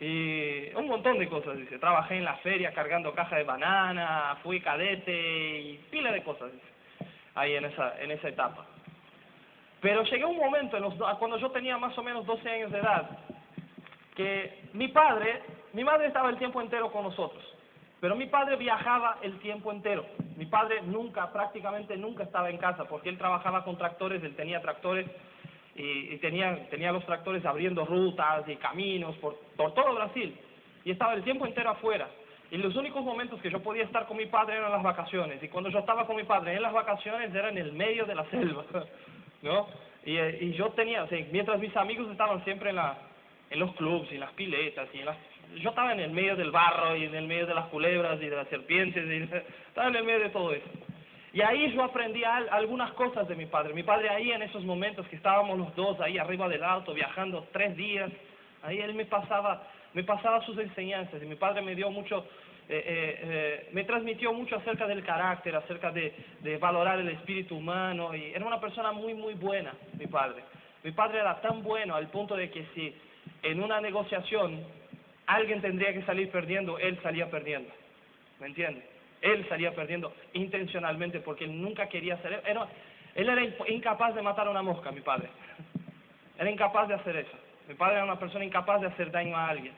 Y 0.00 0.74
un 0.74 0.88
montón 0.88 1.18
de 1.18 1.28
cosas, 1.28 1.56
dice. 1.58 1.78
Trabajé 1.78 2.16
en 2.16 2.24
la 2.24 2.36
feria 2.38 2.72
cargando 2.72 3.14
cajas 3.14 3.38
de 3.38 3.44
banana, 3.44 4.38
fui 4.42 4.60
cadete 4.60 5.60
y 5.60 5.76
pila 5.90 6.10
de 6.10 6.24
cosas, 6.24 6.50
dice, 6.52 6.66
ahí 7.34 7.54
en 7.54 7.66
esa, 7.66 8.00
en 8.02 8.10
esa 8.10 8.28
etapa. 8.28 8.66
Pero 9.80 10.02
llegué 10.04 10.24
un 10.24 10.38
momento, 10.38 10.76
en 10.76 10.82
los, 10.84 10.94
cuando 11.18 11.36
yo 11.36 11.50
tenía 11.50 11.76
más 11.76 11.96
o 11.98 12.02
menos 12.02 12.24
12 12.24 12.48
años 12.48 12.72
de 12.72 12.78
edad, 12.78 13.10
que 14.16 14.70
mi 14.72 14.88
padre, 14.88 15.42
mi 15.74 15.84
madre 15.84 16.06
estaba 16.06 16.30
el 16.30 16.38
tiempo 16.38 16.60
entero 16.60 16.90
con 16.90 17.04
nosotros, 17.04 17.44
pero 18.00 18.16
mi 18.16 18.26
padre 18.26 18.56
viajaba 18.56 19.18
el 19.22 19.38
tiempo 19.38 19.70
entero. 19.70 20.04
Mi 20.36 20.46
padre 20.46 20.80
nunca, 20.82 21.30
prácticamente 21.30 21.96
nunca 21.96 22.24
estaba 22.24 22.48
en 22.48 22.58
casa, 22.58 22.84
porque 22.86 23.10
él 23.10 23.18
trabajaba 23.18 23.64
con 23.64 23.76
tractores, 23.76 24.24
él 24.24 24.34
tenía 24.34 24.60
tractores 24.62 25.06
y, 25.74 26.14
y 26.14 26.18
tenía, 26.18 26.68
tenía 26.68 26.92
los 26.92 27.04
tractores 27.06 27.44
abriendo 27.44 27.84
rutas 27.84 28.46
y 28.48 28.56
caminos 28.56 29.16
por, 29.16 29.36
por 29.56 29.74
todo 29.74 29.94
Brasil 29.94 30.36
y 30.84 30.90
estaba 30.90 31.14
el 31.14 31.22
tiempo 31.22 31.46
entero 31.46 31.70
afuera. 31.70 32.08
Y 32.50 32.58
los 32.58 32.76
únicos 32.76 33.02
momentos 33.02 33.40
que 33.40 33.50
yo 33.50 33.62
podía 33.62 33.84
estar 33.84 34.06
con 34.06 34.16
mi 34.16 34.26
padre 34.26 34.56
eran 34.56 34.70
las 34.70 34.82
vacaciones. 34.82 35.42
Y 35.42 35.48
cuando 35.48 35.70
yo 35.70 35.78
estaba 35.78 36.06
con 36.06 36.16
mi 36.16 36.24
padre 36.24 36.54
en 36.54 36.62
las 36.62 36.72
vacaciones 36.72 37.34
era 37.34 37.48
en 37.48 37.58
el 37.58 37.72
medio 37.72 38.04
de 38.04 38.14
la 38.14 38.24
selva, 38.26 38.64
¿no? 39.42 39.68
Y, 40.04 40.18
y 40.18 40.52
yo 40.52 40.70
tenía, 40.70 41.06
mientras 41.30 41.58
mis 41.60 41.74
amigos 41.76 42.10
estaban 42.10 42.44
siempre 42.44 42.70
en, 42.70 42.76
la, 42.76 42.98
en 43.50 43.58
los 43.58 43.74
clubs 43.76 44.08
y 44.10 44.14
en 44.14 44.20
las 44.20 44.32
piletas 44.32 44.88
y 44.92 44.98
en 44.98 45.06
las... 45.06 45.16
Yo 45.60 45.70
estaba 45.70 45.92
en 45.92 46.00
el 46.00 46.10
medio 46.10 46.36
del 46.36 46.50
barro 46.50 46.96
y 46.96 47.04
en 47.04 47.14
el 47.14 47.26
medio 47.26 47.46
de 47.46 47.54
las 47.54 47.66
culebras 47.66 48.20
y 48.20 48.26
de 48.26 48.36
las 48.36 48.48
serpientes 48.48 49.04
y 49.06 49.34
estaba 49.68 49.88
en 49.88 49.96
el 49.96 50.04
medio 50.04 50.20
de 50.20 50.30
todo 50.30 50.52
eso. 50.52 50.68
Y 51.34 51.40
ahí 51.40 51.72
yo 51.72 51.82
aprendí 51.82 52.22
algunas 52.24 52.92
cosas 52.92 53.26
de 53.26 53.34
mi 53.34 53.46
padre. 53.46 53.72
Mi 53.72 53.82
padre 53.82 54.10
ahí 54.10 54.32
en 54.32 54.42
esos 54.42 54.62
momentos 54.64 55.06
que 55.08 55.16
estábamos 55.16 55.58
los 55.58 55.74
dos 55.74 55.98
ahí 56.00 56.18
arriba 56.18 56.46
del 56.48 56.62
auto 56.62 56.92
viajando 56.92 57.48
tres 57.52 57.74
días, 57.74 58.10
ahí 58.62 58.78
él 58.78 58.92
me 58.94 59.06
pasaba, 59.06 59.66
me 59.94 60.04
pasaba 60.04 60.44
sus 60.44 60.58
enseñanzas 60.58 61.22
y 61.22 61.26
mi 61.26 61.36
padre 61.36 61.62
me 61.62 61.74
dio 61.74 61.90
mucho, 61.90 62.26
eh, 62.68 62.84
eh, 62.84 63.20
eh, 63.22 63.68
me 63.72 63.84
transmitió 63.84 64.34
mucho 64.34 64.56
acerca 64.56 64.86
del 64.86 65.02
carácter, 65.02 65.56
acerca 65.56 65.90
de, 65.90 66.12
valorar 66.60 66.98
el 67.00 67.08
espíritu 67.08 67.56
humano 67.56 68.14
y 68.14 68.32
era 68.34 68.44
una 68.44 68.60
persona 68.60 68.92
muy 68.92 69.14
muy 69.14 69.32
buena, 69.32 69.72
mi 69.98 70.06
padre. 70.06 70.44
Mi 70.84 70.92
padre 70.92 71.20
era 71.20 71.40
tan 71.40 71.62
bueno 71.62 71.94
al 71.94 72.08
punto 72.08 72.36
de 72.36 72.50
que 72.50 72.66
si 72.74 72.94
en 73.42 73.62
una 73.62 73.80
negociación 73.80 74.62
alguien 75.26 75.62
tendría 75.62 75.94
que 75.94 76.02
salir 76.02 76.30
perdiendo, 76.30 76.78
él 76.78 76.98
salía 77.02 77.30
perdiendo. 77.30 77.70
¿Me 78.38 78.48
entiendes? 78.48 78.91
Él 79.22 79.48
salía 79.48 79.74
perdiendo 79.74 80.12
intencionalmente 80.32 81.20
porque 81.20 81.44
él 81.44 81.62
nunca 81.62 81.88
quería 81.88 82.14
hacer 82.14 82.42
eso. 82.44 82.68
Él 83.14 83.28
era 83.28 83.42
incapaz 83.68 84.14
de 84.14 84.22
matar 84.22 84.48
a 84.48 84.50
una 84.50 84.62
mosca, 84.62 84.90
mi 84.90 85.00
padre. 85.00 85.28
Era 86.38 86.50
incapaz 86.50 86.88
de 86.88 86.94
hacer 86.94 87.14
eso. 87.14 87.36
Mi 87.68 87.74
padre 87.74 87.96
era 87.96 88.04
una 88.04 88.18
persona 88.18 88.44
incapaz 88.44 88.80
de 88.80 88.88
hacer 88.88 89.12
daño 89.12 89.36
a 89.36 89.48
alguien. 89.48 89.72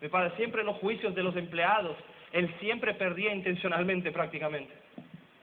Mi 0.00 0.08
padre 0.08 0.34
siempre 0.36 0.62
en 0.62 0.66
los 0.68 0.76
juicios 0.76 1.14
de 1.14 1.22
los 1.22 1.36
empleados, 1.36 1.94
él 2.32 2.54
siempre 2.58 2.94
perdía 2.94 3.34
intencionalmente 3.34 4.10
prácticamente. 4.12 4.72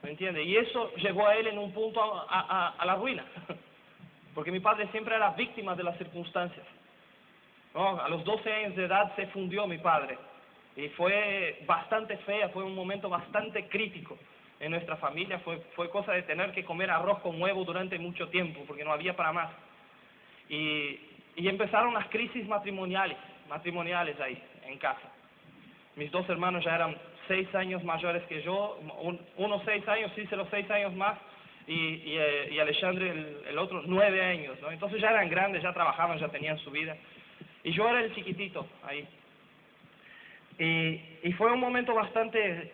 ¿Me 0.02 0.10
entiende? 0.10 0.42
Y 0.42 0.56
eso 0.56 0.92
llevó 0.96 1.28
a 1.28 1.36
él 1.36 1.46
en 1.46 1.58
un 1.58 1.72
punto 1.72 2.02
a, 2.02 2.26
a, 2.28 2.68
a 2.70 2.86
la 2.86 2.96
ruina. 2.96 3.24
Porque 4.34 4.50
mi 4.50 4.58
padre 4.58 4.88
siempre 4.90 5.14
era 5.14 5.30
víctima 5.30 5.76
de 5.76 5.84
las 5.84 5.96
circunstancias. 5.98 6.66
¿No? 7.72 8.00
A 8.00 8.08
los 8.08 8.24
12 8.24 8.52
años 8.52 8.74
de 8.74 8.86
edad 8.86 9.14
se 9.14 9.26
fundió 9.28 9.68
mi 9.68 9.78
padre 9.78 10.18
y 10.76 10.88
fue 10.90 11.62
bastante 11.66 12.16
fea, 12.18 12.48
fue 12.48 12.64
un 12.64 12.74
momento 12.74 13.08
bastante 13.08 13.68
crítico 13.68 14.18
en 14.60 14.70
nuestra 14.70 14.96
familia, 14.96 15.38
fue, 15.40 15.58
fue 15.76 15.90
cosa 15.90 16.12
de 16.12 16.22
tener 16.22 16.52
que 16.52 16.64
comer 16.64 16.90
arroz 16.90 17.20
con 17.20 17.40
huevo 17.40 17.64
durante 17.64 17.98
mucho 17.98 18.28
tiempo, 18.28 18.64
porque 18.66 18.84
no 18.84 18.92
había 18.92 19.14
para 19.14 19.32
más. 19.32 19.50
Y, 20.48 20.98
y 21.36 21.48
empezaron 21.48 21.94
las 21.94 22.06
crisis 22.08 22.46
matrimoniales, 22.46 23.18
matrimoniales 23.48 24.18
ahí, 24.20 24.40
en 24.66 24.78
casa. 24.78 25.12
Mis 25.96 26.10
dos 26.10 26.28
hermanos 26.28 26.64
ya 26.64 26.74
eran 26.74 26.96
seis 27.28 27.52
años 27.54 27.82
mayores 27.84 28.22
que 28.24 28.42
yo, 28.42 28.78
uno 29.36 29.62
seis 29.64 29.86
años, 29.88 30.10
hice 30.16 30.36
los 30.36 30.48
seis 30.50 30.68
años 30.70 30.94
más, 30.94 31.18
y, 31.66 31.72
y, 31.72 32.16
eh, 32.18 32.48
y 32.52 32.58
Alexandre 32.58 33.10
el, 33.10 33.42
el, 33.48 33.58
otro 33.58 33.82
nueve 33.86 34.22
años, 34.22 34.60
¿no? 34.60 34.70
Entonces 34.70 35.00
ya 35.00 35.10
eran 35.10 35.30
grandes, 35.30 35.62
ya 35.62 35.72
trabajaban, 35.72 36.18
ya 36.18 36.28
tenían 36.28 36.58
su 36.58 36.70
vida. 36.70 36.96
Y 37.62 37.72
yo 37.72 37.88
era 37.88 38.00
el 38.00 38.14
chiquitito 38.14 38.66
ahí. 38.82 39.06
Y, 40.58 41.00
y 41.22 41.32
fue 41.32 41.52
un 41.52 41.60
momento 41.60 41.94
bastante 41.94 42.72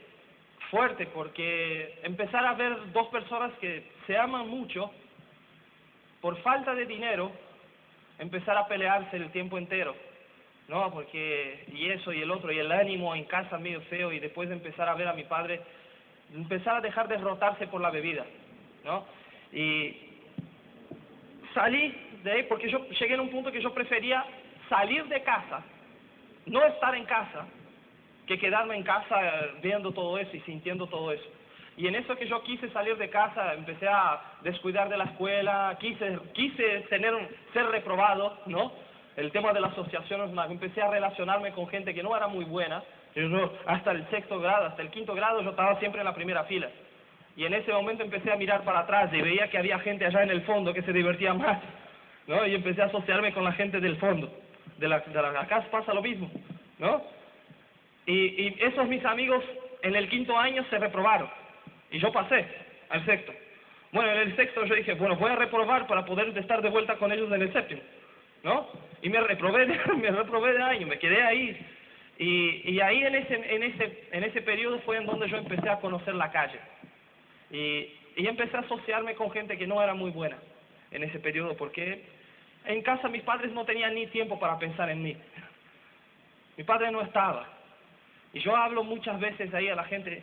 fuerte 0.71 1.07
porque 1.07 1.99
empezar 2.03 2.45
a 2.47 2.55
ver 2.55 2.93
dos 2.93 3.09
personas 3.09 3.53
que 3.61 3.85
se 4.07 4.17
aman 4.17 4.49
mucho, 4.49 4.91
por 6.21 6.37
falta 6.43 6.75
de 6.75 6.87
dinero, 6.87 7.33
empezar 8.19 8.57
a 8.57 8.67
pelearse 8.67 9.17
el 9.17 9.31
tiempo 9.33 9.59
entero, 9.59 9.95
¿no? 10.69 10.91
Porque, 10.93 11.65
y 11.73 11.89
eso 11.89 12.13
y 12.13 12.21
el 12.21 12.31
otro, 12.31 12.53
y 12.53 12.59
el 12.59 12.71
ánimo 12.71 13.15
en 13.15 13.25
casa 13.25 13.59
medio 13.59 13.81
feo, 13.83 14.13
y 14.13 14.21
después 14.21 14.49
de 14.49 14.55
empezar 14.57 14.89
a 14.89 14.95
ver 14.95 15.09
a 15.09 15.15
mi 15.15 15.25
padre, 15.25 15.61
empezar 16.35 16.77
a 16.77 16.81
dejar 16.81 17.09
de 17.09 17.17
derrotarse 17.17 17.67
por 17.67 17.81
la 17.81 17.91
bebida, 17.91 18.25
¿no? 18.85 19.07
Y 19.53 19.97
salí 21.55 21.95
de 22.23 22.33
ahí 22.33 22.43
porque 22.45 22.71
yo 22.71 22.87
llegué 22.89 23.15
a 23.15 23.23
un 23.23 23.31
punto 23.31 23.51
que 23.51 23.63
yo 23.63 23.73
prefería 23.73 24.25
salir 24.69 25.05
de 25.07 25.23
casa, 25.23 25.65
no 26.47 26.65
estar 26.67 26.95
en 26.95 27.05
casa, 27.05 27.47
que 28.31 28.39
quedarme 28.39 28.77
en 28.77 28.85
casa 28.85 29.17
viendo 29.61 29.91
todo 29.91 30.17
eso 30.17 30.37
y 30.37 30.41
sintiendo 30.43 30.87
todo 30.87 31.11
eso. 31.11 31.29
Y 31.77 31.89
en 31.89 31.97
eso 31.97 32.15
que 32.15 32.29
yo 32.29 32.41
quise 32.45 32.71
salir 32.71 32.97
de 32.97 33.11
casa, 33.11 33.55
empecé 33.55 33.89
a 33.89 34.21
descuidar 34.43 34.89
de 34.89 34.97
la 34.97 35.05
escuela, 35.05 35.77
quise, 35.81 36.17
quise 36.33 36.83
tener 36.91 37.13
ser 37.53 37.67
reprobado, 37.67 38.39
¿no? 38.47 38.71
El 39.17 39.33
tema 39.33 39.53
de 39.53 39.61
las 39.61 39.73
asociaciones, 39.73 40.31
empecé 40.49 40.81
a 40.81 40.91
relacionarme 40.91 41.51
con 41.51 41.67
gente 41.67 41.93
que 41.93 42.05
no 42.05 42.17
era 42.17 42.29
muy 42.29 42.45
buena, 42.45 42.85
hasta 43.67 43.91
el 43.91 44.09
sexto 44.11 44.39
grado, 44.39 44.67
hasta 44.67 44.83
el 44.83 44.91
quinto 44.91 45.13
grado, 45.13 45.43
yo 45.43 45.51
estaba 45.51 45.77
siempre 45.81 46.01
en 46.01 46.05
la 46.05 46.15
primera 46.15 46.45
fila. 46.45 46.71
Y 47.37 47.47
en 47.47 47.55
ese 47.55 47.73
momento 47.73 48.05
empecé 48.05 48.31
a 48.31 48.37
mirar 48.37 48.63
para 48.63 48.81
atrás 48.81 49.11
y 49.13 49.21
veía 49.21 49.51
que 49.51 49.59
había 49.59 49.81
gente 49.81 50.07
allá 50.07 50.23
en 50.23 50.31
el 50.31 50.43
fondo 50.43 50.73
que 50.73 50.83
se 50.83 50.93
divertía 50.93 51.35
más, 51.35 51.61
¿no? 52.29 52.47
Y 52.47 52.55
empecé 52.55 52.83
a 52.83 52.87
asociarme 52.87 53.33
con 53.33 53.43
la 53.43 53.53
gente 53.55 53.81
del 53.81 53.97
fondo. 53.97 54.33
De 54.79 54.87
la, 54.87 55.01
de 55.01 55.21
la 55.21 55.41
acá 55.41 55.67
pasa 55.69 55.93
lo 55.93 56.01
mismo, 56.01 56.31
¿no? 56.79 57.20
Y, 58.07 58.13
y 58.13 58.57
esos 58.61 58.89
mis 58.89 59.05
amigos 59.05 59.45
en 59.83 59.95
el 59.95 60.09
quinto 60.09 60.37
año 60.37 60.65
se 60.71 60.79
reprobaron. 60.79 61.29
Y 61.91 61.99
yo 61.99 62.13
pasé 62.13 62.47
al 62.89 63.05
sexto. 63.05 63.33
Bueno, 63.93 64.13
en 64.13 64.19
el 64.19 64.37
sexto 64.37 64.65
yo 64.65 64.75
dije, 64.75 64.95
bueno, 64.95 65.17
voy 65.17 65.31
a 65.31 65.37
reprobar 65.37 65.87
para 65.87 66.05
poder 66.05 66.37
estar 66.39 66.63
de 66.63 66.69
vuelta 66.69 66.97
con 66.97 67.11
ellos 67.11 67.31
en 67.33 67.43
el 67.43 67.53
séptimo, 67.53 67.81
¿no? 68.45 68.69
Y 69.03 69.09
me 69.09 69.21
reprobé, 69.21 69.67
de, 69.67 69.79
me 69.97 70.11
reprobé 70.11 70.53
de 70.53 70.63
año, 70.63 70.87
me 70.87 70.99
quedé 70.99 71.23
ahí. 71.23 71.67
Y, 72.19 72.73
y 72.73 72.81
ahí 72.81 73.03
en 73.03 73.15
ese, 73.15 73.35
en, 73.35 73.63
ese, 73.63 74.09
en 74.13 74.25
ese 74.25 74.43
periodo 74.43 74.79
fue 74.81 74.99
en 74.99 75.07
donde 75.07 75.29
yo 75.29 75.39
empecé 75.39 75.69
a 75.69 75.81
conocer 75.81 76.15
la 76.15 76.31
calle. 76.31 76.61
Y, 77.51 77.89
y 78.17 78.27
empecé 78.27 78.57
a 78.57 78.61
asociarme 78.61 79.15
con 79.15 79.31
gente 79.33 79.59
que 79.59 79.67
no 79.67 79.83
era 79.83 79.95
muy 79.95 80.11
buena 80.11 80.37
en 80.93 81.03
ese 81.03 81.19
periodo, 81.19 81.57
porque 81.57 82.05
en 82.67 82.83
casa 82.83 83.09
mis 83.09 83.23
padres 83.23 83.53
no 83.53 83.65
tenían 83.65 83.95
ni 83.95 84.07
tiempo 84.09 84.39
para 84.39 84.59
pensar 84.59 84.91
en 84.91 85.03
mí. 85.03 85.17
Mi 86.57 86.65
padre 86.65 86.93
no 86.93 87.01
estaba. 87.01 87.49
Y 88.33 88.41
yo 88.41 88.57
hablo 88.57 88.85
muchas 88.85 89.19
veces 89.19 89.53
ahí 89.55 89.69
a 89.69 89.75
la 89.75 89.85
gente, 89.85 90.23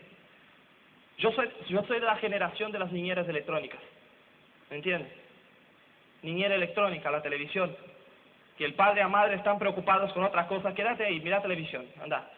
yo 1.17 1.31
soy, 1.31 1.49
yo 1.69 1.83
soy 1.83 1.99
de 1.99 2.05
la 2.05 2.15
generación 2.17 2.71
de 2.71 2.79
las 2.79 2.91
niñeras 2.91 3.27
electrónicas, 3.27 3.79
¿me 4.69 4.77
entiendes? 4.77 5.11
Niñera 6.21 6.55
electrónica, 6.55 7.11
la 7.11 7.21
televisión, 7.21 7.75
que 8.57 8.65
el 8.65 8.73
padre 8.73 9.01
y 9.01 9.09
madre 9.09 9.35
están 9.35 9.59
preocupados 9.59 10.11
con 10.13 10.23
otras 10.23 10.47
cosas, 10.47 10.73
quédate 10.73 11.05
ahí, 11.05 11.19
mira 11.19 11.41
televisión, 11.41 11.85
anda. 12.01 12.29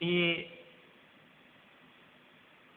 Y 0.00 0.46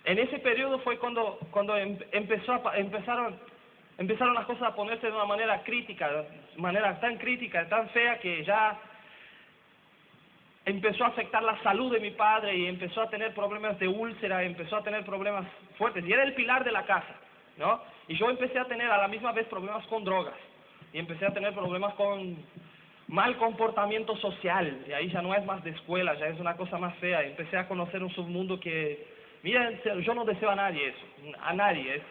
en 0.03 0.19
ese 0.19 0.39
periodo 0.39 0.79
fue 0.79 0.97
cuando, 0.97 1.39
cuando 1.51 1.77
em, 1.77 1.97
empezó 2.11 2.61
empezaron, 2.73 3.39
empezaron 3.97 4.33
las 4.33 4.45
cosas 4.45 4.63
a 4.63 4.75
ponerse 4.75 5.07
de 5.07 5.13
una 5.13 5.25
manera 5.25 5.63
crítica, 5.63 6.25
manera 6.57 6.99
tan 6.99 7.17
crítica, 7.17 7.67
tan 7.69 7.89
fea 7.89 8.19
que 8.19 8.43
ya 8.43 8.79
empezó 10.65 11.05
a 11.05 11.07
afectar 11.07 11.43
la 11.43 11.61
salud 11.63 11.91
de 11.91 11.99
mi 11.99 12.11
padre 12.11 12.55
y 12.55 12.67
empezó 12.67 13.01
a 13.01 13.09
tener 13.09 13.33
problemas 13.33 13.79
de 13.79 13.87
úlcera, 13.87 14.43
empezó 14.43 14.77
a 14.77 14.83
tener 14.83 15.03
problemas 15.03 15.45
fuertes. 15.77 16.05
Y 16.05 16.11
era 16.11 16.23
el 16.23 16.33
pilar 16.33 16.63
de 16.63 16.71
la 16.71 16.85
casa, 16.85 17.15
¿no? 17.57 17.81
Y 18.07 18.15
yo 18.15 18.29
empecé 18.29 18.59
a 18.59 18.65
tener 18.65 18.89
a 18.91 18.97
la 18.97 19.07
misma 19.07 19.31
vez 19.31 19.47
problemas 19.47 19.85
con 19.87 20.03
drogas 20.03 20.35
y 20.93 20.99
empecé 20.99 21.25
a 21.25 21.33
tener 21.33 21.53
problemas 21.53 21.93
con 21.95 22.37
mal 23.07 23.37
comportamiento 23.37 24.15
social. 24.17 24.85
Y 24.87 24.93
ahí 24.93 25.09
ya 25.09 25.21
no 25.21 25.33
es 25.33 25.45
más 25.45 25.63
de 25.63 25.71
escuela, 25.71 26.13
ya 26.15 26.27
es 26.27 26.39
una 26.39 26.55
cosa 26.55 26.77
más 26.77 26.95
fea. 26.97 27.23
Empecé 27.23 27.57
a 27.57 27.67
conocer 27.67 28.03
un 28.03 28.11
submundo 28.11 28.59
que, 28.59 29.05
mira, 29.43 29.71
yo 30.01 30.13
no 30.13 30.25
deseo 30.25 30.49
a 30.49 30.55
nadie 30.55 30.89
eso, 30.89 31.37
a 31.41 31.53
nadie. 31.53 31.95
Es, 31.95 32.03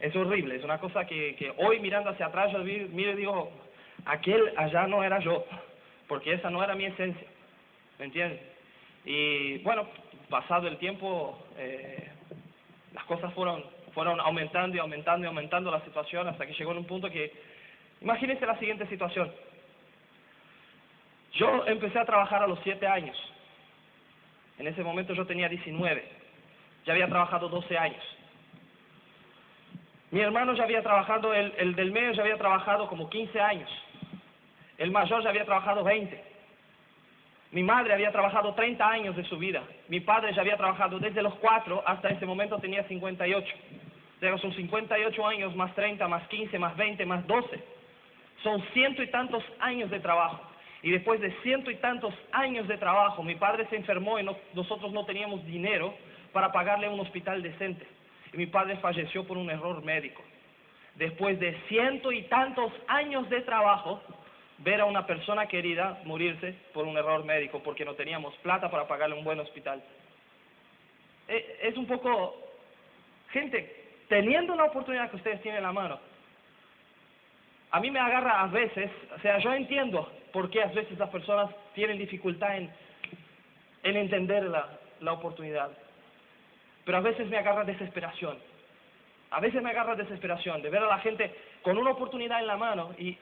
es 0.00 0.16
horrible, 0.16 0.56
es 0.56 0.64
una 0.64 0.78
cosa 0.78 1.06
que, 1.06 1.36
que 1.36 1.52
hoy 1.56 1.78
mirando 1.80 2.10
hacia 2.10 2.26
atrás 2.26 2.52
yo 2.52 2.58
miro 2.58 3.12
y 3.12 3.16
digo, 3.16 3.50
aquel 4.04 4.52
allá 4.56 4.86
no 4.86 5.02
era 5.02 5.20
yo, 5.20 5.44
porque 6.08 6.32
esa 6.34 6.50
no 6.50 6.62
era 6.62 6.74
mi 6.74 6.86
esencia. 6.86 7.28
¿Me 7.98 8.06
entiendes? 8.06 8.40
Y 9.04 9.58
bueno, 9.58 9.86
pasado 10.28 10.66
el 10.68 10.78
tiempo, 10.78 11.38
eh, 11.56 12.08
las 12.92 13.04
cosas 13.04 13.32
fueron, 13.34 13.64
fueron 13.92 14.20
aumentando 14.20 14.76
y 14.76 14.80
aumentando 14.80 15.26
y 15.26 15.28
aumentando 15.28 15.70
la 15.70 15.84
situación 15.84 16.26
hasta 16.28 16.46
que 16.46 16.54
llegó 16.54 16.72
en 16.72 16.78
un 16.78 16.86
punto 16.86 17.10
que, 17.10 17.32
imagínense 18.00 18.46
la 18.46 18.58
siguiente 18.58 18.86
situación. 18.86 19.30
Yo 21.34 21.66
empecé 21.66 21.98
a 21.98 22.04
trabajar 22.04 22.42
a 22.42 22.46
los 22.46 22.58
siete 22.62 22.86
años. 22.86 23.16
En 24.58 24.68
ese 24.68 24.82
momento 24.82 25.14
yo 25.14 25.26
tenía 25.26 25.48
19. 25.48 26.04
Ya 26.86 26.92
había 26.92 27.08
trabajado 27.08 27.48
12 27.48 27.76
años. 27.76 28.02
Mi 30.10 30.20
hermano 30.20 30.54
ya 30.54 30.62
había 30.62 30.82
trabajado, 30.82 31.34
el, 31.34 31.52
el 31.58 31.74
del 31.74 31.90
medio 31.90 32.12
ya 32.12 32.22
había 32.22 32.38
trabajado 32.38 32.88
como 32.88 33.10
15 33.10 33.40
años. 33.40 33.70
El 34.78 34.92
mayor 34.92 35.22
ya 35.24 35.30
había 35.30 35.44
trabajado 35.44 35.82
20. 35.82 36.33
Mi 37.54 37.62
madre 37.62 37.94
había 37.94 38.10
trabajado 38.10 38.52
30 38.52 38.84
años 38.84 39.14
de 39.14 39.22
su 39.26 39.38
vida. 39.38 39.62
Mi 39.86 40.00
padre 40.00 40.34
ya 40.34 40.40
había 40.40 40.56
trabajado 40.56 40.98
desde 40.98 41.22
los 41.22 41.36
4 41.36 41.84
hasta 41.86 42.08
ese 42.08 42.26
momento 42.26 42.58
tenía 42.58 42.82
58. 42.82 43.54
O 44.34 44.38
son 44.38 44.52
58 44.54 45.26
años 45.26 45.54
más 45.54 45.72
30, 45.76 46.08
más 46.08 46.26
15, 46.26 46.58
más 46.58 46.76
20, 46.76 47.06
más 47.06 47.24
12. 47.28 47.62
Son 48.42 48.60
ciento 48.72 49.04
y 49.04 49.06
tantos 49.06 49.44
años 49.60 49.88
de 49.88 50.00
trabajo. 50.00 50.40
Y 50.82 50.90
después 50.90 51.20
de 51.20 51.30
ciento 51.44 51.70
y 51.70 51.76
tantos 51.76 52.12
años 52.32 52.66
de 52.66 52.76
trabajo, 52.76 53.22
mi 53.22 53.36
padre 53.36 53.68
se 53.70 53.76
enfermó 53.76 54.18
y 54.18 54.24
no, 54.24 54.36
nosotros 54.54 54.92
no 54.92 55.04
teníamos 55.04 55.46
dinero 55.46 55.94
para 56.32 56.50
pagarle 56.50 56.88
un 56.88 56.98
hospital 56.98 57.40
decente. 57.40 57.86
Y 58.32 58.36
mi 58.36 58.46
padre 58.46 58.78
falleció 58.78 59.24
por 59.28 59.38
un 59.38 59.48
error 59.48 59.80
médico. 59.84 60.22
Después 60.96 61.38
de 61.38 61.56
ciento 61.68 62.10
y 62.10 62.22
tantos 62.22 62.72
años 62.88 63.30
de 63.30 63.42
trabajo, 63.42 64.02
ver 64.58 64.80
a 64.80 64.84
una 64.84 65.06
persona 65.06 65.46
querida 65.46 66.00
morirse 66.04 66.54
por 66.72 66.86
un 66.86 66.96
error 66.96 67.24
médico 67.24 67.62
porque 67.62 67.84
no 67.84 67.94
teníamos 67.94 68.34
plata 68.36 68.70
para 68.70 68.86
pagarle 68.86 69.16
un 69.16 69.24
buen 69.24 69.40
hospital. 69.40 69.82
Eh, 71.28 71.58
es 71.62 71.76
un 71.76 71.86
poco, 71.86 72.36
gente, 73.30 73.84
teniendo 74.08 74.54
la 74.54 74.64
oportunidad 74.64 75.10
que 75.10 75.16
ustedes 75.16 75.42
tienen 75.42 75.58
en 75.58 75.64
la 75.64 75.72
mano, 75.72 75.98
a 77.70 77.80
mí 77.80 77.90
me 77.90 77.98
agarra 77.98 78.42
a 78.42 78.46
veces, 78.46 78.90
o 79.16 79.20
sea, 79.20 79.38
yo 79.38 79.52
entiendo 79.52 80.10
por 80.32 80.48
qué 80.50 80.62
a 80.62 80.66
veces 80.66 80.96
las 80.98 81.10
personas 81.10 81.50
tienen 81.74 81.98
dificultad 81.98 82.56
en, 82.56 82.70
en 83.82 83.96
entender 83.96 84.44
la, 84.44 84.78
la 85.00 85.12
oportunidad, 85.12 85.70
pero 86.84 86.98
a 86.98 87.00
veces 87.00 87.26
me 87.28 87.38
agarra 87.38 87.64
desesperación. 87.64 88.38
A 89.30 89.40
veces 89.40 89.60
me 89.62 89.70
agarra 89.70 89.96
desesperación 89.96 90.62
de 90.62 90.70
ver 90.70 90.82
a 90.82 90.86
la 90.86 90.98
gente 91.00 91.34
con 91.62 91.76
una 91.76 91.90
oportunidad 91.90 92.38
en 92.38 92.46
la 92.46 92.56
mano 92.56 92.94
y 92.98 93.18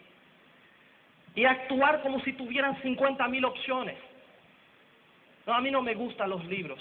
y 1.34 1.44
actuar 1.44 2.02
como 2.02 2.20
si 2.20 2.32
tuvieran 2.34 2.80
50 2.82 3.26
mil 3.28 3.44
opciones. 3.44 3.96
No, 5.46 5.54
a 5.54 5.60
mí 5.60 5.70
no 5.70 5.82
me 5.82 5.94
gustan 5.94 6.30
los 6.30 6.44
libros. 6.46 6.80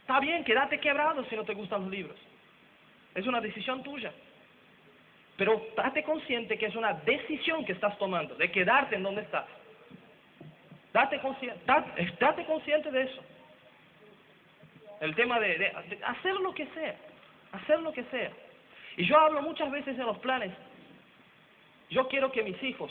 Está 0.00 0.20
bien, 0.20 0.44
quédate 0.44 0.80
quebrado 0.80 1.24
si 1.24 1.36
no 1.36 1.44
te 1.44 1.54
gustan 1.54 1.82
los 1.82 1.90
libros. 1.90 2.16
Es 3.14 3.26
una 3.26 3.40
decisión 3.40 3.82
tuya. 3.82 4.12
Pero 5.36 5.68
date 5.76 6.02
consciente 6.02 6.58
que 6.58 6.66
es 6.66 6.74
una 6.74 6.94
decisión 6.94 7.64
que 7.64 7.72
estás 7.72 7.96
tomando, 7.98 8.34
de 8.34 8.50
quedarte 8.50 8.96
en 8.96 9.02
donde 9.02 9.22
estás. 9.22 9.46
Date 10.92 11.20
consciente, 11.20 11.60
date, 11.66 12.12
date 12.18 12.44
consciente 12.44 12.90
de 12.90 13.02
eso. 13.02 13.22
El 15.00 15.14
tema 15.14 15.38
de, 15.38 15.48
de, 15.48 15.72
de 15.90 16.04
hacer 16.04 16.34
lo 16.34 16.52
que 16.54 16.66
sea, 16.66 16.96
hacer 17.52 17.80
lo 17.80 17.92
que 17.92 18.02
sea. 18.04 18.32
Y 18.96 19.04
yo 19.04 19.16
hablo 19.16 19.42
muchas 19.42 19.70
veces 19.70 19.96
en 19.96 20.06
los 20.06 20.18
planes, 20.18 20.52
yo 21.90 22.08
quiero 22.08 22.32
que 22.32 22.42
mis 22.42 22.60
hijos 22.62 22.90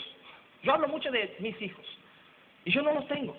yo 0.68 0.74
hablo 0.74 0.90
mucho 0.90 1.10
de 1.10 1.34
mis 1.40 1.60
hijos. 1.62 1.86
Y 2.66 2.72
yo 2.72 2.82
no 2.82 2.94
los 2.94 3.08
tengo. 3.08 3.38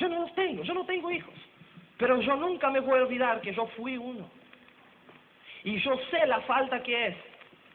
Yo 0.00 0.08
no 0.08 0.20
los 0.20 0.34
tengo, 0.34 0.62
yo 0.62 0.72
no 0.72 0.86
tengo 0.86 1.10
hijos. 1.10 1.34
Pero 1.98 2.18
yo 2.22 2.34
nunca 2.34 2.70
me 2.70 2.80
voy 2.80 2.98
a 2.98 3.02
olvidar 3.02 3.42
que 3.42 3.52
yo 3.52 3.66
fui 3.76 3.98
uno. 3.98 4.26
Y 5.64 5.78
yo 5.80 6.00
sé 6.10 6.26
la 6.26 6.40
falta 6.42 6.82
que 6.82 7.08
es 7.08 7.16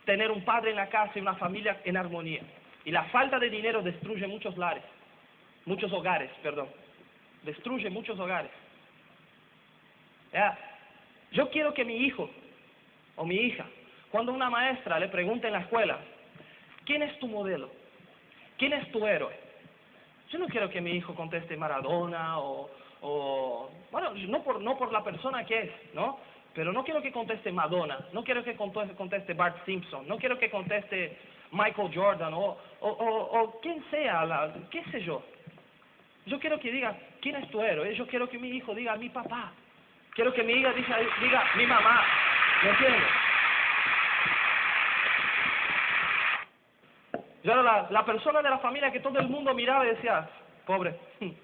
tener 0.05 0.31
un 0.31 0.43
padre 0.43 0.71
en 0.71 0.77
la 0.77 0.89
casa 0.89 1.11
y 1.15 1.19
una 1.19 1.35
familia 1.35 1.79
en 1.85 1.95
armonía. 1.95 2.41
Y 2.85 2.91
la 2.91 3.03
falta 3.05 3.37
de 3.37 3.51
dinero 3.51 3.83
destruye 3.83 4.25
muchos 4.25 4.57
lares, 4.57 4.83
muchos 5.65 5.93
hogares, 5.93 6.31
perdón. 6.41 6.69
Destruye 7.43 7.87
muchos 7.91 8.19
hogares. 8.19 8.51
¿Ya? 10.33 10.57
Yo 11.33 11.51
quiero 11.51 11.71
que 11.75 11.85
mi 11.85 11.97
hijo 11.97 12.31
o 13.15 13.25
mi 13.27 13.35
hija, 13.35 13.67
cuando 14.09 14.33
una 14.33 14.49
maestra 14.49 14.99
le 14.99 15.07
pregunte 15.07 15.45
en 15.45 15.53
la 15.53 15.59
escuela, 15.59 15.99
¿quién 16.85 17.03
es 17.03 17.19
tu 17.19 17.27
modelo? 17.27 17.80
¿Quién 18.61 18.73
es 18.73 18.91
tu 18.91 19.07
héroe? 19.07 19.33
Yo 20.29 20.37
no 20.37 20.45
quiero 20.45 20.69
que 20.69 20.81
mi 20.81 20.91
hijo 20.91 21.15
conteste 21.15 21.57
Maradona 21.57 22.37
o, 22.37 22.69
o 23.01 23.71
bueno, 23.89 24.11
no 24.13 24.43
por, 24.43 24.61
no 24.61 24.77
por 24.77 24.91
la 24.91 25.03
persona 25.03 25.43
que 25.43 25.61
es, 25.63 25.71
¿no? 25.95 26.19
Pero 26.53 26.71
no 26.71 26.83
quiero 26.83 27.01
que 27.01 27.11
conteste 27.11 27.51
Madonna, 27.51 27.97
no 28.13 28.23
quiero 28.23 28.43
que 28.43 28.55
conteste 28.55 29.33
Bart 29.33 29.65
Simpson, 29.65 30.07
no 30.07 30.15
quiero 30.19 30.37
que 30.37 30.51
conteste 30.51 31.17
Michael 31.53 31.89
Jordan 31.91 32.35
o, 32.35 32.55
o, 32.81 32.87
o, 32.87 33.41
o 33.41 33.59
quien 33.61 33.83
sea, 33.89 34.25
la, 34.25 34.53
qué 34.69 34.83
sé 34.91 35.01
yo. 35.01 35.23
Yo 36.27 36.39
quiero 36.39 36.59
que 36.59 36.71
diga, 36.71 36.95
¿quién 37.19 37.37
es 37.37 37.49
tu 37.49 37.63
héroe? 37.63 37.95
Yo 37.95 38.05
quiero 38.05 38.29
que 38.29 38.37
mi 38.37 38.49
hijo 38.49 38.75
diga, 38.75 38.95
mi 38.95 39.09
papá. 39.09 39.53
Quiero 40.13 40.31
que 40.35 40.43
mi 40.43 40.53
hija 40.53 40.71
diga, 40.73 40.99
diga 41.19 41.43
mi 41.55 41.65
mamá. 41.65 42.05
¿Me? 42.63 43.20
Yo 47.43 47.51
era 47.53 47.87
la, 47.89 48.05
persona 48.05 48.41
de 48.41 48.49
la 48.49 48.59
familia 48.59 48.91
que 48.91 48.99
todo 48.99 49.19
el 49.19 49.27
mundo 49.27 49.53
miraba 49.53 49.85
y 49.85 49.89
decía, 49.89 50.29
pobre, 50.65 50.95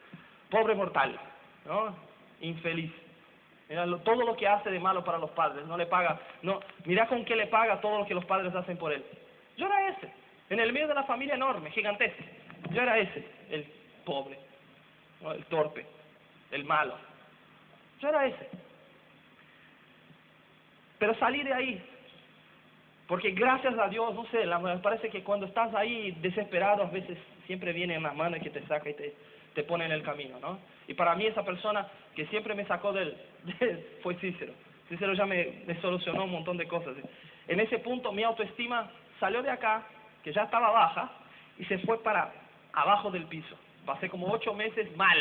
pobre 0.50 0.76
mortal, 0.76 1.20
¿no? 1.66 1.96
Infeliz. 2.42 2.92
Mira 3.68 3.86
lo, 3.86 3.98
todo 4.00 4.24
lo 4.24 4.36
que 4.36 4.48
hace 4.48 4.70
de 4.70 4.80
malo 4.80 5.04
para 5.04 5.18
los 5.18 5.32
padres, 5.32 5.66
no 5.66 5.76
le 5.76 5.88
paga, 5.88 6.20
no, 6.42 6.60
mira 6.86 7.08
con 7.08 7.26
qué 7.26 7.36
le 7.36 7.48
paga 7.48 7.82
todo 7.82 8.00
lo 8.00 8.06
que 8.06 8.14
los 8.14 8.26
padres 8.26 8.54
hacen 8.56 8.78
por 8.78 8.94
él. 8.94 9.04
Yo 9.58 9.66
era 9.66 9.90
ese, 9.90 10.14
en 10.50 10.60
el 10.60 10.72
medio 10.72 10.88
de 10.88 10.94
la 10.94 11.04
familia 11.04 11.36
enorme, 11.36 11.72
gigantesca. 11.72 12.24
Yo 12.70 12.82
era 12.82 12.98
ese, 12.98 13.28
el 13.50 13.66
pobre, 14.06 14.40
el 15.22 15.46
torpe. 15.46 15.86
el 16.52 16.64
malo. 16.64 16.96
Yo 18.00 18.10
era 18.10 18.26
ese. 18.26 18.50
Pero 21.00 21.14
salí 21.16 21.44
de 21.44 21.54
ahí, 21.54 21.90
porque 23.08 23.32
gracias 23.32 23.78
a 23.80 23.88
Dios, 23.88 24.14
no 24.14 24.26
sé, 24.28 24.46
me 24.46 24.78
parece 24.80 25.10
que 25.10 25.24
cuando 25.24 25.46
estás 25.46 25.74
ahí 25.74 26.12
desesperado, 26.22 26.84
a 26.84 26.90
veces 26.90 27.18
siempre 27.46 27.72
viene 27.72 27.98
una 27.98 28.12
mano 28.12 28.38
que 28.42 28.50
te 28.50 28.66
saca 28.68 28.90
y 28.90 28.94
te, 28.96 29.16
te 29.56 29.64
pone 29.64 29.86
en 29.86 29.92
el 29.92 30.04
camino, 30.04 30.40
¿no? 30.40 30.60
Y 30.88 30.94
para 30.94 31.16
mí 31.16 31.26
esa 31.26 31.44
persona 31.44 31.88
que 32.16 32.26
siempre 32.28 32.54
me 32.54 32.66
sacó 32.66 32.92
del, 32.94 33.16
fue 34.04 34.16
Cícero. 34.16 34.54
Cícero 34.90 35.14
ya 35.14 35.26
me, 35.26 35.64
me 35.66 35.80
solucionó 35.82 36.26
un 36.26 36.32
montón 36.32 36.58
de 36.58 36.68
cosas. 36.68 36.96
En 37.48 37.60
ese 37.60 37.80
punto 37.80 38.12
mi 38.12 38.24
autoestima 38.24 38.90
salió 39.20 39.42
de 39.42 39.52
acá, 39.52 39.88
que 40.24 40.34
ya 40.34 40.44
estaba 40.44 40.72
baja, 40.72 41.12
y 41.58 41.66
se 41.66 41.78
fue 41.80 42.04
para 42.04 42.32
abajo 42.74 43.10
del 43.10 43.24
piso. 43.26 43.56
Pasé 43.86 44.10
como 44.10 44.28
ocho 44.32 44.54
meses 44.54 44.94
mal, 44.98 45.18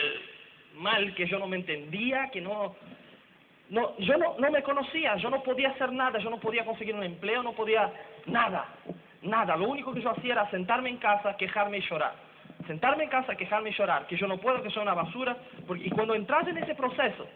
mal, 0.75 1.15
que 1.15 1.27
yo 1.27 1.39
no 1.39 1.47
me 1.47 1.57
entendía, 1.57 2.31
que 2.33 2.41
no, 2.41 2.75
no, 3.69 3.97
yo 3.99 4.17
no, 4.17 4.37
no 4.39 4.51
me 4.51 4.63
conocía, 4.63 5.17
yo 5.17 5.29
no 5.29 5.43
podía 5.43 5.71
hacer 5.71 5.93
nada, 5.93 6.19
yo 6.19 6.31
no 6.31 6.39
podía 6.39 6.65
conseguir 6.65 6.95
un 6.95 7.03
empleo, 7.03 7.43
no 7.43 7.53
podía 7.53 7.91
nada, 8.27 8.67
nada. 9.23 9.57
Lo 9.57 9.69
único 9.69 9.93
que 9.93 10.03
yo 10.03 10.11
hacía 10.11 10.35
era 10.35 10.51
sentarme 10.51 10.91
en 10.91 10.99
casa, 10.99 11.37
quejarme 11.37 11.79
y 11.79 11.83
llorar. 11.83 12.15
Sentarme 12.67 13.05
en 13.05 13.11
casa, 13.11 13.35
quejarme 13.35 13.71
y 13.71 13.75
llorar, 13.75 14.07
que 14.07 14.17
yo 14.17 14.27
no 14.27 14.39
puedo, 14.39 14.63
que 14.63 14.71
soy 14.71 14.83
una 14.83 14.95
basura. 14.95 15.37
Porque, 15.67 15.87
y 15.87 15.91
cuando 15.91 16.15
entras 16.15 16.47
en 16.49 16.59
ese 16.59 16.75
proceso, 16.75 17.27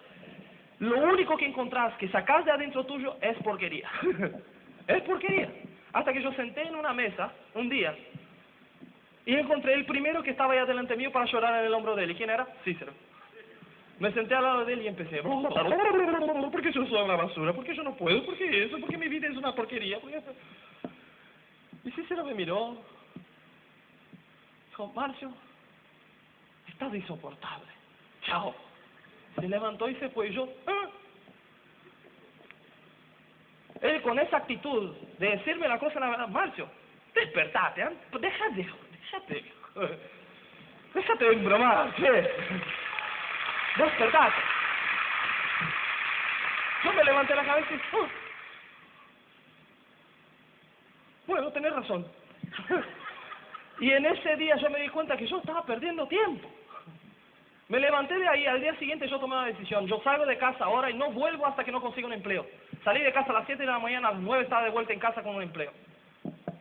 lo 0.78 0.98
único 0.98 1.36
que 1.36 1.46
encontrás, 1.46 1.94
que 1.94 2.08
sacás 2.08 2.44
de 2.44 2.52
adentro 2.52 2.84
tuyo, 2.84 3.16
es 3.20 3.36
porquería. 3.38 3.88
es 4.86 5.02
porquería. 5.02 5.48
Hasta 5.92 6.12
que 6.12 6.22
yo 6.22 6.32
senté 6.34 6.62
en 6.62 6.76
una 6.76 6.92
mesa 6.92 7.32
un 7.54 7.68
día 7.68 7.94
y 9.26 9.34
encontré 9.34 9.74
el 9.74 9.84
primero 9.84 10.22
que 10.22 10.30
estaba 10.30 10.54
ahí 10.54 10.66
delante 10.66 10.96
mío 10.96 11.12
para 11.12 11.26
llorar 11.26 11.60
en 11.60 11.66
el 11.66 11.74
hombro 11.74 11.96
de 11.96 12.04
él. 12.04 12.12
¿Y 12.12 12.14
quién 12.14 12.30
era? 12.30 12.46
Cícero. 12.64 12.92
Me 14.00 14.10
senté 14.12 14.34
al 14.34 14.42
lado 14.42 14.64
de 14.64 14.72
él 14.72 14.82
y 14.82 14.88
empecé. 14.88 15.22
¿Por 15.22 16.62
qué 16.62 16.72
yo 16.72 16.86
soy 16.86 17.02
una 17.02 17.16
basura? 17.16 17.52
¿Por 17.52 17.64
qué 17.64 17.74
yo 17.74 17.82
no 17.82 17.94
puedo? 17.94 18.24
¿Por 18.24 18.36
qué 18.36 18.64
eso? 18.64 18.78
¿Por 18.78 18.88
qué 18.88 18.96
mi 18.96 19.08
vida 19.08 19.28
es 19.28 19.36
una 19.36 19.54
porquería? 19.54 19.98
Y 21.84 21.90
Cícero 21.92 22.24
me 22.24 22.34
miró. 22.34 22.78
Dijo, 24.70 24.86
Marcio, 24.94 25.30
estás 26.66 26.94
insoportable. 26.94 27.68
Chao. 28.22 28.54
Se 29.38 29.46
levantó 29.46 29.86
y 29.88 29.94
se 29.96 30.08
fue. 30.08 30.28
Y 30.28 30.34
yo, 30.34 30.48
¿ah? 30.66 30.88
Él 33.82 34.00
con 34.00 34.18
esa 34.18 34.38
actitud 34.38 34.94
de 35.18 35.28
decirme 35.28 35.68
la 35.68 35.78
cosa, 35.78 36.00
la 36.00 36.10
verdad, 36.10 36.28
Marcio, 36.28 36.68
despertate, 37.14 37.82
¿eh? 37.82 37.96
déjate, 38.18 38.66
déjate, 38.92 39.44
déjate 40.94 41.24
de 41.24 41.32
embromar, 41.32 41.94
¿qué? 41.94 42.30
Despertate. 43.76 44.42
Yo 46.84 46.92
me 46.92 47.04
levanté 47.04 47.34
la 47.34 47.44
cabeza 47.44 47.74
y, 47.74 47.96
oh. 47.96 48.08
bueno, 51.26 51.52
tenés 51.52 51.72
razón. 51.72 52.06
y 53.80 53.90
en 53.90 54.06
ese 54.06 54.36
día 54.36 54.56
yo 54.56 54.70
me 54.70 54.80
di 54.80 54.88
cuenta 54.88 55.16
que 55.16 55.26
yo 55.26 55.38
estaba 55.38 55.64
perdiendo 55.64 56.06
tiempo. 56.06 56.50
Me 57.68 57.78
levanté 57.78 58.18
de 58.18 58.28
ahí, 58.28 58.46
al 58.46 58.60
día 58.60 58.74
siguiente 58.76 59.08
yo 59.08 59.20
tomé 59.20 59.36
una 59.36 59.46
decisión. 59.46 59.86
Yo 59.86 60.00
salgo 60.02 60.26
de 60.26 60.38
casa 60.38 60.64
ahora 60.64 60.90
y 60.90 60.94
no 60.94 61.12
vuelvo 61.12 61.46
hasta 61.46 61.62
que 61.62 61.70
no 61.70 61.80
consiga 61.80 62.08
un 62.08 62.12
empleo. 62.14 62.44
Salí 62.82 63.00
de 63.00 63.12
casa 63.12 63.30
a 63.30 63.34
las 63.34 63.46
7 63.46 63.62
de 63.62 63.70
la 63.70 63.78
mañana, 63.78 64.08
a 64.08 64.12
las 64.12 64.20
9 64.20 64.42
estaba 64.42 64.64
de 64.64 64.70
vuelta 64.70 64.92
en 64.92 64.98
casa 64.98 65.22
con 65.22 65.36
un 65.36 65.42
empleo. 65.42 65.70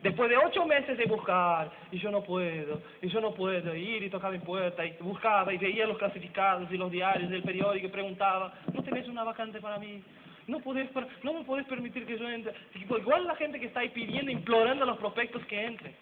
Después 0.02 0.30
de 0.30 0.36
ocho 0.38 0.64
meses 0.64 0.96
de 0.96 1.04
buscar, 1.04 1.70
y 1.92 1.98
yo 1.98 2.10
no 2.10 2.22
puedo, 2.22 2.80
y 3.02 3.08
yo 3.08 3.20
no 3.20 3.34
puedo, 3.34 3.74
ir 3.74 4.02
y 4.02 4.08
tocar 4.08 4.32
mi 4.32 4.38
puerta, 4.38 4.84
y 4.84 4.96
buscaba, 5.00 5.52
y 5.52 5.58
veía 5.58 5.86
los 5.86 5.98
clasificados 5.98 6.72
y 6.72 6.78
los 6.78 6.90
diarios 6.90 7.30
del 7.30 7.42
periódico 7.42 7.86
y 7.86 7.90
preguntaba, 7.90 8.54
¿no 8.72 8.82
tenés 8.82 9.06
una 9.08 9.24
vacante 9.24 9.60
para 9.60 9.78
mí? 9.78 10.02
No, 10.46 10.58
podés, 10.60 10.88
no 11.22 11.34
me 11.34 11.44
podés 11.44 11.66
permitir 11.66 12.06
que 12.06 12.18
yo 12.18 12.28
entre. 12.28 12.54
Igual 12.74 13.26
la 13.26 13.36
gente 13.36 13.60
que 13.60 13.66
está 13.66 13.80
ahí 13.80 13.90
pidiendo, 13.90 14.30
implorando 14.32 14.84
a 14.84 14.86
los 14.86 14.98
prospectos 14.98 15.44
que 15.46 15.64
entren. 15.64 15.94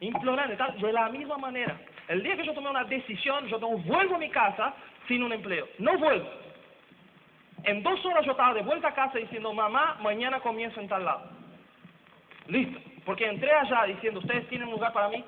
Implorando, 0.00 0.54
de 0.78 0.92
la 0.92 1.08
misma 1.08 1.38
manera. 1.38 1.80
El 2.08 2.22
día 2.22 2.36
que 2.36 2.44
yo 2.44 2.52
tomé 2.52 2.68
una 2.70 2.84
decisión, 2.84 3.48
yo 3.48 3.58
no 3.58 3.70
vuelvo 3.78 4.16
a 4.16 4.18
mi 4.18 4.28
casa 4.28 4.74
sin 5.08 5.22
un 5.22 5.32
empleo. 5.32 5.66
No 5.78 5.96
vuelvo. 5.98 6.28
En 7.64 7.82
dos 7.82 8.04
horas 8.04 8.24
yo 8.24 8.32
estaba 8.32 8.54
de 8.54 8.62
vuelta 8.62 8.88
a 8.88 8.94
casa 8.94 9.18
diciendo, 9.18 9.52
mamá, 9.52 9.96
mañana 10.02 10.40
comienzo 10.40 10.80
en 10.80 10.88
tal 10.88 11.04
lado. 11.04 11.30
Listo. 12.46 12.87
Porque 13.08 13.24
entré 13.24 13.50
allá 13.50 13.84
diciendo, 13.86 14.20
¿ustedes 14.20 14.46
tienen 14.48 14.68
un 14.68 14.74
lugar 14.74 14.92
para 14.92 15.08
mí? 15.08 15.24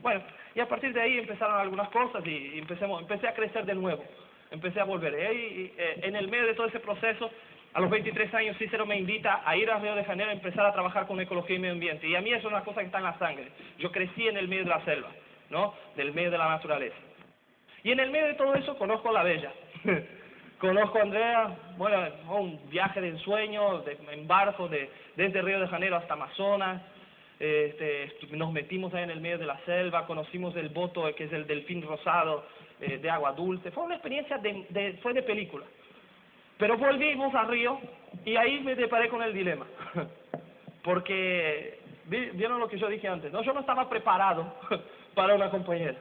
Bueno, 0.00 0.22
y 0.54 0.60
a 0.60 0.66
partir 0.66 0.94
de 0.94 1.02
ahí 1.02 1.18
empezaron 1.18 1.60
algunas 1.60 1.90
cosas 1.90 2.26
y 2.26 2.58
empecemos, 2.58 3.02
empecé 3.02 3.28
a 3.28 3.34
crecer 3.34 3.66
de 3.66 3.74
nuevo. 3.74 4.02
Empecé 4.50 4.80
a 4.80 4.84
volver. 4.84 5.12
Y, 5.12 5.74
eh, 5.76 6.00
en 6.04 6.16
el 6.16 6.28
medio 6.28 6.46
de 6.46 6.54
todo 6.54 6.68
ese 6.68 6.80
proceso, 6.80 7.30
a 7.74 7.80
los 7.82 7.90
23 7.90 8.32
años 8.32 8.56
Cícero 8.56 8.86
me 8.86 8.96
invita 8.96 9.42
a 9.44 9.54
ir 9.58 9.70
a 9.70 9.78
Río 9.78 9.94
de 9.94 10.04
Janeiro 10.04 10.30
a 10.30 10.34
empezar 10.34 10.64
a 10.64 10.72
trabajar 10.72 11.06
con 11.06 11.20
ecología 11.20 11.56
y 11.56 11.58
medio 11.58 11.74
ambiente. 11.74 12.08
Y 12.08 12.16
a 12.16 12.22
mí 12.22 12.30
eso 12.30 12.48
es 12.48 12.54
una 12.54 12.64
cosa 12.64 12.80
que 12.80 12.86
está 12.86 12.96
en 12.96 13.04
la 13.04 13.18
sangre. 13.18 13.52
Yo 13.78 13.92
crecí 13.92 14.26
en 14.26 14.38
el 14.38 14.48
medio 14.48 14.64
de 14.64 14.70
la 14.70 14.84
selva, 14.86 15.10
¿no? 15.50 15.74
Del 15.96 16.14
medio 16.14 16.30
de 16.30 16.38
la 16.38 16.48
naturaleza. 16.48 16.96
Y 17.84 17.92
en 17.92 18.00
el 18.00 18.10
medio 18.10 18.28
de 18.28 18.34
todo 18.34 18.54
eso 18.54 18.74
conozco 18.78 19.10
a 19.10 19.12
la 19.12 19.22
Bella. 19.22 19.52
conozco 20.58 20.98
a 20.98 21.02
Andrea, 21.02 21.56
bueno, 21.76 21.98
un 22.30 22.70
viaje 22.70 23.00
de 23.00 23.08
ensueño, 23.08 23.80
de, 23.80 23.98
en 24.10 24.26
barco, 24.26 24.68
de, 24.68 24.90
desde 25.16 25.42
Río 25.42 25.60
de 25.60 25.68
Janeiro 25.68 25.96
hasta 25.96 26.14
Amazonas, 26.14 26.82
este, 27.38 28.12
nos 28.30 28.50
metimos 28.52 28.94
ahí 28.94 29.04
en 29.04 29.10
el 29.10 29.20
medio 29.20 29.38
de 29.38 29.46
la 29.46 29.58
selva, 29.66 30.06
conocimos 30.06 30.56
el 30.56 30.70
boto 30.70 31.04
que 31.14 31.24
es 31.24 31.32
el 31.32 31.46
delfín 31.46 31.82
rosado 31.82 32.46
eh, 32.80 32.98
de 32.98 33.10
agua 33.10 33.32
dulce, 33.32 33.70
fue 33.70 33.84
una 33.84 33.96
experiencia 33.96 34.38
de, 34.38 34.66
de, 34.70 34.94
fue 35.02 35.12
de 35.12 35.22
película. 35.22 35.66
Pero 36.58 36.78
volvimos 36.78 37.34
a 37.34 37.44
Río 37.44 37.78
y 38.24 38.36
ahí 38.36 38.60
me 38.60 38.74
deparé 38.74 39.10
con 39.10 39.22
el 39.22 39.34
dilema, 39.34 39.66
porque 40.82 41.80
vieron 42.06 42.60
lo 42.60 42.68
que 42.68 42.78
yo 42.78 42.88
dije 42.88 43.08
antes, 43.08 43.30
no, 43.32 43.42
yo 43.42 43.52
no 43.52 43.60
estaba 43.60 43.88
preparado 43.88 44.54
para 45.14 45.34
una 45.34 45.50
compañera, 45.50 45.96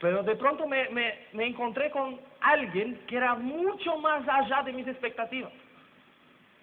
pero 0.00 0.22
de 0.22 0.36
pronto 0.36 0.66
me, 0.66 0.88
me, 0.90 1.26
me 1.32 1.46
encontré 1.46 1.90
con 1.90 2.20
alguien 2.40 3.00
que 3.06 3.16
era 3.16 3.34
mucho 3.34 3.98
más 3.98 4.26
allá 4.28 4.62
de 4.62 4.72
mis 4.72 4.86
expectativas. 4.86 5.52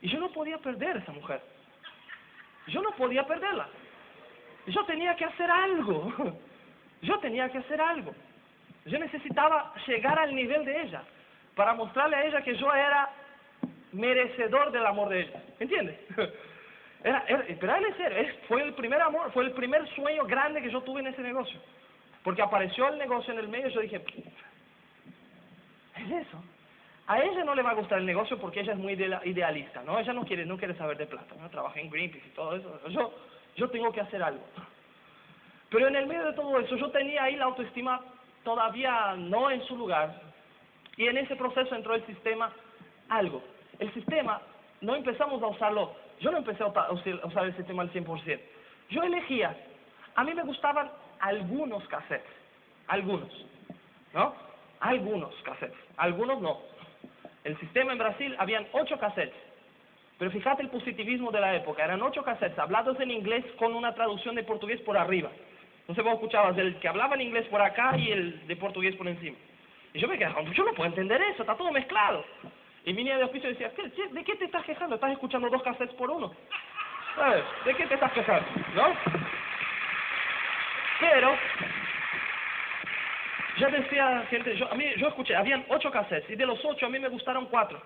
Y 0.01 0.09
yo 0.09 0.19
no 0.19 0.31
podía 0.31 0.57
perder 0.57 0.97
esa 0.97 1.11
mujer. 1.11 1.41
Yo 2.67 2.81
no 2.81 2.91
podía 2.91 3.25
perderla. 3.25 3.67
Yo 4.67 4.85
tenía 4.85 5.15
que 5.15 5.25
hacer 5.25 5.49
algo. 5.49 6.13
Yo 7.01 7.19
tenía 7.19 7.49
que 7.49 7.59
hacer 7.59 7.79
algo. 7.79 8.15
Yo 8.85 8.97
necesitaba 8.97 9.73
llegar 9.85 10.17
al 10.17 10.33
nivel 10.33 10.65
de 10.65 10.81
ella 10.83 11.03
para 11.55 11.73
mostrarle 11.73 12.15
a 12.15 12.25
ella 12.25 12.41
que 12.41 12.55
yo 12.55 12.73
era 12.73 13.09
merecedor 13.91 14.71
del 14.71 14.85
amor 14.85 15.09
de 15.09 15.21
ella. 15.21 15.43
¿Entiendes? 15.59 15.99
Era, 17.03 17.23
era, 17.27 17.45
pero 17.59 17.75
él 17.75 18.35
fue 18.47 18.63
el 18.63 18.73
primer 18.73 18.99
amor, 18.99 19.31
fue 19.31 19.43
el 19.43 19.51
primer 19.51 19.87
sueño 19.89 20.25
grande 20.25 20.59
que 20.59 20.71
yo 20.71 20.81
tuve 20.81 21.01
en 21.01 21.07
ese 21.07 21.21
negocio. 21.21 21.59
Porque 22.25 22.41
apareció 22.41 22.87
el 22.89 22.97
negocio 22.97 23.31
en 23.33 23.39
el 23.39 23.47
medio 23.47 23.67
y 23.67 23.73
yo 23.73 23.81
dije, 23.81 24.03
es 25.95 26.11
eso. 26.11 26.43
A 27.05 27.21
ella 27.21 27.43
no 27.43 27.53
le 27.53 27.61
va 27.61 27.69
a 27.69 27.75
gustar 27.75 27.99
el 27.99 28.05
negocio 28.07 28.39
porque 28.39 28.61
ella 28.61 28.73
es 28.73 28.79
muy 28.79 28.93
idealista, 28.93 29.83
¿no? 29.83 29.99
Ella 29.99 30.11
no 30.11 30.25
quiere, 30.25 30.43
no 30.43 30.57
quiere 30.57 30.73
saber 30.73 30.97
de 30.97 31.05
plata, 31.05 31.35
¿no? 31.39 31.47
Trabaja 31.51 31.79
en 31.79 31.91
Greenpeace 31.91 32.27
y 32.27 32.31
todo 32.31 32.55
eso. 32.55 32.89
Yo, 32.89 33.13
yo 33.55 33.69
tengo 33.69 33.91
que 33.91 34.01
hacer 34.01 34.23
algo. 34.23 34.43
Pero 35.69 35.87
en 35.87 35.95
el 35.97 36.07
medio 36.07 36.25
de 36.25 36.33
todo 36.33 36.59
eso, 36.59 36.75
yo 36.75 36.89
tenía 36.89 37.25
ahí 37.25 37.35
la 37.35 37.45
autoestima 37.45 38.01
todavía 38.43 39.13
no 39.17 39.51
en 39.51 39.63
su 39.67 39.77
lugar. 39.77 40.19
Y 40.97 41.05
en 41.05 41.17
ese 41.17 41.35
proceso 41.35 41.75
entró 41.75 41.93
el 41.93 42.03
sistema 42.07 42.51
algo. 43.07 43.43
El 43.77 43.93
sistema, 43.93 44.41
no 44.81 44.95
empezamos 44.95 45.43
a 45.43 45.47
usarlo, 45.47 45.93
yo 46.19 46.31
no 46.31 46.39
empecé 46.39 46.63
a 46.63 46.91
usar 46.91 47.45
el 47.45 47.55
sistema 47.55 47.83
al 47.83 47.93
100%. 47.93 48.39
Yo 48.89 49.03
elegía, 49.03 49.55
a 50.15 50.23
mí 50.23 50.33
me 50.33 50.41
gustaban 50.41 50.89
algunos 51.25 51.83
cassettes, 51.87 52.29
algunos, 52.87 53.29
¿no? 54.13 54.35
Algunos 54.79 55.33
cassettes, 55.43 55.77
algunos 55.97 56.39
no. 56.39 56.59
El 57.43 57.57
sistema 57.59 57.93
en 57.93 57.97
Brasil 57.97 58.35
habían 58.37 58.67
ocho 58.73 58.99
cassettes. 58.99 59.33
Pero 60.19 60.31
fíjate 60.31 60.61
el 60.61 60.69
positivismo 60.69 61.31
de 61.31 61.41
la 61.41 61.55
época. 61.55 61.83
Eran 61.83 62.01
ocho 62.03 62.23
cassettes 62.23 62.57
hablados 62.59 62.99
en 62.99 63.09
inglés 63.09 63.43
con 63.57 63.73
una 63.73 63.93
traducción 63.95 64.35
de 64.35 64.43
portugués 64.43 64.79
por 64.81 64.97
arriba. 64.97 65.31
Sé 65.93 66.01
vos 66.01 66.13
escuchabas 66.13 66.57
el 66.57 66.79
que 66.79 66.87
hablaba 66.87 67.15
en 67.15 67.21
inglés 67.21 67.47
por 67.47 67.61
acá 67.61 67.97
y 67.97 68.11
el 68.11 68.47
de 68.47 68.55
portugués 68.55 68.95
por 68.95 69.07
encima. 69.07 69.37
Y 69.93 69.99
yo 69.99 70.07
me 70.07 70.17
quedaba, 70.17 70.41
yo 70.43 70.63
no 70.63 70.73
puedo 70.73 70.89
entender 70.89 71.21
eso, 71.21 71.41
está 71.41 71.55
todo 71.55 71.71
mezclado. 71.71 72.23
Y 72.85 72.93
mi 72.93 73.03
niña 73.03 73.17
de 73.17 73.23
oficio 73.23 73.49
decía, 73.49 73.71
¿de 74.11 74.23
qué 74.23 74.35
te 74.35 74.45
estás 74.45 74.63
quejando? 74.63 74.95
Estás 74.95 75.11
escuchando 75.11 75.49
dos 75.49 75.63
cassettes 75.63 75.95
por 75.95 76.11
uno. 76.11 76.31
¿Sabes? 77.15 77.43
¿De 77.65 77.73
qué 77.73 77.87
te 77.87 77.95
estás 77.95 78.11
quejando? 78.11 78.47
¿No? 78.75 78.93
Pero 80.99 81.35
yo 83.57 83.69
decía, 83.69 84.25
gente, 84.29 84.55
yo, 84.57 84.71
a 84.71 84.75
mí, 84.75 84.85
yo 84.97 85.07
escuché, 85.07 85.35
habían 85.35 85.65
ocho 85.69 85.91
cassettes 85.91 86.29
y 86.29 86.35
de 86.35 86.45
los 86.45 86.63
ocho 86.63 86.85
a 86.85 86.89
mí 86.89 86.99
me 86.99 87.09
gustaron 87.09 87.45
cuatro. 87.47 87.81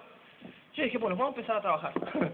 Yo 0.74 0.84
dije, 0.84 0.98
bueno, 0.98 1.16
vamos 1.16 1.36
a 1.36 1.40
empezar 1.40 1.58
a 1.58 1.62
trabajar. 1.62 1.94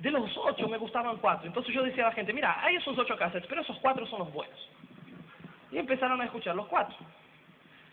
De 0.00 0.10
los 0.10 0.34
ocho 0.34 0.66
me 0.66 0.78
gustaban 0.78 1.18
cuatro. 1.18 1.46
Entonces 1.46 1.74
yo 1.74 1.82
decía 1.82 2.04
a 2.04 2.08
la 2.08 2.14
gente, 2.14 2.32
mira, 2.32 2.56
hay 2.64 2.76
esos 2.76 2.96
ocho 2.96 3.18
cassettes, 3.18 3.46
pero 3.46 3.60
esos 3.60 3.76
cuatro 3.80 4.06
son 4.06 4.20
los 4.20 4.32
buenos. 4.32 4.58
Y 5.70 5.76
empezaron 5.76 6.18
a 6.22 6.24
escuchar 6.24 6.56
los 6.56 6.66
cuatro. 6.68 6.96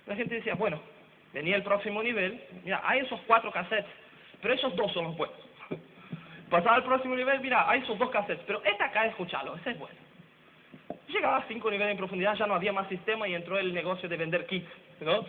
La 0.06 0.16
gente 0.16 0.36
decía, 0.36 0.56
bueno, 0.56 0.80
Tenía 1.34 1.56
el 1.56 1.64
próximo 1.64 2.02
nivel. 2.02 2.42
Mira, 2.64 2.82
hay 2.84 3.02
esos 3.02 3.20
cuatro 3.28 3.52
cassettes, 3.52 3.92
pero 4.42 4.54
esos 4.54 4.76
dos 4.76 4.92
son 4.94 5.06
los 5.06 5.18
buenos. 5.18 5.38
Pasaba 6.50 6.78
al 6.78 6.84
próximo 6.84 7.16
nivel, 7.16 7.40
mira, 7.42 7.70
hay 7.70 7.82
esos 7.82 7.98
dos 8.00 8.10
cassettes, 8.10 8.44
pero 8.48 8.64
esta 8.64 8.86
acá, 8.86 9.06
escúchalo, 9.06 9.56
ese 9.58 9.72
es 9.72 9.80
bueno. 9.80 10.07
Llegaba 11.08 11.38
a 11.38 11.48
cinco 11.48 11.72
niveles 11.72 11.92
en 11.92 11.98
profundidad, 11.98 12.36
ya 12.36 12.48
no 12.48 12.56
había 12.56 12.74
más 12.74 12.88
sistema 12.90 13.28
y 13.28 13.34
entró 13.34 13.58
el 13.58 13.74
negocio 13.74 14.10
de 14.10 14.18
vender 14.18 14.46
kits, 14.46 14.70
¿no? 15.00 15.26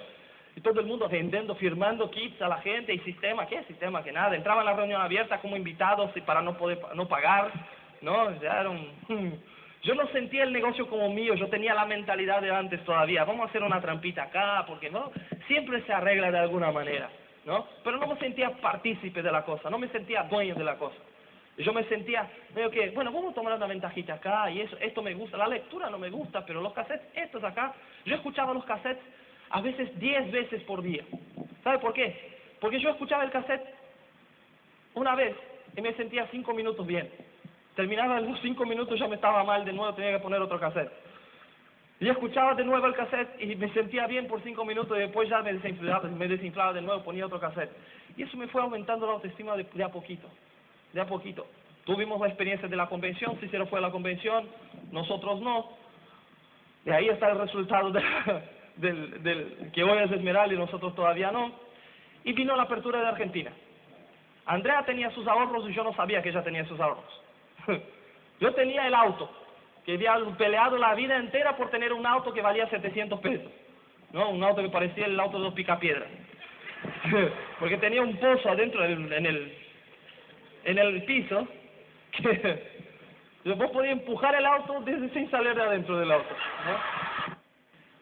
Y 0.57 0.61
todo 0.61 0.81
el 0.81 0.87
mundo 0.87 1.09
vendiendo, 1.09 1.55
firmando 1.55 2.11
kits 2.11 2.43
a 2.43 2.49
la 2.49 2.59
gente 2.59 2.93
y 2.93 2.99
sistema, 3.01 3.47
¿qué 3.47 3.63
sistema? 3.65 4.03
Que 4.03 4.11
nada, 4.11 4.35
entraba 4.35 4.63
en 4.63 4.67
la 4.67 4.75
reunión 4.75 5.01
abierta 5.01 5.41
como 5.41 5.57
invitados 5.57 6.11
y 6.17 6.21
para 6.23 6.43
no 6.43 6.57
poder 6.57 6.81
no 6.95 7.07
pagar, 7.07 7.53
¿no? 8.01 8.41
Ya 8.41 8.61
era 8.61 8.71
un... 8.71 9.41
Yo 9.83 9.95
no 9.95 10.09
sentía 10.09 10.43
el 10.43 10.53
negocio 10.53 10.89
como 10.89 11.09
mío, 11.15 11.35
yo 11.35 11.47
tenía 11.49 11.73
la 11.73 11.85
mentalidad 11.85 12.43
de 12.43 12.51
antes 12.51 12.85
todavía, 12.85 13.25
vamos 13.25 13.47
a 13.47 13.49
hacer 13.49 13.63
una 13.63 13.81
trampita 13.81 14.25
acá, 14.25 14.65
porque 14.67 14.91
no, 14.91 15.13
siempre 15.47 15.83
se 15.83 15.93
arregla 15.93 16.33
de 16.33 16.39
alguna 16.39 16.73
manera, 16.73 17.09
¿no? 17.45 17.65
Pero 17.85 17.99
no 17.99 18.09
me 18.09 18.19
sentía 18.19 18.51
partícipe 18.51 19.23
de 19.23 19.31
la 19.31 19.45
cosa, 19.45 19.71
no 19.71 19.79
me 19.79 19.87
sentía 19.89 20.25
dueño 20.25 20.57
de 20.57 20.65
la 20.65 20.77
cosa. 20.77 20.97
Yo 21.59 21.73
me 21.73 21.85
sentía 21.85 22.29
medio 22.55 22.71
que, 22.71 22.91
bueno, 22.91 23.13
vamos 23.13 23.33
a 23.33 23.35
tomar 23.35 23.55
una 23.55 23.67
ventajita 23.67 24.15
acá 24.15 24.51
y 24.51 24.61
eso, 24.61 24.77
esto 24.79 25.03
me 25.03 25.15
gusta, 25.15 25.37
la 25.37 25.49
lectura 25.49 25.91
no 25.91 25.99
me 25.99 26.09
gusta, 26.09 26.47
pero 26.47 26.61
los 26.61 26.73
cassettes, 26.73 27.09
estos 27.15 27.43
acá, 27.43 27.75
yo 28.05 28.15
escuchaba 28.15 28.55
los 28.55 28.65
cassettes 28.65 29.03
a 29.51 29.61
veces 29.61 29.99
10 29.99 30.31
veces 30.31 30.63
por 30.63 30.83
día. 30.83 31.05
¿Sabe 31.65 31.79
por 31.79 31.93
qué? 31.93 32.39
Porque 32.61 32.81
yo 32.81 32.91
escuchaba 32.91 33.25
el 33.25 33.31
cassette 33.31 33.67
una 34.95 35.15
vez 35.15 35.37
y 35.77 35.81
me 35.81 35.95
sentía 35.95 36.27
cinco 36.31 36.55
minutos 36.55 36.87
bien. 36.87 37.11
Terminaba 37.75 38.21
los 38.21 38.41
cinco 38.41 38.65
minutos, 38.65 38.99
ya 38.99 39.09
me 39.09 39.17
estaba 39.17 39.45
mal, 39.45 39.65
de 39.65 39.73
nuevo 39.73 39.95
tenía 39.95 40.13
que 40.13 40.23
poner 40.23 40.41
otro 40.41 40.59
cassette. 40.59 40.91
Y 42.01 42.09
escuchaba 42.09 42.55
de 42.55 42.65
nuevo 42.65 42.87
el 42.87 42.95
cassette 42.95 43.41
y 43.41 43.57
me 43.57 43.73
sentía 43.73 44.07
bien 44.07 44.29
por 44.29 44.43
cinco 44.43 44.65
minutos 44.65 44.97
y 44.97 45.01
después 45.01 45.29
ya 45.29 45.43
me 45.43 45.53
desinflaba, 45.53 46.09
me 46.09 46.29
desinflaba 46.29 46.73
de 46.73 46.83
nuevo, 46.83 47.03
ponía 47.03 47.27
otro 47.27 47.41
cassette. 47.41 47.71
Y 48.17 48.23
eso 48.23 48.37
me 48.37 48.47
fue 48.49 48.63
aumentando 48.63 49.07
la 49.07 49.15
autoestima 49.15 49.57
de, 49.57 49.83
a 49.83 49.89
poquito, 49.89 50.29
de 50.93 51.01
a 51.01 51.07
poquito. 51.07 51.47
Tuvimos 51.85 52.21
la 52.21 52.29
experiencia 52.29 52.69
de 52.69 52.77
la 52.77 52.87
convención, 52.87 53.39
se 53.41 53.67
fue 53.67 53.79
a 53.79 53.83
la 53.83 53.91
convención, 53.91 54.49
nosotros 54.93 55.41
no. 55.41 55.71
Y 56.85 56.91
ahí 56.91 57.09
está 57.09 57.31
el 57.31 57.39
resultado 57.39 57.91
del, 58.77 59.23
del, 59.23 59.71
que 59.73 59.83
hoy 59.83 59.99
es 59.99 60.13
Esmeralda 60.13 60.55
y 60.55 60.59
nosotros 60.59 60.95
todavía 60.95 61.31
no. 61.31 61.53
Y 62.25 62.33
vino 62.33 62.57
la 62.57 62.65
apertura 62.65 63.01
de 63.01 63.09
Argentina. 63.09 63.53
Andrea 64.47 64.83
tenía 64.85 65.11
sus 65.11 65.27
ahorros 65.27 65.69
y 65.69 65.75
yo 65.75 65.85
no 65.85 65.95
sabía 65.95 66.23
que 66.23 66.31
ella 66.31 66.43
tenía 66.43 66.65
sus 66.67 66.81
ahorros. 66.81 67.23
Yo 68.41 68.55
tenía 68.55 68.87
el 68.87 68.95
auto, 68.95 69.29
que 69.85 69.95
había 69.95 70.17
peleado 70.37 70.79
la 70.79 70.95
vida 70.95 71.17
entera 71.17 71.57
por 71.57 71.71
tener 71.71 71.93
un 71.93 72.07
auto 72.07 72.33
que 72.33 72.41
valía 72.41 72.69
700 72.69 73.19
pesos. 73.19 73.51
¿no? 74.13 74.31
Un 74.31 74.43
auto 74.45 74.63
que 74.63 74.69
parecía 74.69 75.07
el 75.07 75.19
auto 75.19 75.39
de 75.39 75.45
los 75.45 75.55
picapiedras. 75.55 76.09
Porque 77.59 77.79
tenía 77.79 78.01
un 78.01 78.17
pozo 78.17 78.49
adentro 78.49 78.85
en 78.85 78.93
el, 78.93 79.13
en 79.13 79.27
el 79.27 79.68
piso 81.07 81.49
que 82.13 82.63
vos 83.57 83.71
podías 83.71 83.93
empujar 83.93 84.35
el 84.35 84.47
auto 84.47 84.81
desde 84.81 85.09
sin 85.11 85.31
salir 85.31 85.55
de 85.55 85.63
adentro 85.63 85.99
del 85.99 86.13
auto. 86.13 86.35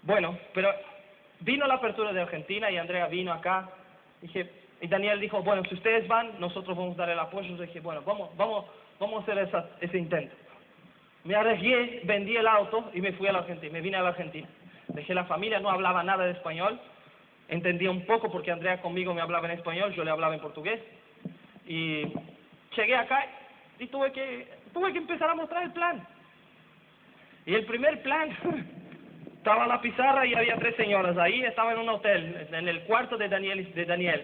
Bueno, 0.03 0.39
pero 0.55 0.71
vino 1.41 1.67
la 1.67 1.75
apertura 1.75 2.13
de 2.13 2.23
Argentina 2.23 2.71
y 2.71 2.77
Andrea 2.77 3.07
vino 3.09 3.33
acá. 3.33 3.69
Dije, 4.23 4.51
y 4.81 4.89
Daniel 4.89 5.21
dijo, 5.21 5.43
bueno, 5.43 5.63
si 5.69 5.75
ustedes 5.75 6.07
van, 6.07 6.39
nosotros 6.39 6.77
vamos 6.77 6.95
a 6.95 7.03
dar 7.03 7.11
el 7.11 7.19
apoyo. 7.19 7.57
Yo 7.57 7.63
dije, 7.63 7.81
bueno, 7.81 8.03
vamos, 8.05 8.37
vamos, 8.37 8.67
vamos 9.01 9.21
a 9.21 9.33
hacer 9.33 9.67
ese 9.81 9.99
intento. 9.99 10.35
Me 11.25 11.35
arriesgué, 11.35 12.03
vendí 12.05 12.37
el 12.37 12.47
auto 12.47 12.91
y 12.95 13.01
me 13.01 13.13
fui 13.13 13.27
a 13.27 13.33
la 13.33 13.41
Argentina, 13.41 13.73
me 13.73 13.81
vine 13.81 13.97
a 13.97 14.03
la 14.03 14.11
Argentina. 14.11 14.49
Dejé 14.89 15.13
la 15.13 15.25
familia, 15.25 15.59
no 15.59 15.71
hablaba 15.71 16.05
nada 16.05 16.25
de 16.25 16.33
español, 16.33 16.79
entendía 17.49 17.91
un 17.91 18.07
poco 18.07 18.31
porque 18.31 18.53
Andrea 18.53 18.81
conmigo 18.81 19.13
me 19.13 19.21
hablaba 19.21 19.47
en 19.47 19.59
español, 19.59 19.93
yo 19.93 20.05
le 20.05 20.11
hablaba 20.13 20.35
en 20.35 20.41
portugués. 20.41 20.81
Y 21.67 22.05
llegué 22.77 22.97
acá 22.97 23.27
y 23.79 23.87
tuve 23.87 24.13
que, 24.13 24.49
tuve 24.73 24.93
que 24.93 24.99
empezar 24.99 25.31
a 25.31 25.35
mostrar 25.35 25.65
el 25.65 25.73
plan. 25.73 26.07
Y 27.45 27.55
el 27.55 27.65
primer 27.65 28.03
plan, 28.03 28.31
estaba 29.37 29.67
la 29.67 29.81
pizarra 29.81 30.27
y 30.27 30.35
había 30.35 30.57
tres 30.57 30.77
señoras. 30.77 31.17
Ahí 31.19 31.43
estaba 31.43 31.73
en 31.73 31.79
un 31.79 31.89
hotel, 31.89 32.49
en 32.51 32.69
el 32.69 32.83
cuarto 32.83 33.17
de 33.17 33.29
Daniel. 33.29 33.73
De 33.75 33.85
Daniel. 33.85 34.23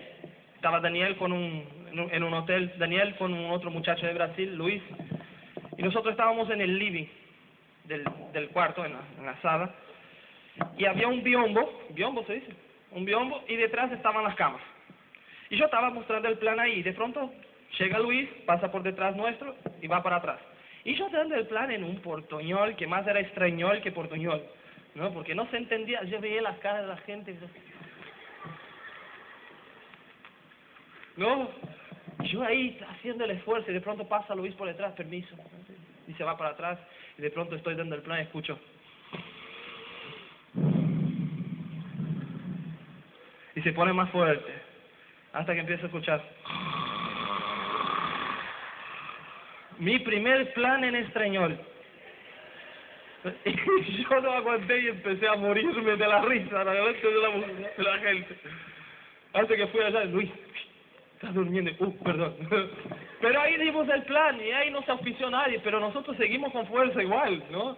Estaba 0.57 0.81
Daniel 0.81 1.17
con 1.17 1.33
un, 1.33 1.65
en 1.93 2.23
un 2.23 2.35
hotel, 2.35 2.73
Daniel 2.79 3.17
con 3.17 3.33
un 3.33 3.51
otro 3.51 3.71
muchacho 3.71 4.07
de 4.07 4.15
Brasil, 4.15 4.55
Luis, 4.55 4.83
y 5.77 5.83
nosotros 5.83 6.13
estábamos 6.13 6.49
en 6.51 6.61
el 6.61 6.79
living 6.79 7.07
del, 7.85 8.05
del 8.33 8.49
cuarto, 8.51 8.85
en 8.85 8.93
la, 8.93 9.01
en 9.19 9.27
la 9.27 9.41
sala, 9.43 9.75
y 10.79 10.85
había 10.85 11.09
un 11.09 11.23
biombo, 11.23 11.83
biombo 11.91 12.25
se 12.27 12.35
dice, 12.35 12.53
un 12.93 13.05
biombo, 13.05 13.43
y 13.49 13.57
detrás 13.57 13.91
estaban 13.91 14.23
las 14.23 14.37
camas. 14.37 14.63
Y 15.51 15.57
yo 15.57 15.65
estaba 15.65 15.91
mostrando 15.91 16.29
el 16.29 16.39
plan 16.39 16.61
ahí, 16.61 16.83
de 16.83 16.93
pronto 16.93 17.33
llega 17.79 17.99
Luis, 17.99 18.29
pasa 18.47 18.71
por 18.71 18.83
detrás 18.83 19.17
nuestro 19.17 19.57
y 19.81 19.87
va 19.87 20.03
para 20.03 20.17
atrás. 20.17 20.41
Y 20.85 20.95
yo 20.95 21.09
dando 21.11 21.35
el 21.37 21.47
plan 21.47 21.71
en 21.71 21.85
un 21.85 22.01
portuñol, 22.01 22.75
que 22.77 22.87
más 22.87 23.07
era 23.07 23.21
extrañol 23.21 23.81
que 23.83 23.93
portuñol, 23.93 24.43
¿no? 24.95 25.13
Porque 25.13 25.35
no 25.35 25.49
se 25.51 25.57
entendía, 25.57 26.03
yo 26.05 26.21
veía 26.21 26.43
las 26.43 26.59
caras 26.59 26.83
de 26.83 26.89
la 26.89 26.97
gente, 26.99 27.37
¿no? 31.17 31.51
Yo 32.25 32.43
ahí 32.43 32.79
haciendo 32.89 33.25
el 33.25 33.33
esfuerzo 33.33 33.71
y 33.71 33.75
de 33.75 33.81
pronto 33.81 34.09
pasa 34.09 34.35
Luis 34.35 34.55
por 34.55 34.69
detrás, 34.69 34.93
permiso, 34.95 35.37
y 36.09 36.15
se 36.15 36.25
va 36.25 36.37
para 36.37 36.51
atrás 36.51 36.79
y 37.19 37.23
de 37.23 37.31
pronto 37.31 37.55
estoy 37.57 37.75
dando 37.75 37.95
el 37.95 38.03
plan 38.03 38.21
y 38.21 38.23
escucho. 38.23 38.59
Y 43.55 43.61
se 43.61 43.73
pone 43.73 43.93
más 43.93 44.11
fuerte 44.11 44.51
hasta 45.33 45.55
que 45.55 45.61
empiezo 45.61 45.85
a 45.85 45.87
escuchar. 45.87 46.23
Mi 49.83 49.99
primer 49.99 50.53
plan 50.55 50.85
en 50.85 50.95
español. 50.95 51.59
Y 53.45 54.03
yo 54.03 54.21
no 54.21 54.33
aguanté 54.33 54.79
y 54.79 54.89
empecé 54.89 55.27
a 55.27 55.35
morirme 55.35 55.97
de 55.97 56.07
la 56.07 56.23
risa, 56.23 56.59
de 56.59 56.65
la, 56.65 56.73
de 56.73 57.83
la 57.83 57.99
gente. 57.99 58.37
Hasta 59.33 59.57
que 59.57 59.67
fui 59.67 59.81
allá, 59.81 60.05
Luis, 60.05 60.31
Está 61.15 61.33
durmiendo. 61.33 61.73
Uh, 61.81 61.99
perdón. 62.05 62.37
Pero 63.21 63.41
ahí 63.41 63.57
dimos 63.57 63.89
el 63.89 64.05
plan 64.05 64.41
y 64.41 64.53
ahí 64.53 64.71
no 64.71 64.83
se 64.83 64.93
auspició 64.93 65.29
nadie, 65.31 65.61
pero 65.61 65.79
nosotros 65.79 66.17
seguimos 66.17 66.53
con 66.53 66.67
fuerza 66.67 67.01
igual, 67.01 67.41
¿no? 67.53 67.77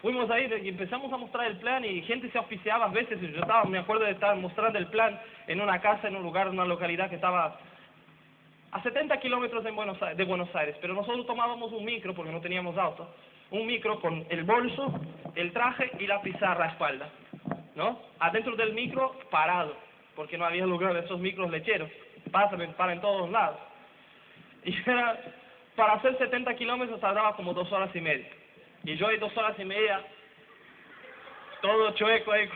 Fuimos 0.00 0.28
ahí 0.28 0.50
y 0.62 0.68
empezamos 0.68 1.12
a 1.12 1.16
mostrar 1.16 1.46
el 1.46 1.58
plan 1.58 1.84
y 1.84 2.02
gente 2.02 2.28
se 2.30 2.38
auspiciaba 2.38 2.86
a 2.86 2.88
veces. 2.88 3.20
Yo 3.20 3.28
estaba, 3.40 3.62
me 3.64 3.78
acuerdo 3.78 4.04
de 4.04 4.10
estar 4.10 4.34
mostrando 4.36 4.80
el 4.80 4.88
plan 4.88 5.20
en 5.46 5.60
una 5.60 5.80
casa, 5.80 6.08
en 6.08 6.16
un 6.16 6.24
lugar, 6.24 6.48
en 6.48 6.54
una 6.54 6.64
localidad 6.64 7.08
que 7.08 7.14
estaba 7.14 7.56
a 8.72 8.82
70 8.82 9.18
kilómetros 9.20 9.62
de 9.62 9.70
Buenos, 9.70 10.54
Aires, 10.54 10.76
pero 10.80 10.94
nosotros 10.94 11.26
tomábamos 11.26 11.72
un 11.72 11.84
micro 11.84 12.14
porque 12.14 12.32
no 12.32 12.40
teníamos 12.40 12.76
auto, 12.76 13.14
un 13.50 13.66
micro 13.66 14.00
con 14.00 14.26
el 14.30 14.44
bolso, 14.44 14.92
el 15.34 15.52
traje 15.52 15.90
y 15.98 16.06
la 16.06 16.22
pizarra 16.22 16.64
a 16.64 16.68
espalda, 16.68 17.08
¿no? 17.74 18.00
Adentro 18.18 18.56
del 18.56 18.72
micro 18.72 19.14
parado, 19.30 19.76
porque 20.16 20.38
no 20.38 20.46
había 20.46 20.66
lugar 20.66 20.94
de 20.94 21.00
esos 21.00 21.20
micros 21.20 21.50
lecheros 21.50 21.90
pasa, 22.30 22.56
para 22.76 22.92
en 22.92 23.00
todos 23.00 23.30
lados. 23.30 23.58
Y 24.64 24.72
era, 24.88 25.18
para 25.74 25.94
hacer 25.94 26.16
70 26.18 26.54
kilómetros 26.54 27.00
tardaba 27.00 27.34
como 27.34 27.52
dos 27.52 27.70
horas 27.72 27.90
y 27.96 28.00
media. 28.00 28.28
Y 28.84 28.94
yo 28.96 29.08
hay 29.08 29.18
dos 29.18 29.36
horas 29.36 29.58
y 29.58 29.64
media, 29.64 30.00
todo 31.60 31.90
chueco 31.94 32.30
ahí 32.30 32.48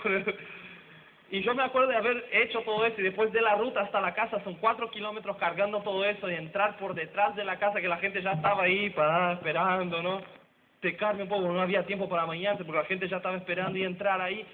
Y 1.31 1.43
yo 1.43 1.55
me 1.55 1.65
acuerdo 1.65 1.89
de 1.89 1.97
haber 1.97 2.25
hecho 2.31 2.61
todo 2.61 2.87
eso 2.87 3.01
y 3.01 3.05
después 3.05 3.33
de 3.33 3.41
la 3.41 3.57
ruta 3.57 3.81
hasta 3.81 4.01
la 4.01 4.15
casa 4.15 4.43
son 4.45 4.55
cuatro 4.55 4.91
kilómetros 4.91 5.37
cargando 5.39 5.83
todo 5.83 6.05
eso 6.05 6.31
y 6.31 6.35
entrar 6.35 6.77
por 6.77 6.95
detrás 6.95 7.35
de 7.35 7.45
la 7.45 7.59
casa 7.59 7.81
que 7.81 7.89
la 7.89 7.97
gente 7.97 8.23
ya 8.23 8.33
estaba 8.33 8.63
ahí 8.63 8.91
para 8.91 9.33
esperando, 9.33 10.03
¿no? 10.03 10.21
Secarme 10.81 11.25
un 11.25 11.29
poco, 11.29 11.51
no 11.51 11.61
había 11.61 11.85
tiempo 11.85 12.09
para 12.09 12.27
bañarse 12.27 12.65
porque 12.65 12.81
la 12.81 12.87
gente 12.87 13.09
ya 13.09 13.17
estaba 13.17 13.37
esperando 13.37 13.77
y 13.77 13.83
entrar 13.83 14.21
ahí 14.21 14.47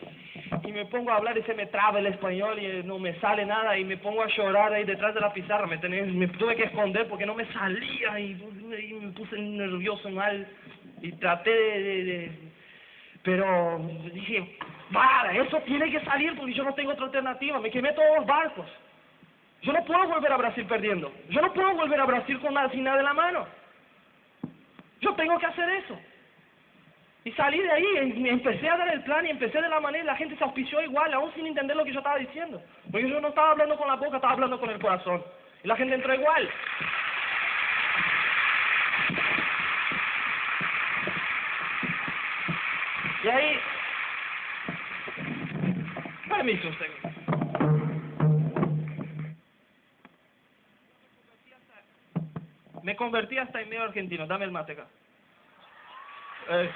y 0.65 0.73
me 0.73 0.87
pongo 0.87 1.11
a 1.11 1.17
hablar 1.17 1.37
y 1.37 1.43
se 1.43 1.55
me 1.55 1.67
traba 1.67 1.99
el 1.99 2.07
español 2.07 2.59
y 2.59 2.83
no 2.85 2.99
me 2.99 3.19
sale 3.21 3.45
nada 3.45 3.77
y 3.77 3.85
me 3.85 3.97
pongo 3.97 4.23
a 4.23 4.29
llorar 4.29 4.73
ahí 4.73 4.85
detrás 4.85 5.15
de 5.15 5.21
la 5.21 5.33
pizarra, 5.33 5.67
me, 5.67 5.77
me 5.77 6.29
tuve 6.29 6.57
que 6.57 6.65
esconder 6.65 7.07
porque 7.09 7.27
no 7.27 7.35
me 7.35 7.45
salía 7.53 8.21
y, 8.21 8.35
me 8.35 9.13
puse 9.13 9.39
nervioso 9.39 10.09
mal 10.11 10.47
y 11.03 11.13
traté 11.13 11.51
de, 11.51 12.31
pero 13.23 13.79
dije, 14.13 14.57
vale, 14.93 15.41
eso 15.41 15.59
tiene 15.63 15.91
que 15.91 16.01
salir 16.05 16.37
porque 16.37 16.55
yo 16.55 16.65
no 16.65 16.75
tengo 16.75 16.93
otra 16.93 17.07
alternativa, 17.07 17.59
me 17.59 17.71
quemé 17.71 17.93
todos 17.93 18.19
los 18.19 18.27
barcos. 18.27 18.67
Yo 19.63 19.73
no 19.73 19.85
puedo 19.85 20.09
volver 20.09 20.33
a 20.33 20.37
Brasil 20.37 20.65
perdiendo, 20.67 21.13
yo 21.29 21.41
no 21.41 21.53
puedo 21.53 21.75
volver 21.75 22.01
a 22.01 22.07
Brasil 22.07 22.39
con 22.41 22.55
nada 22.55 22.69
sin 22.71 22.85
nada 22.85 22.99
en 22.99 23.05
la 23.05 23.15
mano. 23.15 23.47
Yo 25.01 25.15
tengo 25.15 25.39
que 25.39 25.47
hacer 25.47 25.69
eso. 25.71 25.99
Y 27.25 27.31
salí 27.33 27.61
de 27.61 27.71
ahí, 27.71 28.15
y 28.17 28.29
empecé 28.29 28.69
a 28.69 28.77
dar 28.77 28.89
el 28.89 29.03
plan 29.03 29.25
y 29.25 29.31
empecé 29.31 29.61
de 29.61 29.69
la 29.69 29.79
manera, 29.79 30.05
la 30.05 30.17
gente 30.17 30.37
se 30.37 30.43
auspició 30.43 30.81
igual, 30.81 31.15
aún 31.15 31.33
sin 31.35 31.47
entender 31.47 31.77
lo 31.77 31.85
que 31.85 31.93
yo 31.93 32.01
estaba 32.01 32.19
diciendo. 32.19 32.61
Porque 32.91 33.09
yo 33.09 33.21
no 33.21 33.29
estaba 33.29 33.53
hablando 33.53 33.77
con 33.77 33.87
la 33.87 33.95
boca, 33.95 34.17
estaba 34.17 34.33
hablando 34.33 34.59
con 34.59 34.71
el 34.71 34.81
corazón. 34.81 35.23
Y 35.63 35.69
la 35.69 35.77
gente 35.77 35.95
entró 35.95 36.15
igual. 36.15 36.51
Y 43.23 43.29
ahí... 43.29 43.61
Me 52.83 52.97
convertí 52.97 53.39
hasta 53.39 53.61
en 53.61 53.69
medio 53.69 53.85
argentino. 53.85 54.27
Dame 54.27 54.47
el 54.47 54.51
mate 54.51 54.73
acá. 54.73 54.87
Eh. 56.49 56.71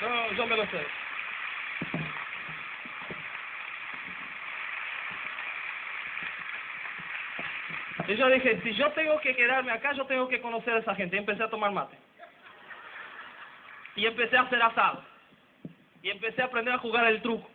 No, 0.00 0.32
yo 0.32 0.46
me 0.46 0.56
lo 0.56 0.66
sé. 0.66 0.86
Y 8.08 8.16
yo 8.16 8.28
dije, 8.28 8.60
si 8.62 8.72
yo 8.74 8.90
tengo 8.92 9.20
que 9.20 9.36
quedarme 9.36 9.72
acá, 9.72 9.92
yo 9.92 10.06
tengo 10.06 10.28
que 10.28 10.40
conocer 10.40 10.74
a 10.74 10.78
esa 10.78 10.94
gente. 10.94 11.16
Y 11.16 11.18
empecé 11.18 11.42
a 11.42 11.50
tomar 11.50 11.70
mate. 11.72 11.98
Y 13.96 14.06
empecé 14.06 14.38
a 14.38 14.42
hacer 14.42 14.62
asado. 14.62 15.04
Y 16.02 16.08
empecé 16.08 16.40
a 16.40 16.46
aprender 16.46 16.72
a 16.72 16.78
jugar 16.78 17.06
el 17.06 17.20
truco. 17.20 17.49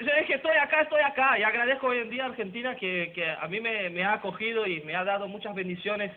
Yo 0.00 0.10
dije, 0.18 0.34
estoy 0.34 0.56
acá, 0.56 0.82
estoy 0.82 1.00
acá. 1.00 1.38
Y 1.38 1.42
agradezco 1.42 1.86
hoy 1.86 1.98
en 1.98 2.10
día 2.10 2.24
a 2.24 2.28
Argentina 2.28 2.76
que, 2.76 3.12
que 3.14 3.30
a 3.30 3.46
mí 3.48 3.60
me, 3.60 3.88
me 3.90 4.04
ha 4.04 4.14
acogido 4.14 4.66
y 4.66 4.80
me 4.82 4.94
ha 4.94 5.04
dado 5.04 5.26
muchas 5.28 5.54
bendiciones. 5.54 6.12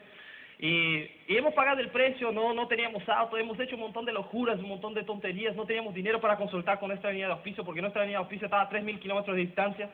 Y, 0.60 1.10
y, 1.28 1.38
hemos 1.38 1.54
pagado 1.54 1.80
el 1.80 1.90
precio, 1.90 2.32
no, 2.32 2.52
no 2.54 2.68
teníamos 2.68 3.08
auto, 3.08 3.38
hemos 3.38 3.60
hecho 3.60 3.76
un 3.76 3.82
montón 3.82 4.06
de 4.06 4.12
locuras, 4.12 4.60
un 4.60 4.70
montón 4.70 4.96
de 4.96 5.04
tonterías, 5.04 5.56
no 5.56 5.66
teníamos 5.66 5.94
dinero 5.94 6.20
para 6.20 6.36
consultar 6.36 6.80
con 6.80 6.90
nuestra 6.90 7.12
línea 7.12 7.28
de 7.28 7.34
auspicio, 7.34 7.64
porque 7.64 7.80
nuestra 7.80 8.02
línea 8.02 8.18
de 8.18 8.24
auspicio 8.24 8.46
estaba 8.46 8.64
a 8.64 8.70
3.000 8.70 9.00
kilómetros 9.00 9.36
de 9.36 9.44
distancia 9.44 9.90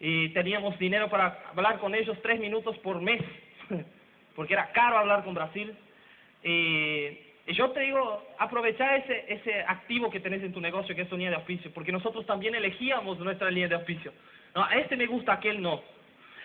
y 0.00 0.30
teníamos 0.30 0.76
dinero 0.78 1.08
para 1.08 1.38
hablar 1.50 1.78
con 1.78 1.94
ellos 1.94 2.18
tres 2.20 2.40
minutos 2.40 2.76
por 2.78 3.00
mes, 3.00 3.22
porque 4.34 4.54
era 4.54 4.72
caro 4.72 4.98
hablar 4.98 5.22
con 5.22 5.34
Brasil. 5.34 5.72
Y, 6.42 7.33
y 7.46 7.52
yo 7.52 7.70
te 7.70 7.80
digo, 7.80 8.22
aprovechar 8.38 8.94
ese, 8.96 9.26
ese 9.28 9.60
activo 9.62 10.10
que 10.10 10.20
tenés 10.20 10.42
en 10.42 10.52
tu 10.52 10.60
negocio, 10.60 10.94
que 10.94 11.02
es 11.02 11.08
tu 11.08 11.16
línea 11.16 11.30
de 11.30 11.36
auspicio, 11.36 11.70
porque 11.74 11.92
nosotros 11.92 12.24
también 12.24 12.54
elegíamos 12.54 13.18
nuestra 13.18 13.50
línea 13.50 13.68
de 13.68 13.74
auspicio. 13.74 14.12
No, 14.54 14.68
este 14.70 14.96
me 14.96 15.06
gusta, 15.06 15.34
aquel 15.34 15.60
no. 15.60 15.82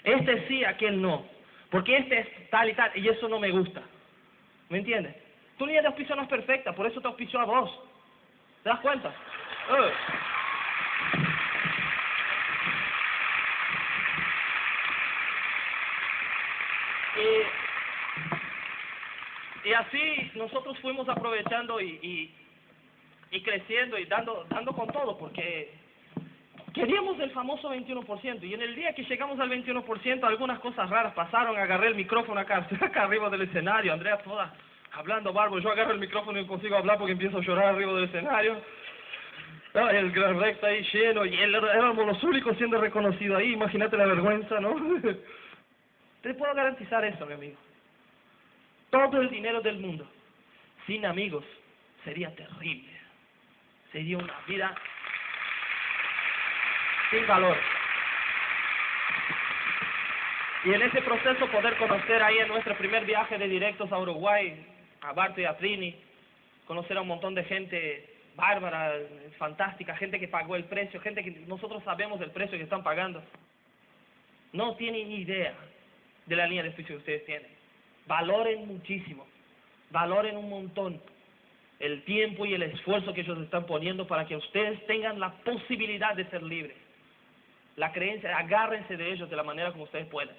Este 0.03 0.47
sí, 0.47 0.65
aquel 0.65 1.01
no. 1.01 1.25
Porque 1.69 1.97
este 1.97 2.19
es 2.19 2.49
tal 2.49 2.69
y 2.69 2.73
tal, 2.73 2.91
y 2.95 3.07
eso 3.07 3.29
no 3.29 3.39
me 3.39 3.51
gusta. 3.51 3.81
¿Me 4.67 4.79
entiendes? 4.79 5.15
Tu 5.57 5.65
línea 5.65 5.81
de 5.81 5.87
auspicio 5.87 6.15
no 6.15 6.23
es 6.23 6.27
perfecta, 6.27 6.73
por 6.73 6.85
eso 6.85 6.99
te 6.99 7.07
auspicio 7.07 7.39
a 7.39 7.45
vos. 7.45 7.71
¿Te 8.63 8.69
das 8.69 8.79
cuenta? 8.81 9.13
Y, 17.15 17.58
y, 19.63 19.73
así 19.73 20.31
nosotros 20.35 20.77
fuimos 20.79 21.07
aprovechando 21.09 21.79
y, 21.79 21.99
y, 22.01 22.35
y, 23.31 23.41
creciendo 23.41 23.97
y 23.97 24.05
dando, 24.05 24.45
dando 24.49 24.73
con 24.73 24.87
todo, 24.87 25.17
porque 25.17 25.71
queríamos 26.73 27.19
el 27.19 27.31
famoso 27.31 27.73
21%. 27.73 28.43
Y 28.43 28.53
en 28.53 28.61
el 28.61 28.75
día 28.75 28.93
que 28.93 29.03
llegamos 29.03 29.39
al 29.39 29.49
21%, 29.49 30.23
algunas 30.23 30.59
cosas 30.59 30.89
raras 30.89 31.13
pasaron. 31.13 31.57
Agarré 31.57 31.87
el 31.87 31.95
micrófono 31.95 32.39
acá, 32.39 32.67
acá 32.81 33.03
arriba 33.03 33.29
del 33.29 33.41
escenario, 33.41 33.93
Andrea 33.93 34.17
toda 34.19 34.53
hablando 34.93 35.33
barbo. 35.33 35.59
Yo 35.59 35.71
agarro 35.71 35.93
el 35.93 35.99
micrófono 35.99 36.39
y 36.39 36.45
consigo 36.45 36.75
hablar 36.75 36.97
porque 36.97 37.13
empiezo 37.13 37.37
a 37.37 37.41
llorar 37.41 37.75
arriba 37.75 37.93
del 37.93 38.05
escenario. 38.05 38.61
el 39.73 40.11
gran 40.11 40.39
recto 40.39 40.65
ahí 40.65 40.83
lleno, 40.91 41.25
y 41.25 41.35
él, 41.35 41.55
éramos 41.55 42.05
los 42.05 42.23
únicos 42.23 42.57
siendo 42.57 42.79
reconocidos 42.79 43.39
ahí. 43.39 43.53
Imagínate 43.53 43.97
la 43.97 44.05
vergüenza, 44.05 44.59
¿no? 44.59 44.75
Te 46.21 46.33
puedo 46.33 46.53
garantizar 46.53 47.03
eso, 47.05 47.25
mi 47.25 47.33
amigo. 47.33 47.57
Todo 48.89 49.21
el 49.21 49.29
dinero 49.29 49.61
del 49.61 49.79
mundo, 49.79 50.09
sin 50.87 51.05
amigos, 51.05 51.45
sería 52.03 52.33
terrible. 52.35 52.89
Sería 53.91 54.17
una 54.17 54.39
vida 54.47 54.75
sin 57.11 57.25
valor. 57.27 57.57
Y 60.65 60.73
en 60.73 60.81
ese 60.81 61.01
proceso 61.01 61.47
poder 61.47 61.77
conocer 61.77 62.21
ahí 62.21 62.37
en 62.39 62.47
nuestro 62.49 62.75
primer 62.77 63.05
viaje 63.05 63.37
de 63.37 63.47
directos 63.47 63.91
a 63.91 63.97
Uruguay, 63.97 64.65
a 65.01 65.13
Barto 65.13 65.39
y 65.39 65.45
a 65.45 65.57
Trini, 65.57 65.95
conocer 66.65 66.97
a 66.97 67.01
un 67.01 67.07
montón 67.07 67.33
de 67.33 67.43
gente 67.45 68.13
bárbara, 68.35 68.93
fantástica, 69.37 69.95
gente 69.95 70.19
que 70.19 70.27
pagó 70.27 70.55
el 70.55 70.65
precio, 70.65 70.99
gente 71.01 71.23
que 71.23 71.31
nosotros 71.47 71.83
sabemos 71.83 72.19
el 72.21 72.31
precio 72.31 72.57
que 72.57 72.63
están 72.63 72.83
pagando. 72.83 73.23
No 74.51 74.75
tienen 74.75 75.11
idea 75.11 75.53
de 76.25 76.35
la 76.35 76.47
línea 76.47 76.63
de 76.63 76.73
juicio 76.73 76.95
que 76.95 76.99
ustedes 76.99 77.25
tienen. 77.25 77.58
Valoren 78.09 78.67
muchísimo, 78.67 79.27
valoren 79.91 80.35
un 80.35 80.49
montón 80.49 80.99
el 81.79 82.03
tiempo 82.05 82.43
y 82.43 82.55
el 82.55 82.63
esfuerzo 82.63 83.13
que 83.13 83.21
ellos 83.21 83.37
están 83.37 83.67
poniendo 83.67 84.07
para 84.07 84.25
que 84.25 84.35
ustedes 84.35 84.83
tengan 84.87 85.19
la 85.19 85.31
posibilidad 85.43 86.15
de 86.15 86.25
ser 86.31 86.41
libres. 86.41 86.75
La 87.75 87.91
creencia, 87.91 88.35
agárrense 88.35 88.97
de 88.97 89.13
ellos 89.13 89.29
de 89.29 89.35
la 89.35 89.43
manera 89.43 89.71
como 89.71 89.83
ustedes 89.83 90.07
puedan. 90.07 90.35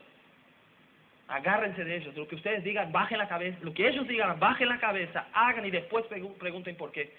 Agárrense 1.29 1.85
de 1.85 1.99
ellos, 1.99 2.17
lo 2.17 2.27
que 2.27 2.35
ustedes 2.35 2.65
digan, 2.65 2.91
bajen 2.91 3.19
la 3.19 3.29
cabeza, 3.29 3.57
lo 3.63 3.73
que 3.73 3.87
ellos 3.87 4.07
digan, 4.09 4.41
bajen 4.41 4.69
la 4.69 4.81
cabeza, 4.81 5.29
hagan 5.33 5.65
y 5.65 5.71
después 5.71 6.05
pregunten 6.41 6.75
por 6.75 6.91
qué. 6.91 7.15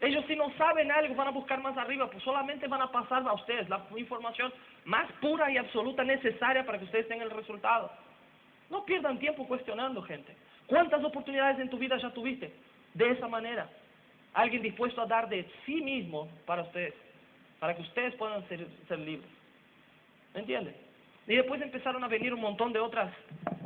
Ellos 0.00 0.24
si 0.26 0.34
no 0.34 0.52
saben 0.58 0.90
algo 0.90 1.14
van 1.14 1.28
a 1.28 1.30
buscar 1.30 1.62
más 1.62 1.78
arriba, 1.78 2.10
pues 2.10 2.24
solamente 2.24 2.66
van 2.66 2.82
a 2.82 2.90
pasar 2.90 3.22
a 3.28 3.32
ustedes 3.32 3.68
la 3.68 3.86
información 3.96 4.52
más 4.86 5.08
pura 5.20 5.48
y 5.52 5.56
absoluta 5.56 6.02
necesaria 6.02 6.66
para 6.66 6.78
que 6.78 6.86
ustedes 6.86 7.06
tengan 7.06 7.28
el 7.28 7.36
resultado. 7.36 7.88
No 8.72 8.86
pierdan 8.86 9.18
tiempo 9.18 9.46
cuestionando, 9.46 10.00
gente. 10.00 10.34
¿Cuántas 10.66 11.04
oportunidades 11.04 11.58
en 11.58 11.68
tu 11.68 11.76
vida 11.76 11.98
ya 11.98 12.08
tuviste 12.08 12.50
de 12.94 13.10
esa 13.10 13.28
manera? 13.28 13.68
Alguien 14.32 14.62
dispuesto 14.62 15.02
a 15.02 15.06
dar 15.06 15.28
de 15.28 15.46
sí 15.66 15.82
mismo 15.82 16.26
para 16.46 16.62
ustedes, 16.62 16.94
para 17.60 17.76
que 17.76 17.82
ustedes 17.82 18.14
puedan 18.14 18.48
ser, 18.48 18.66
ser 18.88 18.98
libres. 18.98 19.28
¿Me 20.32 20.40
entienden? 20.40 20.74
Y 21.28 21.36
después 21.36 21.60
empezaron 21.60 22.02
a 22.02 22.08
venir 22.08 22.32
un 22.32 22.40
montón 22.40 22.72
de 22.72 22.80
otras, 22.80 23.12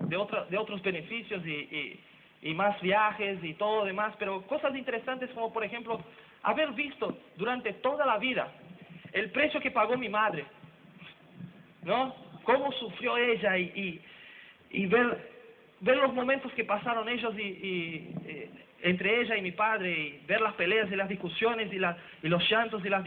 de 0.09 0.17
otras, 0.17 0.51
de 0.51 0.59
otros 0.59 0.83
beneficios 0.83 1.41
y, 1.47 2.01
y, 2.43 2.55
más 2.55 2.81
viajes 2.81 3.39
y 3.45 3.55
todo 3.55 3.85
demás, 3.85 4.13
pero 4.19 4.43
cosas 4.43 4.75
interesantes 4.75 5.31
como 5.31 5.53
por 5.53 5.65
ejemplo 5.65 6.01
haber 6.43 6.73
visto 6.73 7.17
durante 7.37 7.73
toda 7.75 8.05
la 8.05 8.19
vida 8.19 8.53
el 9.13 9.31
precio 9.31 9.61
que 9.61 9.71
pagó 9.71 9.97
mi 9.97 10.09
madre, 10.09 10.45
¿no? 11.83 12.13
Cómo 12.43 12.73
sufrió 12.73 13.17
ella 13.17 13.57
y, 13.57 14.03
y 14.77 14.85
ver, 14.85 15.19
ver 15.81 15.97
los 15.97 16.13
momentos 16.13 16.53
que 16.53 16.63
pasaron 16.65 17.09
ellos 17.09 17.35
y, 17.39 17.43
y 17.43 18.15
eh, 18.27 18.51
entre 18.83 19.23
ella 19.23 19.35
y 19.37 19.41
mi 19.41 19.53
padre, 19.53 19.91
y 19.91 20.21
ver 20.27 20.43
las 20.43 20.53
peleas 20.53 20.93
y 20.93 20.97
las 20.97 21.09
discusiones 21.09 21.73
y, 21.73 21.79
la, 21.79 21.97
y 22.23 22.29
los 22.29 22.47
llantos 22.51 22.85
y 22.85 22.91
las, 22.91 23.03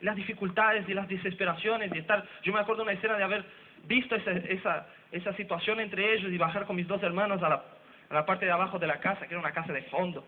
las 0.00 0.16
dificultades 0.16 0.88
y 0.88 0.94
las 0.94 1.06
desesperaciones 1.06 1.94
y 1.94 1.98
estar, 1.98 2.26
yo 2.42 2.52
me 2.52 2.58
acuerdo 2.58 2.82
una 2.82 2.92
escena 2.92 3.16
de 3.16 3.22
haber 3.22 3.44
visto 3.86 4.16
esa, 4.16 4.32
esa, 4.32 4.86
esa 5.12 5.32
situación 5.36 5.78
entre 5.78 6.12
ellos 6.12 6.32
y 6.32 6.38
bajar 6.38 6.66
con 6.66 6.74
mis 6.74 6.88
dos 6.88 7.00
hermanos 7.04 7.40
a 7.40 7.48
la, 7.48 7.64
a 8.10 8.14
la 8.14 8.26
parte 8.26 8.46
de 8.46 8.50
abajo 8.50 8.80
de 8.80 8.88
la 8.88 8.98
casa, 8.98 9.20
que 9.28 9.34
era 9.34 9.40
una 9.40 9.52
casa 9.52 9.72
de 9.72 9.82
fondo. 9.82 10.26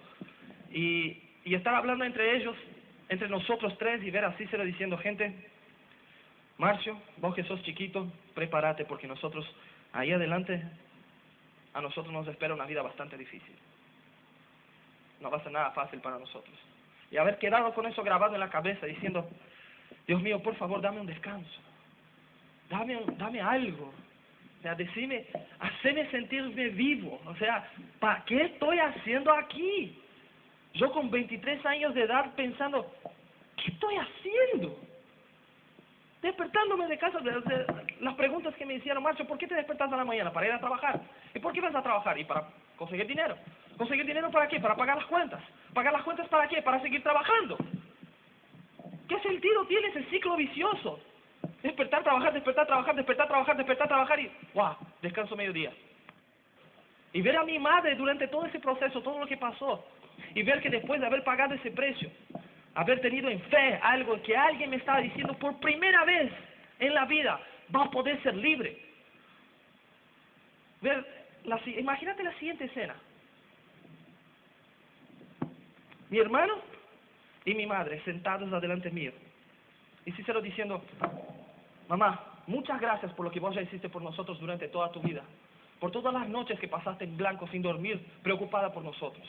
Y, 0.71 1.21
y 1.45 1.57
estar 1.57 1.75
hablando 1.75 2.05
entre 2.05 2.37
ellos, 2.37 2.57
entre 3.09 3.29
nosotros 3.29 3.77
tres, 3.79 4.01
y 4.05 4.13
ver 4.13 4.25
así 4.25 4.47
lo 4.53 4.65
diciendo, 4.65 4.97
gente, 4.97 5.35
Marcio, 6.57 6.97
vos 7.17 7.35
que 7.35 7.43
sos 7.43 7.61
chiquito, 7.65 8.13
prepárate 8.33 8.85
porque 8.85 9.09
nosotros, 9.09 9.45
ahí 9.93 10.13
adelante, 10.13 10.63
a 11.75 11.81
nosotros 11.81 12.13
nos 12.13 12.27
espera 12.29 12.55
una 12.55 12.67
vida 12.67 12.83
bastante 12.83 13.19
difícil. 13.19 13.55
No 15.21 15.31
va 15.31 15.39
a 15.39 15.43
ser 15.43 15.53
nada 15.53 15.73
fácil 15.73 16.01
para 16.01 16.19
nosotros. 16.19 16.57
Y 17.11 17.17
haber 17.17 17.39
quedado 17.39 17.75
con 17.75 17.87
eso 17.87 18.03
grabado 18.03 18.35
en 18.35 18.41
la 18.41 18.51
cabeza, 18.51 18.87
diciendo, 18.87 19.29
Dios 20.07 20.23
mío, 20.23 20.43
por 20.43 20.55
favor, 20.57 20.81
dame 20.81 21.01
un 21.01 21.07
descanso. 21.07 21.61
Dame, 22.71 22.99
dame 23.19 23.41
algo. 23.41 23.93
O 24.59 24.63
sea, 24.63 24.75
decime, 24.75 25.27
haceme 25.59 26.11
sentirme 26.11 26.69
vivo. 26.71 27.21
O 27.27 27.35
sea, 27.37 27.69
¿para 27.99 28.25
qué 28.25 28.43
estoy 28.45 28.79
haciendo 28.79 29.33
aquí? 29.33 30.01
Yo 30.75 30.91
con 30.93 31.11
23 31.11 31.65
años 31.67 31.95
de 31.95 32.03
edad 32.03 32.35
pensando, 32.35 32.91
¿qué 33.57 33.71
estoy 33.71 33.97
haciendo? 33.97 34.79
Despertándome 36.25 36.87
de 36.87 36.97
casa, 36.97 37.19
las 38.01 38.15
preguntas 38.15 38.55
que 38.55 38.65
me 38.65 38.77
hicieron, 38.77 39.03
Marcho, 39.03 39.27
¿por 39.27 39.37
qué 39.37 39.47
te 39.47 39.55
despertas 39.55 39.93
a 39.93 39.97
la 39.99 40.07
mañana? 40.07 40.33
Para 40.33 40.47
ir 40.47 40.53
a 40.53 40.59
trabajar. 40.59 40.99
¿Y 41.35 41.39
por 41.39 41.53
qué 41.53 41.61
vas 41.61 41.75
a 41.75 41.83
trabajar? 41.83 42.19
Y 42.19 42.25
para 42.25 42.49
conseguir 42.77 43.07
dinero. 43.07 43.37
¿Conseguir 43.77 44.07
dinero 44.07 44.31
para 44.31 44.49
qué? 44.49 44.59
Para 44.59 44.75
pagar 44.75 44.97
las 44.97 45.05
cuentas. 45.05 45.43
¿Pagar 45.75 45.93
las 45.93 46.03
cuentas 46.03 46.27
para 46.29 46.49
qué? 46.49 46.63
Para 46.63 46.81
seguir 46.81 47.03
trabajando. 47.03 47.59
¿Qué 49.07 49.21
sentido 49.21 49.67
tiene 49.67 49.89
ese 49.89 50.03
ciclo 50.05 50.35
vicioso? 50.37 50.99
Despertar, 51.63 52.03
trabajar, 52.03 52.33
despertar, 52.33 52.67
trabajar, 52.67 52.97
despertar, 52.97 53.29
trabajar, 53.29 53.57
despertar, 53.59 53.89
trabajar 53.89 54.21
y 54.21 54.33
¡guau! 54.55 54.77
Descanso 55.03 55.37
mediodía. 55.37 55.75
Y 57.13 57.21
ver 57.21 57.37
a 57.37 57.45
mi 57.45 57.59
madre 57.59 57.97
durante 57.97 58.29
todo 58.29 58.47
ese 58.47 58.61
proceso, 58.61 59.03
todo 59.03 59.19
lo 59.19 59.27
que 59.27 59.37
pasó, 59.37 59.85
y 60.35 60.43
ver 60.43 60.63
que 60.63 60.71
después 60.71 61.03
de 61.03 61.07
haber 61.07 61.23
pagado 61.23 61.53
ese 61.53 61.71
precio, 61.71 62.11
haber 62.75 63.01
tenido 63.01 63.29
en 63.29 63.41
fe 63.43 63.79
algo 63.83 64.21
que 64.23 64.37
alguien 64.37 64.71
me 64.71 64.77
estaba 64.77 65.01
diciendo 65.01 65.35
por 65.35 65.59
primera 65.61 66.05
vez 66.05 66.33
en 66.79 66.95
la 66.95 67.05
vida, 67.05 67.41
va 67.75 67.85
a 67.85 67.91
poder 67.91 68.21
ser 68.23 68.35
libre. 68.35 68.77
Ver, 70.81 71.05
la, 71.45 71.61
imagínate 71.67 72.23
la 72.23 72.33
siguiente 72.39 72.65
escena. 72.65 72.95
Mi 76.11 76.19
hermano 76.19 76.55
y 77.45 77.55
mi 77.55 77.67
madre 77.67 78.03
sentados 78.05 78.53
adelante 78.53 78.91
mío. 78.91 79.13
Y 80.05 80.13
Cícero 80.13 80.41
diciendo, 80.41 80.83
mamá, 81.89 82.43
muchas 82.47 82.81
gracias 82.81 83.13
por 83.13 83.25
lo 83.25 83.31
que 83.31 83.41
vos 83.41 83.55
ya 83.55 83.63
hiciste 83.63 83.89
por 83.89 84.03
nosotros 84.03 84.39
durante 84.41 84.69
toda 84.69 84.91
tu 84.93 85.01
vida. 85.01 85.23
Por 85.81 85.91
todas 85.91 86.13
las 86.13 86.29
noches 86.29 86.59
que 86.59 86.69
pasaste 86.69 87.05
en 87.05 87.17
blanco 87.17 87.47
sin 87.49 87.63
dormir, 87.63 88.05
preocupada 88.23 88.73
por 88.73 88.85
nosotros. 88.85 89.27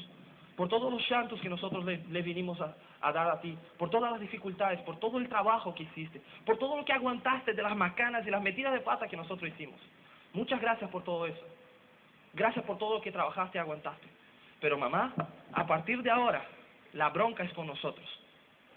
Por 0.55 0.69
todos 0.69 0.91
los 0.91 1.09
llantos 1.09 1.39
que 1.41 1.49
nosotros 1.49 1.83
le, 1.83 1.97
le 2.09 2.21
vinimos 2.21 2.59
a, 2.61 2.75
a 3.01 3.11
dar 3.11 3.29
a 3.29 3.41
ti. 3.41 3.57
Por 3.77 3.89
todas 3.89 4.11
las 4.11 4.21
dificultades, 4.21 4.79
por 4.81 4.99
todo 4.99 5.17
el 5.17 5.27
trabajo 5.27 5.73
que 5.75 5.83
hiciste. 5.83 6.21
Por 6.45 6.57
todo 6.57 6.77
lo 6.77 6.85
que 6.85 6.93
aguantaste 6.93 7.53
de 7.53 7.61
las 7.61 7.75
macanas 7.75 8.25
y 8.25 8.31
las 8.31 8.41
metidas 8.41 8.73
de 8.73 8.79
pata 8.79 9.07
que 9.07 9.17
nosotros 9.17 9.51
hicimos. 9.51 9.79
Muchas 10.33 10.61
gracias 10.61 10.89
por 10.89 11.03
todo 11.03 11.25
eso. 11.25 11.45
Gracias 12.33 12.65
por 12.65 12.77
todo 12.77 12.95
lo 12.95 13.01
que 13.01 13.11
trabajaste 13.11 13.57
y 13.57 13.61
aguantaste. 13.61 14.07
Pero 14.59 14.77
mamá, 14.77 15.13
a 15.53 15.65
partir 15.65 16.01
de 16.01 16.11
ahora, 16.11 16.45
la 16.93 17.09
bronca 17.09 17.43
es 17.43 17.53
con 17.53 17.67
nosotros. 17.67 18.07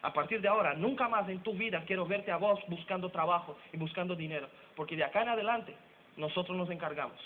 A 0.02 0.12
partir 0.12 0.40
de 0.40 0.48
ahora, 0.48 0.74
nunca 0.74 1.08
más 1.08 1.28
en 1.28 1.42
tu 1.42 1.52
vida 1.54 1.82
quiero 1.86 2.06
verte 2.06 2.30
a 2.30 2.36
vos 2.36 2.60
buscando 2.68 3.10
trabajo 3.10 3.58
y 3.72 3.76
buscando 3.76 4.14
dinero. 4.14 4.48
Porque 4.76 4.96
de 4.96 5.04
acá 5.04 5.22
en 5.22 5.30
adelante, 5.30 5.74
nosotros 6.16 6.56
nos 6.56 6.70
encargamos. 6.70 7.18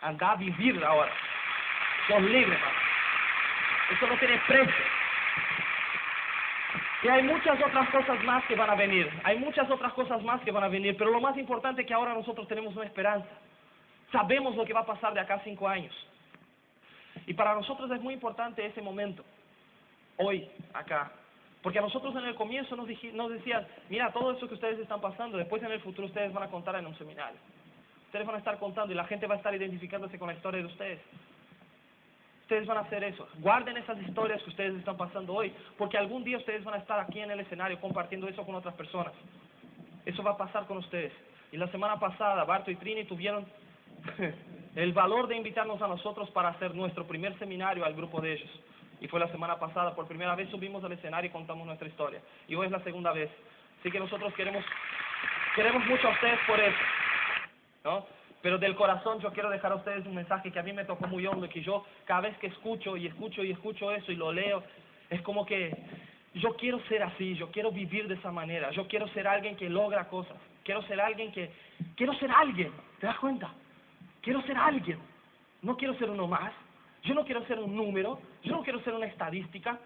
Anda 0.00 0.32
a 0.32 0.36
vivir 0.36 0.82
ahora. 0.84 1.12
Sos 2.06 2.22
libre, 2.22 2.56
mamá. 2.56 2.90
Eso 3.90 4.06
no 4.06 4.18
tiene 4.18 4.40
precio. 4.46 4.84
Y 7.02 7.08
hay 7.08 7.22
muchas 7.22 7.58
otras 7.60 7.88
cosas 7.90 8.22
más 8.24 8.44
que 8.44 8.54
van 8.54 8.70
a 8.70 8.74
venir. 8.74 9.10
Hay 9.24 9.38
muchas 9.38 9.70
otras 9.70 9.92
cosas 9.94 10.22
más 10.22 10.40
que 10.42 10.52
van 10.52 10.64
a 10.64 10.68
venir. 10.68 10.96
Pero 10.96 11.10
lo 11.10 11.20
más 11.20 11.36
importante 11.38 11.82
es 11.82 11.88
que 11.88 11.94
ahora 11.94 12.14
nosotros 12.14 12.46
tenemos 12.46 12.76
una 12.76 12.84
esperanza. 12.84 13.28
Sabemos 14.12 14.54
lo 14.54 14.64
que 14.64 14.72
va 14.72 14.80
a 14.80 14.86
pasar 14.86 15.14
de 15.14 15.20
acá 15.20 15.34
a 15.34 15.44
cinco 15.44 15.66
años. 15.66 15.94
Y 17.26 17.34
para 17.34 17.54
nosotros 17.54 17.90
es 17.90 18.00
muy 18.00 18.14
importante 18.14 18.64
ese 18.64 18.82
momento, 18.82 19.24
hoy, 20.16 20.48
acá. 20.72 21.12
Porque 21.62 21.78
a 21.78 21.82
nosotros 21.82 22.14
en 22.16 22.24
el 22.24 22.34
comienzo 22.34 22.74
nos, 22.76 22.88
nos 23.12 23.30
decían, 23.30 23.66
mira, 23.88 24.10
todo 24.12 24.32
eso 24.32 24.48
que 24.48 24.54
ustedes 24.54 24.78
están 24.78 25.00
pasando, 25.00 25.36
después 25.36 25.62
en 25.62 25.72
el 25.72 25.80
futuro 25.80 26.06
ustedes 26.06 26.32
van 26.32 26.44
a 26.44 26.50
contar 26.50 26.76
en 26.76 26.86
un 26.86 26.96
seminario. 26.96 27.38
Ustedes 28.06 28.26
van 28.26 28.36
a 28.36 28.38
estar 28.38 28.58
contando 28.58 28.92
y 28.92 28.96
la 28.96 29.04
gente 29.04 29.26
va 29.26 29.34
a 29.34 29.38
estar 29.38 29.54
identificándose 29.54 30.18
con 30.18 30.28
la 30.28 30.34
historia 30.34 30.60
de 30.60 30.66
ustedes. 30.66 31.00
Ustedes 32.50 32.66
van 32.66 32.78
a 32.78 32.80
hacer 32.80 33.04
eso. 33.04 33.28
Guarden 33.38 33.76
esas 33.76 33.96
historias 34.02 34.42
que 34.42 34.50
ustedes 34.50 34.74
están 34.74 34.96
pasando 34.96 35.34
hoy, 35.34 35.52
porque 35.78 35.96
algún 35.96 36.24
día 36.24 36.36
ustedes 36.36 36.64
van 36.64 36.74
a 36.74 36.78
estar 36.78 36.98
aquí 36.98 37.20
en 37.20 37.30
el 37.30 37.38
escenario 37.38 37.80
compartiendo 37.80 38.26
eso 38.26 38.44
con 38.44 38.56
otras 38.56 38.74
personas. 38.74 39.12
Eso 40.04 40.20
va 40.24 40.32
a 40.32 40.36
pasar 40.36 40.66
con 40.66 40.78
ustedes. 40.78 41.12
Y 41.52 41.56
la 41.56 41.68
semana 41.68 42.00
pasada, 42.00 42.42
Barto 42.42 42.72
y 42.72 42.74
Trini 42.74 43.04
tuvieron 43.04 43.46
el 44.74 44.92
valor 44.92 45.28
de 45.28 45.36
invitarnos 45.36 45.80
a 45.80 45.86
nosotros 45.86 46.28
para 46.30 46.48
hacer 46.48 46.74
nuestro 46.74 47.06
primer 47.06 47.38
seminario 47.38 47.84
al 47.84 47.94
grupo 47.94 48.20
de 48.20 48.32
ellos. 48.32 48.50
Y 49.00 49.06
fue 49.06 49.20
la 49.20 49.28
semana 49.28 49.56
pasada, 49.60 49.94
por 49.94 50.08
primera 50.08 50.34
vez 50.34 50.50
subimos 50.50 50.82
al 50.82 50.90
escenario 50.90 51.30
y 51.30 51.32
contamos 51.32 51.64
nuestra 51.64 51.86
historia. 51.86 52.20
Y 52.48 52.56
hoy 52.56 52.66
es 52.66 52.72
la 52.72 52.82
segunda 52.82 53.12
vez. 53.12 53.30
Así 53.78 53.92
que 53.92 54.00
nosotros 54.00 54.34
queremos, 54.34 54.64
queremos 55.54 55.86
mucho 55.86 56.08
a 56.08 56.10
ustedes 56.10 56.40
por 56.48 56.58
eso. 56.58 56.78
¿no? 57.84 58.19
Pero 58.42 58.58
del 58.58 58.74
corazón 58.74 59.20
yo 59.20 59.32
quiero 59.32 59.50
dejar 59.50 59.72
a 59.72 59.76
ustedes 59.76 60.06
un 60.06 60.14
mensaje 60.14 60.50
que 60.50 60.58
a 60.58 60.62
mí 60.62 60.72
me 60.72 60.84
tocó 60.84 61.06
muy 61.06 61.26
hondo 61.26 61.46
y 61.46 61.50
que 61.50 61.62
yo 61.62 61.84
cada 62.04 62.22
vez 62.22 62.38
que 62.38 62.46
escucho 62.46 62.96
y 62.96 63.06
escucho 63.06 63.44
y 63.44 63.50
escucho 63.50 63.92
eso 63.92 64.12
y 64.12 64.16
lo 64.16 64.32
leo, 64.32 64.62
es 65.10 65.20
como 65.22 65.44
que 65.44 65.76
yo 66.34 66.56
quiero 66.56 66.80
ser 66.86 67.02
así, 67.02 67.34
yo 67.34 67.50
quiero 67.50 67.70
vivir 67.70 68.08
de 68.08 68.14
esa 68.14 68.30
manera, 68.30 68.70
yo 68.70 68.86
quiero 68.86 69.08
ser 69.08 69.26
alguien 69.26 69.56
que 69.56 69.68
logra 69.68 70.08
cosas, 70.08 70.36
quiero 70.64 70.82
ser 70.84 71.00
alguien 71.00 71.32
que, 71.32 71.50
quiero 71.96 72.14
ser 72.14 72.30
alguien, 72.30 72.72
¿te 72.98 73.06
das 73.06 73.18
cuenta? 73.18 73.52
Quiero 74.20 74.42
ser 74.42 74.56
alguien. 74.56 74.98
No 75.62 75.76
quiero 75.76 75.94
ser 75.94 76.10
uno 76.10 76.26
más. 76.26 76.52
Yo 77.02 77.14
no 77.14 77.24
quiero 77.24 77.44
ser 77.46 77.58
un 77.58 77.74
número. 77.74 78.20
Yo 78.42 78.52
no 78.52 78.62
quiero 78.62 78.80
ser 78.82 78.94
una 78.94 79.06
estadística. 79.06 79.78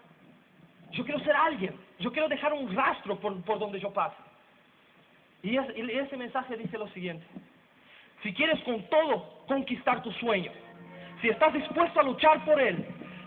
Yo 0.93 1.05
quiero 1.05 1.21
ser 1.21 1.35
alguien. 1.35 1.75
Yo 1.99 2.13
quiero 2.13 2.29
dejar 2.29 2.53
un 2.53 2.75
rastro 2.75 3.19
por, 3.19 3.41
por 3.43 3.59
donde 3.59 3.81
yo 3.81 3.93
pase. 3.93 4.17
Y, 5.43 5.57
ese 5.57 6.17
mensaje 6.17 6.57
dice 6.57 6.79
lo 6.79 6.89
siguiente. 6.89 7.25
Si 8.25 8.33
quieres 8.33 8.59
con 8.62 8.83
todo 8.89 9.45
conquistar 9.47 10.03
tu 10.03 10.11
sueño, 10.12 10.51
si 11.20 11.29
estás 11.29 11.53
dispuesto 11.53 12.01
a 12.01 12.05
luchar 12.05 12.43
por 12.47 12.59
él, 12.59 12.83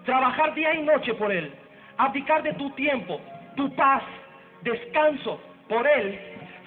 trabajar 0.05 0.55
día 0.55 0.73
y 0.73 0.81
noche 0.81 1.13
por 1.13 1.31
él, 1.31 1.53
abdicar 1.97 2.41
de 2.41 2.53
tu 2.53 2.71
tiempo, 2.71 3.21
tu 3.55 3.73
paz, 3.75 4.01
descanso 4.63 5.39
por 5.69 5.85
él, 5.87 6.19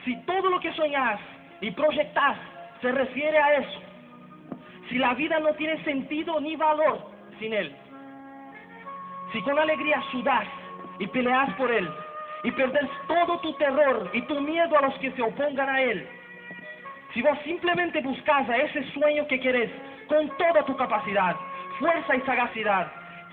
si 0.04 0.16
todo 0.26 0.48
lo 0.48 0.60
que 0.60 0.72
soñas 0.74 1.18
y 1.60 1.72
proyectas 1.72 2.38
se 2.80 2.92
refiere 2.92 3.36
a 3.36 3.54
eso, 3.56 3.80
si 4.88 4.98
la 4.98 5.12
vida 5.14 5.40
no 5.40 5.52
tiene 5.54 5.82
sentido 5.82 6.40
ni 6.40 6.54
valor 6.54 7.10
sin 7.40 7.52
Él, 7.52 7.74
si 9.32 9.42
con 9.42 9.58
alegría 9.58 10.00
sudas 10.12 10.46
y 11.00 11.06
peleas 11.08 11.52
por 11.54 11.70
Él 11.72 11.88
y 12.44 12.52
perdes 12.52 12.88
todo 13.08 13.40
tu 13.40 13.52
terror 13.54 14.08
y 14.12 14.22
tu 14.22 14.40
miedo 14.40 14.78
a 14.78 14.82
los 14.82 14.94
que 15.00 15.10
se 15.12 15.22
opongan 15.22 15.68
a 15.68 15.82
Él, 15.82 16.08
si 17.12 17.22
vos 17.22 17.38
simplemente 17.44 18.00
buscas 18.00 18.48
a 18.48 18.56
ese 18.56 18.84
sueño 18.92 19.26
que 19.26 19.40
querés 19.40 19.70
con 20.06 20.28
toda 20.36 20.64
tu 20.64 20.76
capacidad, 20.76 21.36
fuerza 21.78 22.16
y 22.16 22.20
sagacidad, 22.20 22.92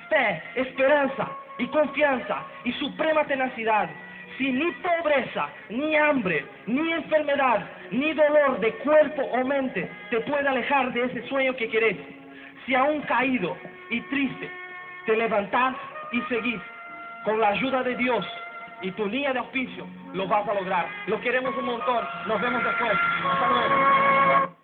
fe, 0.10 0.42
esperanza 0.56 1.28
y 1.58 1.68
confianza 1.68 2.44
y 2.64 2.72
suprema 2.74 3.24
tenacidad, 3.26 3.90
si 4.38 4.52
ni 4.52 4.72
pobreza, 4.72 5.50
ni 5.70 5.96
hambre, 5.96 6.46
ni 6.68 6.92
enfermedad, 6.92 7.68
ni 7.92 8.14
dolor 8.14 8.60
de 8.60 8.72
cuerpo 8.76 9.24
o 9.24 9.44
mente 9.44 9.90
te 10.10 10.20
puede 10.22 10.48
alejar 10.48 10.94
de 10.94 11.06
ese 11.06 11.28
sueño 11.28 11.56
que 11.56 11.70
querés, 11.70 11.98
si 12.66 12.76
aún 12.76 13.02
caído 13.02 13.58
y 13.90 14.02
triste 14.02 14.50
te 15.06 15.16
levantás 15.16 15.76
y 16.12 16.22
seguís 16.24 16.62
con 17.24 17.40
la 17.40 17.50
ayuda 17.50 17.84
de 17.84 17.96
Dios 17.96 18.26
y 18.82 18.92
tu 18.92 19.06
línea 19.06 19.34
de 19.34 19.40
auspicio, 19.40 19.86
lo 20.14 20.28
vas 20.28 20.48
a 20.48 20.54
lograr. 20.54 20.88
Lo 21.08 21.20
queremos 21.22 21.56
un 21.58 21.66
montón. 21.66 22.06
Nos 22.28 22.42
vemos 22.42 22.64
después. 22.64 22.92
Hasta 22.92 23.50
luego. 23.50 24.57